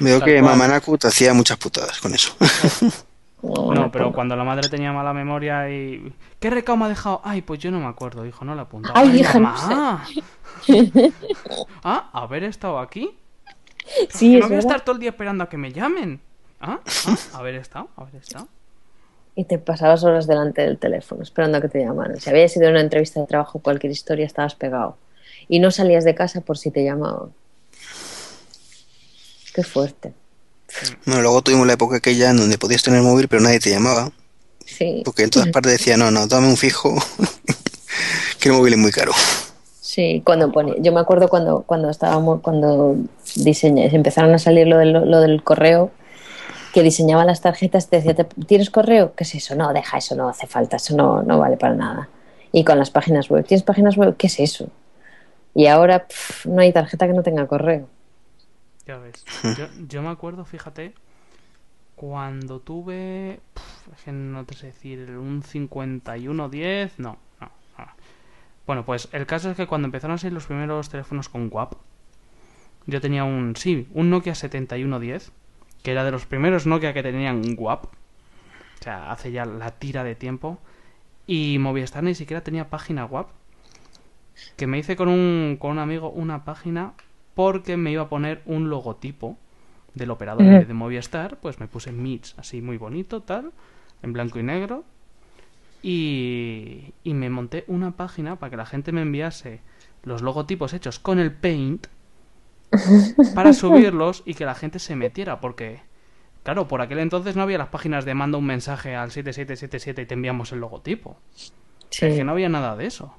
[0.00, 0.40] Veo que.
[0.42, 2.34] Mamanaku te hacía muchas putadas con eso.
[3.44, 6.12] No, pero cuando la madre tenía mala memoria y.
[6.40, 7.20] ¿Qué recado me ha dejado?
[7.24, 8.94] Ay, pues yo no me acuerdo, hijo, no la apuntado.
[8.96, 9.52] Ay, hija, no
[11.82, 13.16] ah, haber estado aquí.
[14.08, 16.20] Sí, que es no voy a estar todo el día esperando a que me llamen.
[16.60, 18.48] Ah, ah, haber estado, haber estado.
[19.34, 22.18] Y te pasabas horas delante del teléfono esperando a que te llamaran.
[22.18, 24.96] Si habías ido a una entrevista de trabajo, cualquier historia, estabas pegado.
[25.48, 27.32] Y no salías de casa por si te llamaban.
[29.54, 30.14] Qué fuerte.
[31.06, 34.10] Bueno, luego tuvimos la época aquella en donde podías tener móvil pero nadie te llamaba.
[34.66, 35.02] Sí.
[35.04, 36.94] Porque en todas partes decía, no, no, dame un fijo.
[38.40, 39.12] que el móvil es muy caro.
[39.80, 42.96] Sí, cuando ponía, yo me acuerdo cuando, cuando estábamos, cuando
[43.36, 45.90] diseñé, empezaron a salir lo del, lo del correo,
[46.72, 49.14] que diseñaba las tarjetas, te decía, "¿Te- ¿tienes correo?
[49.14, 49.54] ¿Qué es eso?
[49.54, 52.08] No, deja eso, no hace falta, eso no, no vale para nada.
[52.50, 54.16] Y con las páginas web, ¿tienes páginas web?
[54.16, 54.68] ¿Qué es eso?
[55.54, 56.06] Y ahora
[56.46, 57.86] no hay tarjeta que no tenga correo.
[58.86, 59.24] Ya ves.
[59.56, 60.94] Yo, yo me acuerdo, fíjate,
[61.94, 63.40] cuando tuve.
[63.94, 66.98] es que no te sé decir, un 5110.
[66.98, 67.86] No, no, no.
[68.66, 71.74] Bueno, pues el caso es que cuando empezaron a salir los primeros teléfonos con WAP,
[72.86, 73.56] yo tenía un.
[73.56, 75.32] Sí, un Nokia 7110,
[75.82, 77.84] que era de los primeros Nokia que tenían WAP.
[77.84, 80.58] O sea, hace ya la tira de tiempo.
[81.26, 83.28] Y Movistar ni siquiera tenía página WAP.
[84.56, 86.92] Que me hice con un, con un amigo una página
[87.34, 89.38] porque me iba a poner un logotipo
[89.94, 93.52] del operador de Movistar, pues me puse Mitch, así muy bonito, tal,
[94.02, 94.84] en blanco y negro,
[95.82, 99.60] y, y me monté una página para que la gente me enviase
[100.02, 101.86] los logotipos hechos con el Paint
[103.34, 105.82] para subirlos y que la gente se metiera, porque,
[106.44, 110.06] claro, por aquel entonces no había las páginas de manda un mensaje al 7777 y
[110.06, 111.18] te enviamos el logotipo.
[111.90, 113.14] Sí, Es que no había nada de eso.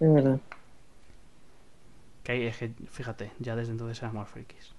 [0.00, 0.40] es verdad.
[2.22, 4.72] Que ahí es que, fíjate, ya desde entonces éramos frikis.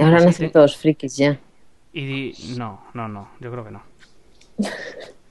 [0.00, 1.38] Ahora nacen te- todos frikis ya.
[1.92, 3.82] Y di- no, no, no, yo creo que no.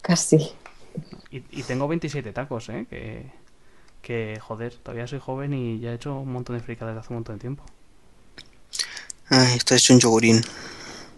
[0.01, 0.51] Casi.
[1.31, 2.87] Y, y tengo 27 tacos, ¿eh?
[2.89, 3.29] Que,
[4.01, 7.13] que, joder, todavía soy joven y ya he hecho un montón de fricadas desde hace
[7.13, 7.63] un montón de tiempo.
[9.29, 10.41] Ay, está hecho un yogurín.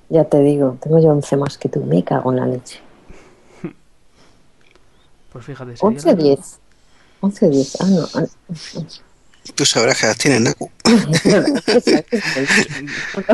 [0.10, 1.82] Ya te digo, tengo yo 11 más que tú.
[1.84, 2.80] Me cago en la leche.
[5.32, 6.60] Pues fíjate, sería 11 o la- 10.
[7.22, 7.78] 11 o 10.
[7.82, 8.08] Ah, no.
[8.16, 8.26] ah,
[9.56, 10.70] Tú sabrás que las tienes, Naku.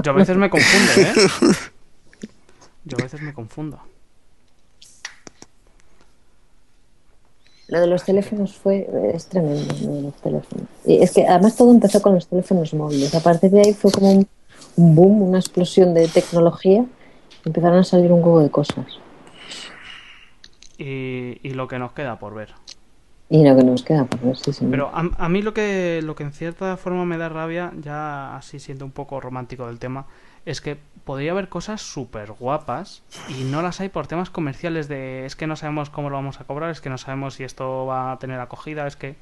[0.04, 1.14] Yo a veces me confundo, ¿eh?
[2.86, 3.80] Yo a veces me confundo.
[7.68, 10.68] Lo de los teléfonos fue, es tremendo, lo de los teléfonos.
[10.86, 13.14] Y es que además todo empezó con los teléfonos móviles.
[13.16, 14.28] A partir de ahí fue como un,
[14.76, 16.86] un boom, una explosión de tecnología.
[17.44, 18.86] Empezaron a salir un huevo de cosas.
[20.78, 22.54] Y, y lo que nos queda por ver.
[23.30, 24.72] Y lo que nos queda por ver, sí, señor.
[24.72, 28.36] Pero a, a mí lo que, lo que en cierta forma me da rabia, ya
[28.36, 30.06] así siendo un poco romántico del tema,
[30.46, 35.26] es que podría haber cosas súper guapas y no las hay por temas comerciales de
[35.26, 37.86] es que no sabemos cómo lo vamos a cobrar, es que no sabemos si esto
[37.86, 39.16] va a tener acogida, es que...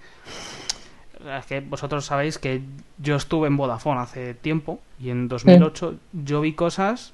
[1.37, 2.63] Es que vosotros sabéis que
[2.97, 7.13] yo estuve en Vodafone hace tiempo y en 2008 yo vi cosas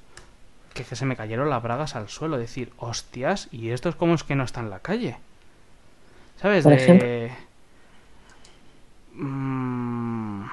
[0.74, 2.36] que, que se me cayeron las bragas al suelo.
[2.36, 5.18] Decir, hostias, ¿y esto es como es que no está en la calle?
[6.40, 6.64] ¿Sabes?
[6.64, 6.82] Por de...
[6.82, 7.36] ejemplo.
[9.14, 10.44] Mm,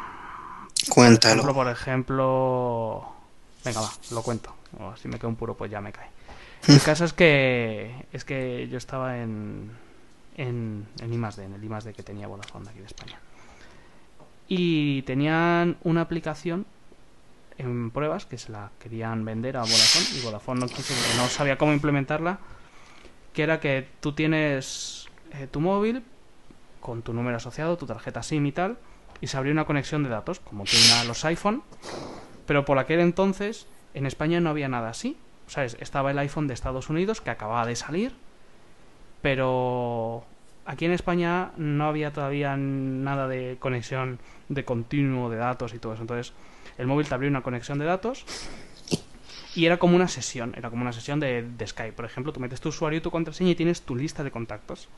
[0.89, 1.33] Cuéntalo.
[1.33, 3.07] ejemplo, por ejemplo...
[3.63, 4.53] Venga, va, lo cuento.
[4.79, 6.07] O si me quedo un puro, pues ya me cae.
[6.67, 9.71] El caso es que es que yo estaba en
[10.37, 13.19] en, en I+D, en el I+D que tenía Vodafone de aquí de España.
[14.47, 16.65] Y tenían una aplicación
[17.57, 21.27] en pruebas que se la querían vender a Vodafone y Vodafone no quiso porque no
[21.27, 22.39] sabía cómo implementarla,
[23.33, 24.96] que era que tú tienes
[25.33, 26.03] eh, tu móvil
[26.79, 28.77] con tu número asociado, tu tarjeta SIM y tal,
[29.21, 31.63] y se abrió una conexión de datos, como tienen los iPhone,
[32.45, 35.17] pero por aquel entonces en España no había nada así.
[35.47, 35.77] ¿Sabes?
[35.79, 38.13] Estaba el iPhone de Estados Unidos que acababa de salir,
[39.21, 40.25] pero
[40.65, 45.93] aquí en España no había todavía nada de conexión de continuo de datos y todo
[45.93, 46.01] eso.
[46.01, 46.33] Entonces,
[46.77, 48.25] el móvil te abrió una conexión de datos
[49.55, 51.93] y era como una sesión, era como una sesión de, de Skype.
[51.93, 54.89] Por ejemplo, tú metes tu usuario y tu contraseña y tienes tu lista de contactos.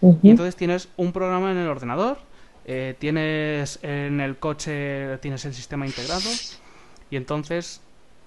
[0.00, 2.18] Y entonces tienes un programa en el ordenador,
[2.64, 6.30] eh, tienes en el coche tienes el sistema integrado
[7.10, 7.80] y entonces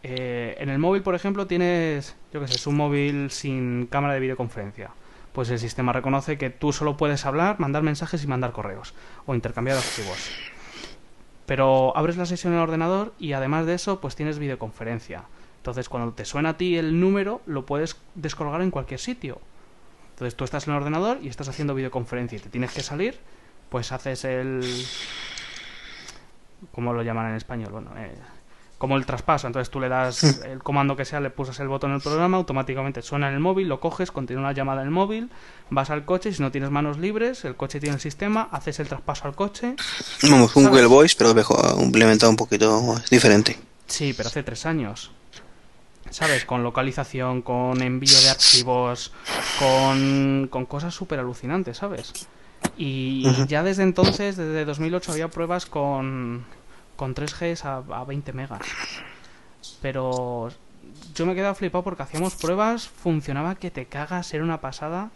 [0.04, 4.14] eh, en el móvil, por ejemplo, tienes, yo qué sé, es un móvil sin cámara
[4.16, 4.92] de videoconferencia.
[5.32, 8.94] Pues el sistema reconoce que tú solo puedes hablar, mandar mensajes y mandar correos
[9.26, 10.30] o intercambiar archivos.
[11.46, 15.24] Pero abres la sesión en el ordenador y además de eso, pues tienes videoconferencia.
[15.58, 19.40] Entonces, cuando te suena a ti el número, lo puedes descolgar en cualquier sitio.
[20.22, 23.18] Entonces tú estás en el ordenador y estás haciendo videoconferencia y te tienes que salir,
[23.70, 24.62] pues haces el...
[26.72, 27.72] ¿Cómo lo llaman en español?
[27.72, 28.14] Bueno, eh,
[28.78, 29.48] como el traspaso.
[29.48, 32.38] Entonces tú le das el comando que sea, le pulsas el botón en el programa,
[32.38, 35.32] automáticamente suena en el móvil, lo coges, continúa la llamada en el móvil,
[35.72, 38.80] vas al coche y si no tienes manos libres, el coche tiene el sistema, haces
[38.80, 39.76] el traspaso al coche.
[40.30, 40.70] Vamos, un ¿Sabes?
[40.70, 43.58] Google Voice, pero mejor implementado un poquito diferente.
[43.88, 45.10] Sí, pero hace tres años.
[46.12, 46.46] ¿Sabes?
[46.46, 49.12] Con localización, con envío de archivos,
[49.58, 52.28] con, con cosas súper alucinantes, ¿sabes?
[52.78, 56.46] Y ya desde entonces, desde 2008, había pruebas con,
[56.96, 58.62] con 3Gs a, a 20 megas.
[59.82, 60.50] Pero
[61.16, 65.12] yo me quedaba flipado porque hacíamos pruebas, funcionaba que te cagas, era una pasada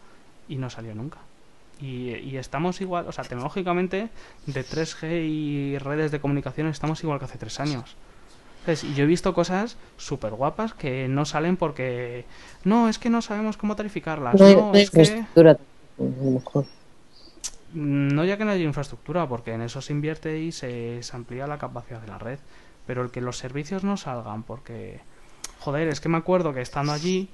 [0.48, 1.20] y no salió nunca.
[1.82, 4.10] Y, y estamos igual, o sea, tecnológicamente,
[4.46, 7.96] de 3G y redes de comunicación estamos igual que hace tres años.
[8.84, 12.26] Y yo he visto cosas súper guapas que no salen porque...
[12.64, 14.40] No, es que no sabemos cómo tarificarlas.
[14.40, 15.26] No hay, No, no hay es que...
[15.98, 16.66] mejor.
[17.74, 21.46] No ya que no haya infraestructura, porque en eso se invierte y se, se amplía
[21.48, 22.40] la capacidad de la red.
[22.88, 25.00] Pero el que los servicios no salgan, porque...
[25.60, 27.30] Joder, es que me acuerdo que estando allí,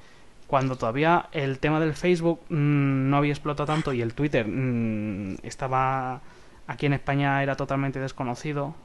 [0.48, 5.38] cuando todavía el tema del Facebook mm, no había explotado tanto y el Twitter mm,
[5.44, 6.22] estaba...
[6.68, 8.76] Aquí en España era totalmente desconocido,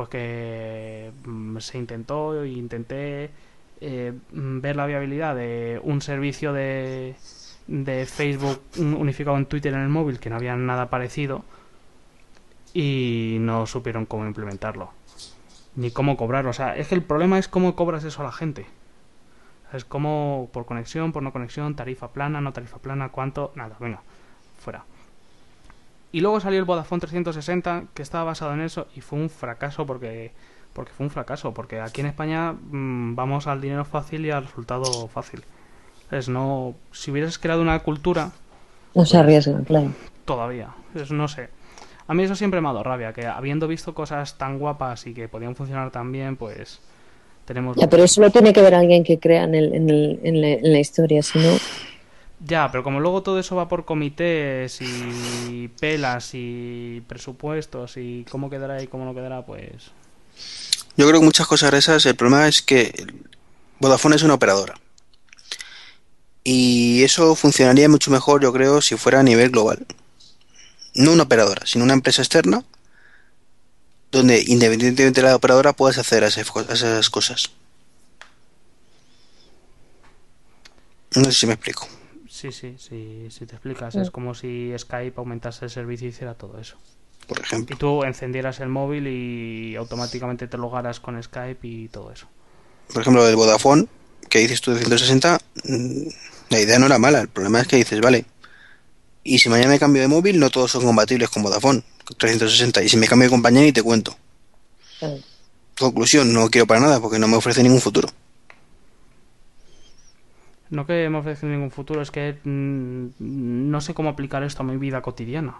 [0.00, 3.28] pues que mm, se intentó e intenté
[3.82, 7.16] eh, mm, ver la viabilidad de un servicio de,
[7.66, 11.44] de Facebook unificado en Twitter en el móvil que no había nada parecido
[12.72, 14.90] y no supieron cómo implementarlo
[15.76, 16.48] ni cómo cobrarlo.
[16.48, 18.64] O sea, es que el problema es cómo cobras eso a la gente.
[19.74, 24.00] Es como por conexión, por no conexión, tarifa plana, no tarifa plana, cuánto, nada, venga,
[24.58, 24.86] fuera.
[26.12, 29.86] Y luego salió el Vodafone 360 que estaba basado en eso y fue un fracaso
[29.86, 30.32] porque
[30.72, 34.44] porque fue un fracaso, porque aquí en España mm, vamos al dinero fácil y al
[34.44, 35.42] resultado fácil.
[36.10, 38.30] Es no si hubieras creado una cultura
[38.94, 39.90] No se arriesgan, claro.
[40.24, 41.48] todavía, es no sé.
[42.06, 45.14] A mí eso siempre me ha dado rabia, que habiendo visto cosas tan guapas y
[45.14, 46.80] que podían funcionar tan bien, pues
[47.44, 50.20] tenemos Ya, pero eso lo tiene que ver alguien que crea en, el, en, el-
[50.24, 51.50] en la, en la historia, si no...
[52.42, 58.48] Ya, pero como luego todo eso va por comités y pelas y presupuestos y cómo
[58.48, 59.90] quedará y cómo no quedará, pues...
[60.96, 63.06] Yo creo que muchas cosas de esas, el problema es que
[63.78, 64.74] Vodafone es una operadora.
[66.42, 69.86] Y eso funcionaría mucho mejor, yo creo, si fuera a nivel global.
[70.94, 72.64] No una operadora, sino una empresa externa
[74.10, 77.50] donde independientemente de la operadora puedas hacer esas cosas.
[81.14, 81.86] No sé si me explico.
[82.40, 83.96] Sí, sí, sí, si te explicas.
[83.96, 84.00] Mm.
[84.02, 86.76] Es como si Skype aumentase el servicio y hiciera todo eso.
[87.26, 87.76] Por Y ejemplo.
[87.76, 92.28] tú encendieras el móvil y automáticamente te logaras con Skype y todo eso.
[92.92, 93.86] Por ejemplo, el Vodafone,
[94.28, 96.08] que dices tú de 160, mm,
[96.50, 97.20] la idea no era mala.
[97.20, 98.26] El problema es que dices, vale,
[99.24, 102.82] y si mañana me cambio de móvil, no todos son compatibles con Vodafone, con 360.
[102.82, 104.16] Y si me cambio de compañía, y te cuento.
[105.78, 108.08] Conclusión, no quiero para nada porque no me ofrece ningún futuro.
[110.70, 114.66] No que me ofrece ningún futuro, es que mm, no sé cómo aplicar esto a
[114.66, 115.56] mi vida cotidiana.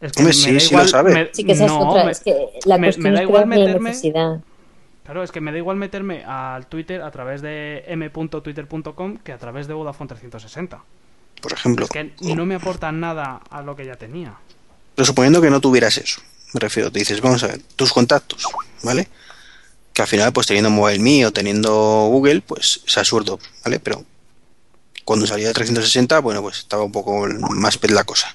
[0.00, 1.12] Es Hombre, sí, sí lo sabe.
[1.14, 2.04] me- Sí que esa es no, otra.
[2.04, 2.34] me- es que
[2.64, 4.40] la me- cuestión me da es igual meterme- necesidad.
[5.04, 9.38] Claro, es que me da igual meterme al Twitter a través de m.twitter.com que a
[9.38, 10.82] través de Vodafone 360.
[11.42, 14.34] Por ejemplo, Es que no me aportan nada a lo que ya tenía.
[14.94, 16.20] pero suponiendo que no tuvieras eso,
[16.52, 18.44] me refiero, te dices, vamos a ver, tus contactos,
[18.82, 19.08] ¿vale?
[20.00, 21.70] Al final, pues teniendo Mobile o teniendo
[22.10, 23.80] Google, pues es absurdo, ¿vale?
[23.80, 24.04] Pero
[25.04, 28.34] cuando salía de 360, bueno, pues estaba un poco más pet la cosa.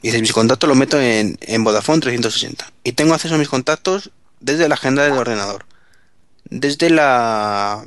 [0.00, 2.72] Y dices, mis contactos los meto en, en Vodafone 360.
[2.84, 5.64] Y tengo acceso a mis contactos desde la agenda del ordenador.
[6.44, 7.84] Desde la.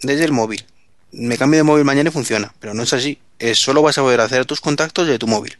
[0.00, 0.64] Desde el móvil.
[1.10, 2.54] Me cambio de móvil mañana y funciona.
[2.60, 3.20] Pero no es así.
[3.38, 5.58] Es solo vas a poder hacer tus contactos de tu móvil.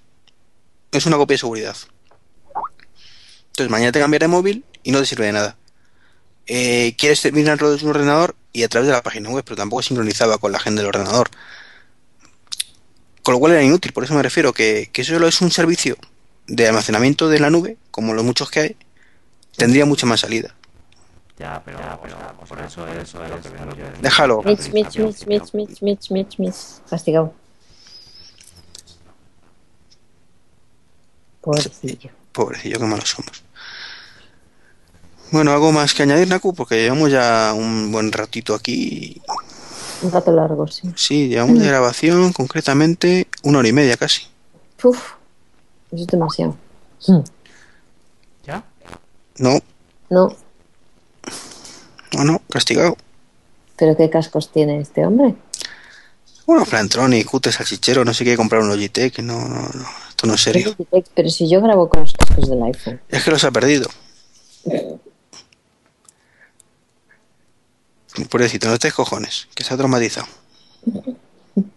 [0.93, 1.77] Es una copia de seguridad.
[3.49, 5.57] Entonces mañana te cambiaré de móvil y no te sirve de nada.
[6.49, 9.83] Eh, quieres terminarlo desde un ordenador y a través de la página web, pero tampoco
[9.83, 11.29] sincronizaba con la agenda del ordenador.
[13.23, 15.51] Con lo cual era inútil, por eso me refiero que, que eso solo es un
[15.51, 15.97] servicio
[16.47, 18.77] de almacenamiento de la nube, como los muchos que hay,
[19.57, 20.55] tendría mucha más salida.
[21.39, 21.79] Ya, pero,
[22.49, 23.85] por eso es lo que vengo yo.
[24.01, 24.43] Déjalo.
[24.43, 26.57] Mitch, Mitch, Mitch, Mitch, Mitch, Mitch, Mitch, Mitch.
[26.91, 27.33] Castigado.
[31.41, 32.11] Pobrecillo.
[32.33, 33.45] Pobrecillo, qué malos somos.
[35.31, 39.21] Bueno, algo más que añadir, Naku, porque llevamos ya un buen ratito aquí.
[40.03, 40.91] Un rato largo, sí.
[40.97, 44.23] Sí, llevamos de grabación concretamente una hora y media casi.
[44.83, 44.97] Uf,
[45.93, 46.57] eso es demasiado.
[47.07, 47.21] Hmm.
[48.47, 48.65] ¿Ya?
[49.39, 49.61] No,
[50.09, 50.35] No,
[52.17, 52.97] no, no, castigado.
[53.77, 55.35] pero qué cascos tiene este hombre.
[56.47, 60.35] Bueno, Plantronic, Cute Salchichero, no sé qué, comprar un Logitech, no, no, no, esto no
[60.35, 60.75] es serio.
[61.15, 63.01] Pero si yo grabo con los cascos del iPhone.
[63.11, 63.89] Es que los ha perdido.
[68.27, 70.27] Pobrecito, no estés cojones, que se ha traumatizado.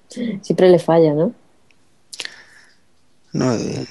[0.09, 1.33] Siempre le falla, ¿no?
[3.33, 3.87] No, eh,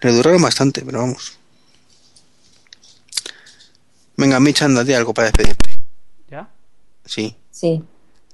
[0.00, 1.38] le duraron bastante, pero vamos.
[4.16, 5.70] Venga, Mitch, anda, di algo para despedirte.
[6.30, 6.48] ¿Ya?
[7.04, 7.36] Sí.
[7.50, 7.84] Sí.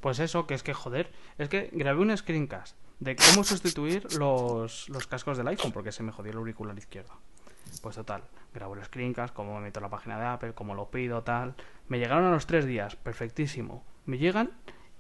[0.01, 4.89] Pues eso, que es que joder, es que grabé un screencast de cómo sustituir los,
[4.89, 7.12] los cascos del iPhone porque se me jodió el auricular izquierdo.
[7.82, 8.23] Pues total,
[8.55, 11.55] grabo el screencast, cómo me meto en la página de Apple, cómo lo pido, tal.
[11.89, 13.85] Me llegaron a los tres días, perfectísimo.
[14.06, 14.51] Me llegan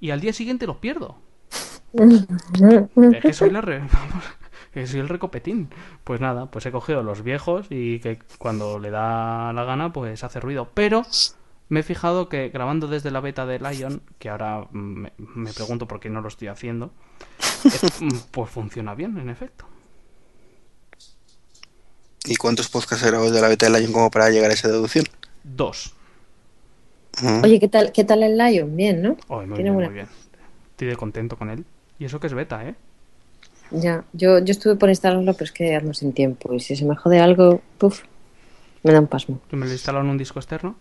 [0.00, 1.18] y al día siguiente los pierdo.
[1.94, 4.24] Es que soy la re- vamos,
[4.72, 5.70] que soy el recopetín.
[6.04, 10.22] Pues nada, pues he cogido los viejos y que cuando le da la gana, pues
[10.24, 10.70] hace ruido.
[10.74, 11.02] Pero
[11.68, 15.86] me he fijado que grabando desde la beta de Lion, que ahora me, me pregunto
[15.88, 16.90] por qué no lo estoy haciendo,
[18.30, 19.66] pues funciona bien, en efecto.
[22.24, 24.68] ¿Y cuántos podcasts he grabado de la beta de Lion como para llegar a esa
[24.68, 25.06] deducción?
[25.44, 25.94] Dos.
[27.42, 28.76] Oye, ¿qué tal, qué tal el Lion?
[28.76, 29.16] Bien, ¿no?
[29.28, 30.08] Ay, muy Tiene bien, buena- muy bien.
[30.70, 31.64] Estoy de contento con él.
[31.98, 32.74] Y eso que es beta, ¿eh?
[33.70, 36.54] Ya, yo, yo estuve por instalarlo, pero es que ando sin tiempo.
[36.54, 38.02] Y si se me jode algo, puf,
[38.82, 39.40] me da un pasmo.
[39.50, 40.76] Yo me lo he instalado en un disco externo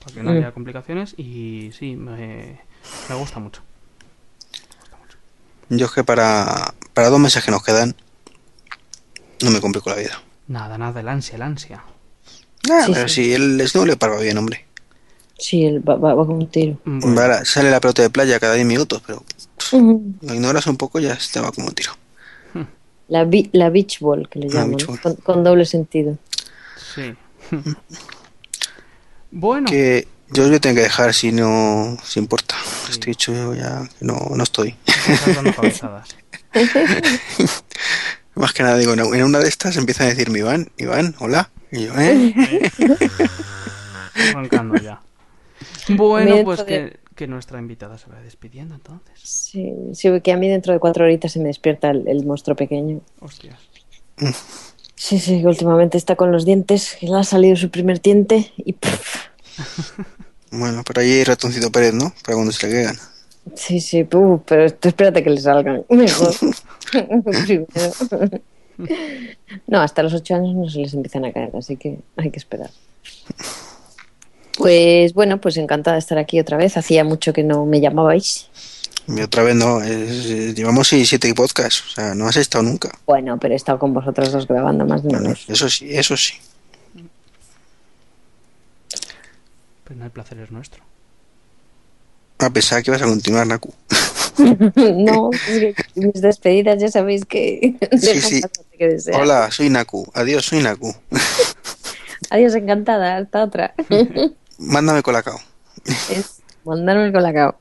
[0.00, 0.36] para que no Mm.
[0.36, 2.60] haya complicaciones y sí, me,
[3.08, 3.62] me gusta mucho.
[5.70, 7.94] Yo es que para, para dos meses que nos quedan,
[9.42, 10.20] no me complico la vida.
[10.48, 11.82] Nada, nada, el ansia, el ansia.
[12.70, 13.24] Ah, Sí, pero sí.
[13.24, 14.66] si el Snow le parva bien, hombre.
[15.40, 16.78] Sí, él va, va, va con un tiro.
[16.84, 19.24] Bueno, Vale, sale la pelota de playa cada 10 minutos, pero
[19.72, 21.92] lo ignoras un poco ya te va como un tiro.
[23.08, 26.16] La, bi- la beach ball, que le La llaman, con, con doble sentido.
[26.94, 27.14] sí.
[29.32, 32.54] bueno, Que yo os voy a tener que dejar si no si importa.
[32.88, 34.76] Estoy hecho yo ya que no, no estoy.
[38.34, 41.50] Más que nada digo, en una de estas empiezan a decirme Iván, Iván, hola.
[41.72, 42.70] Y yo, ¿eh?
[44.30, 45.00] Arrancando ya.
[45.88, 49.18] Bueno, Dentro pues de- que, que nuestra invitada se va despidiendo entonces.
[49.22, 52.56] Sí, sí, que a mí dentro de cuatro horitas se me despierta el, el monstruo
[52.56, 53.00] pequeño.
[53.20, 53.58] Hostias.
[54.94, 58.52] Sí, sí, que últimamente está con los dientes, que le ha salido su primer diente
[58.58, 59.26] y puf,
[60.52, 62.12] Bueno, por ahí hay ratoncito Pérez, ¿no?
[62.24, 62.96] Para cuando se le caigan.
[63.54, 65.84] Sí, sí, uh, pero tú espérate que le salgan.
[65.88, 66.34] Mejor.
[67.24, 68.42] Primero.
[69.66, 72.38] No, hasta los ocho años no se les empiezan a caer, así que hay que
[72.38, 72.70] esperar.
[74.56, 76.76] Pues bueno, pues encantada de estar aquí otra vez.
[76.76, 78.48] Hacía mucho que no me llamabais.
[79.08, 82.90] Y otra vez no, es- llevamos seis, siete podcasts, o sea, no has estado nunca.
[83.06, 85.48] Bueno, pero he estado con vosotros dos grabando más de una Bueno, vez.
[85.48, 86.34] eso sí, eso sí.
[89.84, 90.84] Pero no el placer es nuestro.
[92.38, 93.72] A pesar que vas a continuar, Naku.
[94.38, 98.40] No, es que mis despedidas ya sabéis que sí.
[98.78, 99.20] que desear.
[99.20, 100.10] Hola, soy Naku.
[100.14, 100.94] Adiós, soy Naku.
[102.28, 103.16] Adiós, encantada.
[103.16, 103.74] Hasta otra.
[104.58, 105.38] Mándame colacao.
[106.10, 107.56] es mandarme el colacao.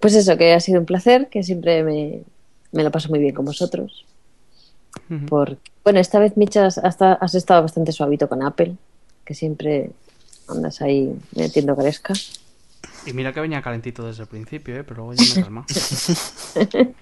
[0.00, 2.22] Pues eso, que ha sido un placer, que siempre me,
[2.72, 4.04] me lo paso muy bien con vosotros.
[5.28, 8.76] Porque, bueno, esta vez, Micha, has, hasta- has estado bastante suavito con Apple,
[9.24, 9.90] que siempre
[10.48, 12.14] andas ahí metiendo gresca.
[13.06, 14.84] Y mira que venía calentito desde el principio, ¿eh?
[14.84, 15.66] pero luego ya me calma.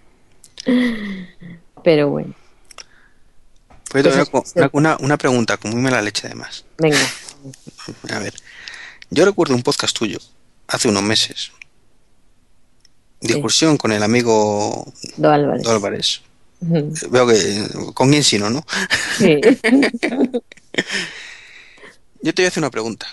[1.82, 2.34] Pero bueno,
[3.94, 6.64] Naku, es- Naku, una, una pregunta, con muy mala leche además.
[6.78, 6.98] venga.
[8.10, 8.34] A ver,
[9.10, 10.18] yo recuerdo un podcast tuyo,
[10.68, 11.52] hace unos meses.
[13.20, 15.62] Discusión con el amigo Do Álvarez.
[15.62, 16.22] Do Álvarez.
[16.60, 18.64] Veo que con quién sino, ¿no?
[19.18, 19.40] Sí.
[22.22, 23.06] Yo te voy a hacer una pregunta.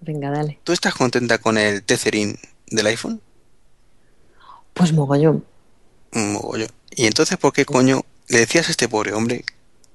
[0.00, 0.60] Venga, dale.
[0.64, 3.20] ¿Tú estás contenta con el tethering del iPhone?
[4.72, 5.44] Pues mogollón.
[6.12, 6.66] Un mogollo.
[6.92, 9.44] ¿Y entonces por qué coño le decías a este pobre hombre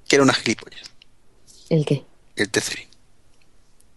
[0.07, 0.91] que era una gilipollas?
[1.69, 2.03] ¿El qué?
[2.36, 2.88] El tethering.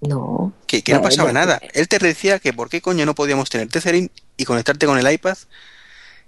[0.01, 0.52] No.
[0.66, 1.40] Que, que no pasaba no.
[1.40, 1.60] nada.
[1.74, 5.10] Él te decía que por qué coño no podíamos tener tethering y conectarte con el
[5.12, 5.36] iPad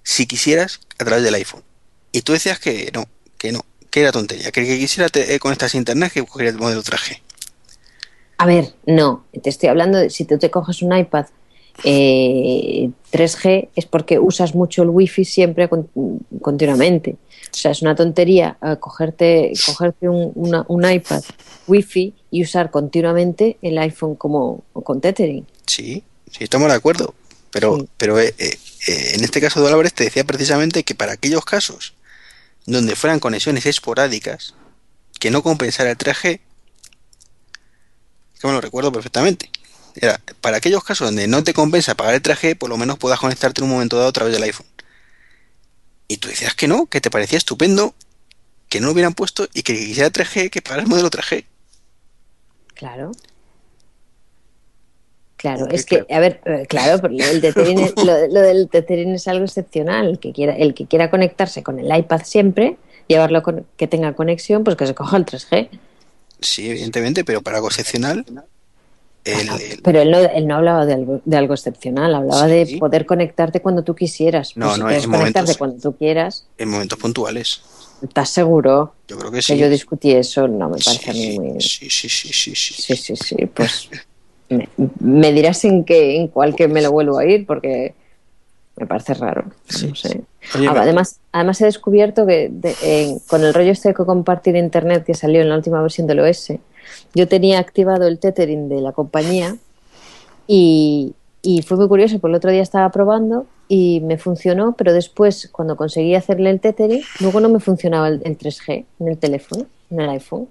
[0.02, 1.62] si quisieras a través del iPhone.
[2.12, 3.04] Y tú decías que no,
[3.38, 6.50] que no, que era tontería, que que quisiera te- eh, conectarse a internet que cogería
[6.50, 7.22] el modelo traje.
[8.38, 9.24] A ver, no.
[9.42, 11.26] Te estoy hablando de si tú te coges un iPad
[11.84, 15.88] eh, 3G es porque usas mucho el wifi siempre con-
[16.42, 17.16] continuamente.
[17.52, 21.22] O sea, es una tontería eh, cogerte, cogerte un, una- un iPad
[21.66, 25.46] wifi y usar continuamente el iPhone como con tethering.
[25.66, 27.14] Sí, sí, estamos de acuerdo.
[27.50, 27.88] Pero, Sí.
[27.96, 28.58] pero eh, eh,
[29.14, 31.94] en este caso de Álvarez te decía precisamente que para aquellos casos
[32.66, 34.54] donde fueran conexiones esporádicas,
[35.18, 36.40] que no compensara el 3G,
[38.40, 39.50] que me lo recuerdo perfectamente.
[39.96, 43.18] Era, para aquellos casos donde no te compensa pagar el 3G, por lo menos puedas
[43.18, 44.66] conectarte en un momento dado a través del iPhone.
[46.10, 47.94] Y tú decías que no, que te parecía estupendo
[48.68, 51.44] que no lo hubieran puesto y que quisiera 3G, que pagara el modelo 3G.
[52.74, 53.12] Claro.
[55.36, 56.14] Claro, es que, claro.
[56.16, 60.08] a ver, eh, claro, el tethering es- lo, lo del tethering es algo excepcional.
[60.08, 62.76] El que quiera, el que quiera conectarse con el iPad siempre,
[63.06, 65.68] llevarlo con, que tenga conexión, pues que se coja el 3G.
[66.40, 68.26] Sí, evidentemente, pero para algo excepcional,
[69.32, 72.50] el- el- Pero él no, él no hablaba de algo, de algo excepcional, hablaba Sí.
[72.74, 74.56] de poder conectarte cuando tú quisieras.
[74.56, 77.60] No, Pues quieres en conectarte momentos- cuando tú quieras, en momentos puntuales.
[78.02, 79.58] ¿estás seguro Yo creo que que sí.
[79.58, 80.48] yo discutí eso?
[80.48, 81.60] No, me parece a mí muy...
[81.60, 82.74] sí, sí, sí, sí, sí.
[82.82, 83.90] Sí, sí, sí, pues
[84.48, 84.68] me,
[85.00, 87.94] me dirás en qué, en cuál que me lo vuelvo a ir, porque
[88.76, 89.44] me parece raro.
[89.68, 89.88] Sí.
[89.88, 90.22] No sé.
[90.56, 95.04] Oye, Ah, además, además he descubierto que de- con el rollo este de compartir internet
[95.04, 96.54] que salió en la última versión del OS,
[97.14, 99.56] yo tenía activado el tethering de la compañía
[100.46, 104.92] y, y fue muy curioso, porque el otro día estaba probando y me funcionó, pero
[104.92, 109.16] después cuando conseguí hacerle el tethering, luego no me funcionaba el, el 3G en el
[109.16, 110.48] teléfono, en el iPhone.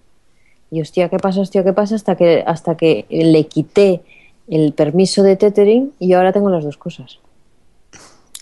[0.71, 1.41] Y hostia, ¿qué pasa?
[1.41, 1.95] Hostia, ¿qué pasa?
[1.95, 4.01] Hasta que, hasta que le quité
[4.47, 7.19] el permiso de tethering y ahora tengo las dos cosas.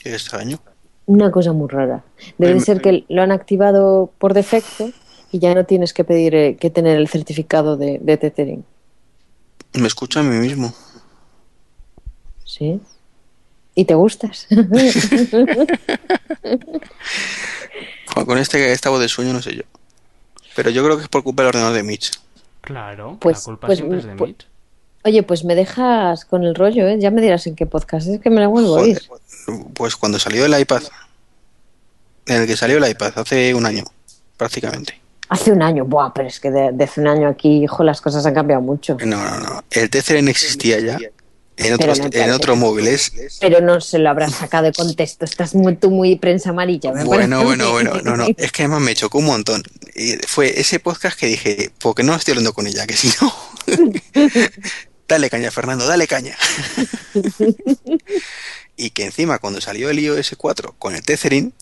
[0.02, 0.60] qué extraño.
[1.06, 2.03] Una cosa muy rara.
[2.38, 4.90] Debe ser que lo han activado por defecto
[5.32, 8.64] y ya no tienes que pedir eh, que tener el certificado de, de tethering.
[9.74, 10.74] Me escucho a mí mismo.
[12.45, 12.80] ¿Sí?
[13.76, 14.48] ¿Y te gustas?
[18.26, 19.64] Con- este, esta voz de sueño no sé yo.
[20.56, 22.12] Pero yo creo que es por culpa del ordenador de Mitch.
[22.62, 24.48] Claro, Pues- la culpa pues- siempre es de pues- Mitch.
[25.04, 26.98] Oye, pues me dejas con el rollo, ¿eh?
[26.99, 28.99] Ya me dirás en qué podcast es que me la vuelvo a oír.
[29.74, 30.82] Pues cuando salió el iPad,
[32.26, 33.86] en el que salió el iPad hace un año,
[34.36, 34.99] prácticamente.
[35.30, 38.02] Hace un año, buah, pero es que de, de hace un año aquí, hijo, las
[38.02, 38.98] cosas han cambiado mucho.
[39.06, 39.64] No, no, no.
[39.72, 40.98] El TCN existía ya
[41.58, 43.12] en otros, en otros móviles.
[43.41, 45.26] Pero no se lo habrás sacado de contexto.
[45.26, 46.94] Estás muy, tú muy prensa amarilla.
[46.94, 48.28] me Bueno, bueno, bueno, no, no.
[48.38, 49.64] Es que además me chocó un montón.
[49.95, 52.86] Y fue ese podcast que dije, ¿por qué no estoy hablando con ella?
[52.86, 53.34] Que si no.
[55.08, 56.38] dale caña, Fernando, dale caña.
[58.78, 61.54] y que encima, cuando salió el iOS 4 con el Tethering,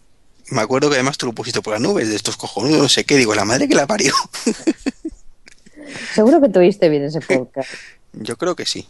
[0.51, 3.03] me acuerdo que además tú lo pusiste por las nubes de estos cojonudos, no sé
[3.05, 3.17] qué.
[3.17, 4.13] Digo, la madre que la parió.
[6.13, 7.69] Seguro que tuviste bien ese podcast.
[8.13, 8.87] Yo creo que sí.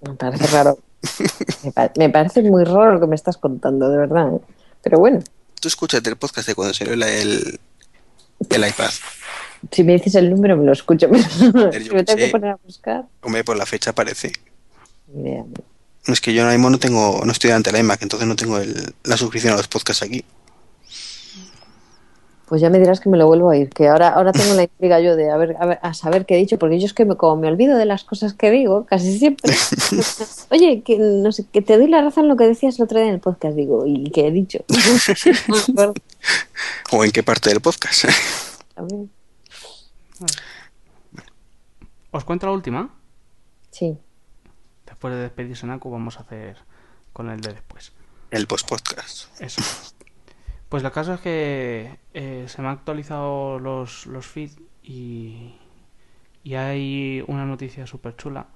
[0.00, 0.78] Me parece raro.
[1.64, 4.34] Me, pa- me parece muy raro lo que me estás contando, de verdad.
[4.34, 4.40] ¿eh?
[4.82, 5.20] Pero bueno,
[5.60, 7.58] Tú escúchate el podcast de cuando salió la- el,
[8.50, 8.90] el iPad.
[9.72, 11.08] si me dices el número me lo escucho.
[11.52, 13.92] Pero si me tengo que poner a buscar, Hombre, por la fecha
[15.12, 15.44] idea.
[16.06, 18.36] Es que yo ahora mismo no tengo, no estoy delante de la iMac, entonces no
[18.36, 20.24] tengo el- la suscripción a los podcasts aquí.
[22.48, 24.62] Pues ya me dirás que me lo vuelvo a ir, que ahora, ahora tengo la
[24.62, 26.94] intriga yo de a ver, a ver, a saber qué he dicho, porque yo es
[26.94, 29.54] que me, como me olvido de las cosas que digo, casi siempre.
[30.50, 32.98] Oye, que no sé, que te doy la razón en lo que decías el otro
[32.98, 34.64] día en el podcast, digo, y que he dicho.
[34.68, 35.92] No
[36.92, 38.06] ¿O en qué parte del podcast?
[42.10, 42.94] ¿Os cuento la última?
[43.70, 43.98] Sí.
[44.86, 46.56] Después de despedirse Naku, vamos a hacer
[47.12, 47.92] con el de después.
[48.30, 49.40] el post-podcast.
[49.40, 49.60] Eso.
[50.68, 55.54] Pues el caso es que eh, se me han actualizado los, los feeds y,
[56.44, 58.48] y hay una noticia súper chula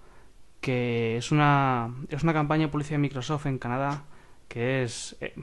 [0.60, 4.04] que es una, es una campaña de publicidad de Microsoft en Canadá
[4.52, 5.34] que es, eh,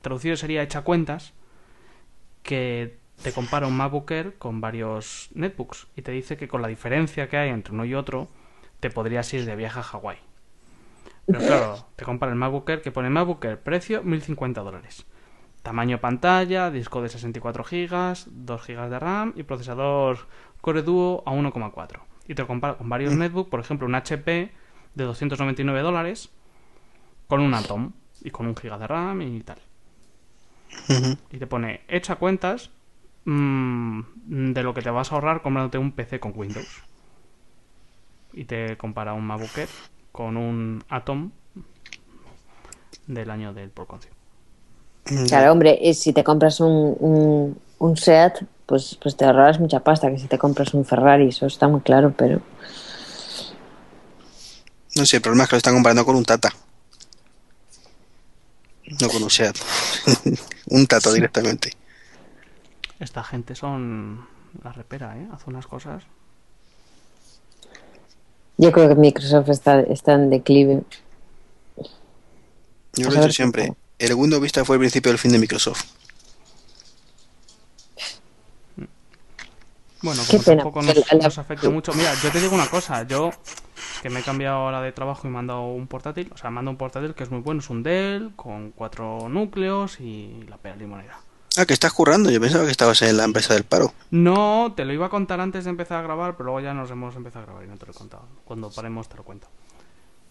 [0.00, 1.34] traducido sería hecha cuentas,
[2.42, 6.68] que te compara un MacBook Air con varios netbooks y te dice que con la
[6.68, 8.28] diferencia que hay entre uno y otro
[8.80, 10.16] te podrías ir de viaje a Hawái.
[11.26, 15.04] Pero claro, te compara el MacBook que pone MacBook Air, precio 1050 dólares.
[15.66, 20.28] Tamaño pantalla, disco de 64 GB, 2 GB de RAM y procesador
[20.60, 22.02] Core Duo a 1,4.
[22.28, 24.52] Y te lo compara con varios netbooks, por ejemplo, un HP
[24.94, 26.30] de 299 dólares
[27.26, 27.90] con un Atom
[28.20, 29.58] y con un GB de RAM y tal.
[31.32, 32.70] Y te pone, echa cuentas
[33.24, 34.02] mm,
[34.52, 36.84] de lo que te vas a ahorrar comprándote un PC con Windows.
[38.32, 39.68] Y te compara un MacBook Air
[40.12, 41.32] con un Atom
[43.08, 44.15] del año del Porconcio.
[45.28, 49.80] Claro, hombre, y si te compras un, un, un SEAT, pues, pues te ahorrarás mucha
[49.80, 52.40] pasta que si te compras un Ferrari, eso está muy claro, pero
[54.96, 56.52] No sé, el problema es que lo están comparando con un Tata.
[59.00, 59.56] No con un Seat.
[60.70, 61.72] un Tata directamente.
[62.98, 64.26] Esta gente son
[64.64, 65.28] la repera, ¿eh?
[65.32, 66.02] Hace unas cosas.
[68.58, 70.82] yo creo que Microsoft está, está en declive.
[72.94, 73.62] Yo lo he saber dicho siempre.
[73.66, 73.76] cómo.
[73.98, 75.84] El Windows Vista fue el principio del fin de Microsoft.
[80.02, 81.92] Bueno, como tampoco nos, nos afecta mucho.
[81.94, 83.30] Mira, yo te digo una cosa, yo
[84.02, 86.50] que me he cambiado ahora de trabajo y me han dado un portátil, o sea,
[86.50, 89.98] me han dado un portátil que es muy bueno, es un Dell con cuatro núcleos
[90.00, 91.18] y la pera limonera.
[91.58, 92.30] Ah, que estás currando.
[92.30, 93.94] Yo pensaba que estabas en la empresa del paro.
[94.10, 96.90] No, te lo iba a contar antes de empezar a grabar, pero luego ya nos
[96.90, 98.26] hemos empezado a grabar y no te lo he contado.
[98.44, 99.48] Cuando paremos te lo cuento.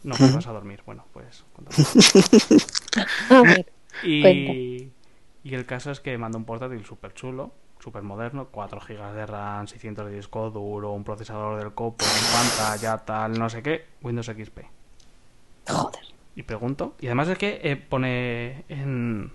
[0.05, 0.81] No, que vas a dormir.
[0.85, 1.43] Bueno, pues.
[4.03, 4.91] Y,
[5.43, 9.25] y el caso es que manda un portátil súper chulo, súper moderno, 4 GB de
[9.25, 12.03] RAM, 600 de disco duro, un procesador del copo,
[12.33, 14.59] pantalla, tal, no sé qué, Windows XP.
[15.69, 16.01] Joder.
[16.35, 19.31] Y pregunto, y además es que eh, pone en,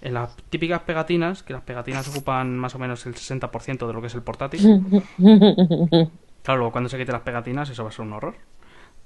[0.00, 4.00] en las típicas pegatinas, que las pegatinas ocupan más o menos el 60% de lo
[4.00, 4.80] que es el portátil.
[6.42, 8.34] Claro, luego cuando se quite las pegatinas eso va a ser un horror.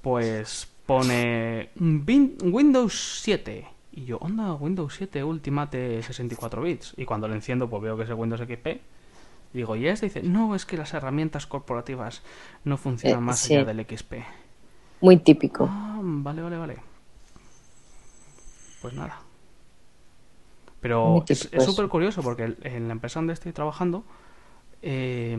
[0.01, 3.67] Pues pone Win- Windows 7.
[3.93, 6.93] Y yo, onda, Windows 7 Ultimate 64 bits.
[6.97, 8.81] Y cuando lo enciendo, pues veo que es el Windows XP.
[9.53, 10.07] Digo, ¿y este?
[10.07, 12.23] Dice, no, es que las herramientas corporativas
[12.63, 13.55] no funcionan Eh, más sí.
[13.55, 14.13] allá del XP.
[15.01, 15.67] Muy típico.
[15.69, 16.77] Ah, vale, vale, vale.
[18.81, 19.19] Pues nada.
[20.81, 24.03] Pero es es súper curioso porque en la empresa donde estoy trabajando
[24.81, 25.37] eh,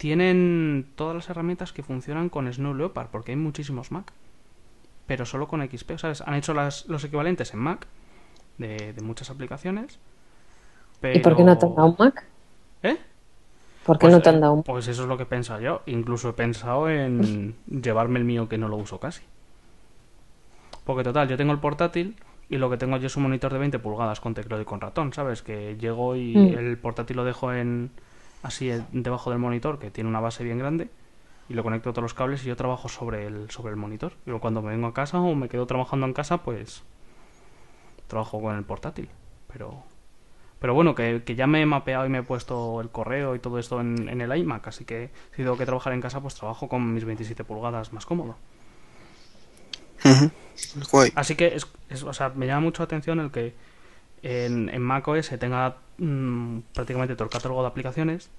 [0.00, 4.12] tienen todas las herramientas que funcionan con Snow Leopard porque hay muchísimos Mac.
[5.06, 6.22] Pero solo con XP, ¿sabes?
[6.22, 7.86] Han hecho las, los equivalentes en Mac
[8.58, 10.00] de, de muchas aplicaciones.
[11.12, 12.24] ¿Y por qué no te han dado un Mac?
[12.82, 12.98] ¿Eh?
[13.82, 15.26] ¿Por qué Pues, no te eh, han dado un Pues eso es lo que he
[15.26, 15.82] pensado yo.
[15.86, 19.22] Incluso he pensado en llevarme el mío que no lo uso casi.
[20.84, 22.16] Porque total, yo tengo el portátil
[22.48, 24.80] y lo que tengo yo es un monitor de 20 pulgadas con teclado y con
[24.80, 25.42] ratón, ¿sabes?
[25.42, 26.58] Que llego y Mm.
[26.58, 27.90] el portátil lo dejo en
[28.42, 30.88] así debajo del monitor, que tiene una base bien grande,
[31.48, 34.12] y lo conecto a todos los cables y yo trabajo sobre el, sobre el monitor.
[34.26, 36.82] Y luego cuando me vengo a casa o me quedo trabajando en casa, pues
[38.08, 39.08] trabajo con el portátil.
[39.52, 39.82] Pero
[40.60, 43.40] pero bueno, que, que ya me he mapeado y me he puesto el correo y
[43.40, 46.34] todo esto en, en el iMac, así que si tengo que trabajar en casa, pues
[46.34, 48.36] trabajo con mis 27 pulgadas más cómodo.
[51.14, 53.54] Así que, es, es- o sea, me llama mucho la atención el que
[54.22, 58.30] en, en macOS tenga mm, prácticamente todo el catálogo de aplicaciones.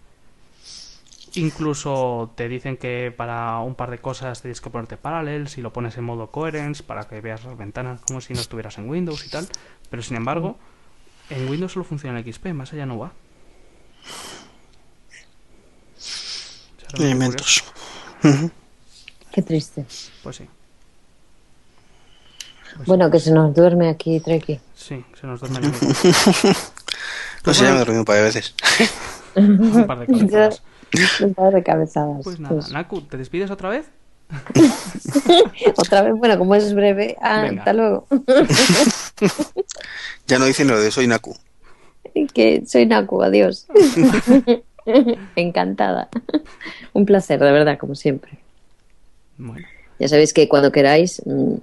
[1.34, 5.72] Incluso te dicen que para un par de cosas tienes que ponerte Parallels y lo
[5.72, 9.26] pones en modo Coherence para que veas las ventanas como si no estuvieras en Windows
[9.26, 9.48] y tal.
[9.90, 10.58] Pero sin embargo,
[11.30, 13.14] en Windows solo funciona el XP, más allá no va.
[16.96, 17.64] Elementos.
[19.32, 19.86] Qué triste.
[20.24, 20.48] Pues sí.
[22.76, 24.60] Pues Bueno, que se nos duerme aquí, Treki.
[24.76, 25.88] Sí, se nos duerme el amigo.
[27.46, 28.54] No sé, ya me he dormido un par de veces.
[29.36, 30.62] un par de cabezadas.
[31.22, 32.22] Un par de cabezadas.
[32.24, 33.86] Pues nada, Pues, Naku, ¿te despides otra vez?
[35.76, 38.08] otra vez, bueno, como es breve, ah, hasta luego.
[40.28, 41.36] Ya no dicen lo de soy Naku.
[42.34, 43.68] que soy Naku, adiós.
[45.36, 46.08] Encantada.
[46.94, 48.40] Un placer, de verdad, como siempre.
[49.38, 49.68] Bueno,
[50.00, 51.56] Ya sabéis que cuando queráis, mm,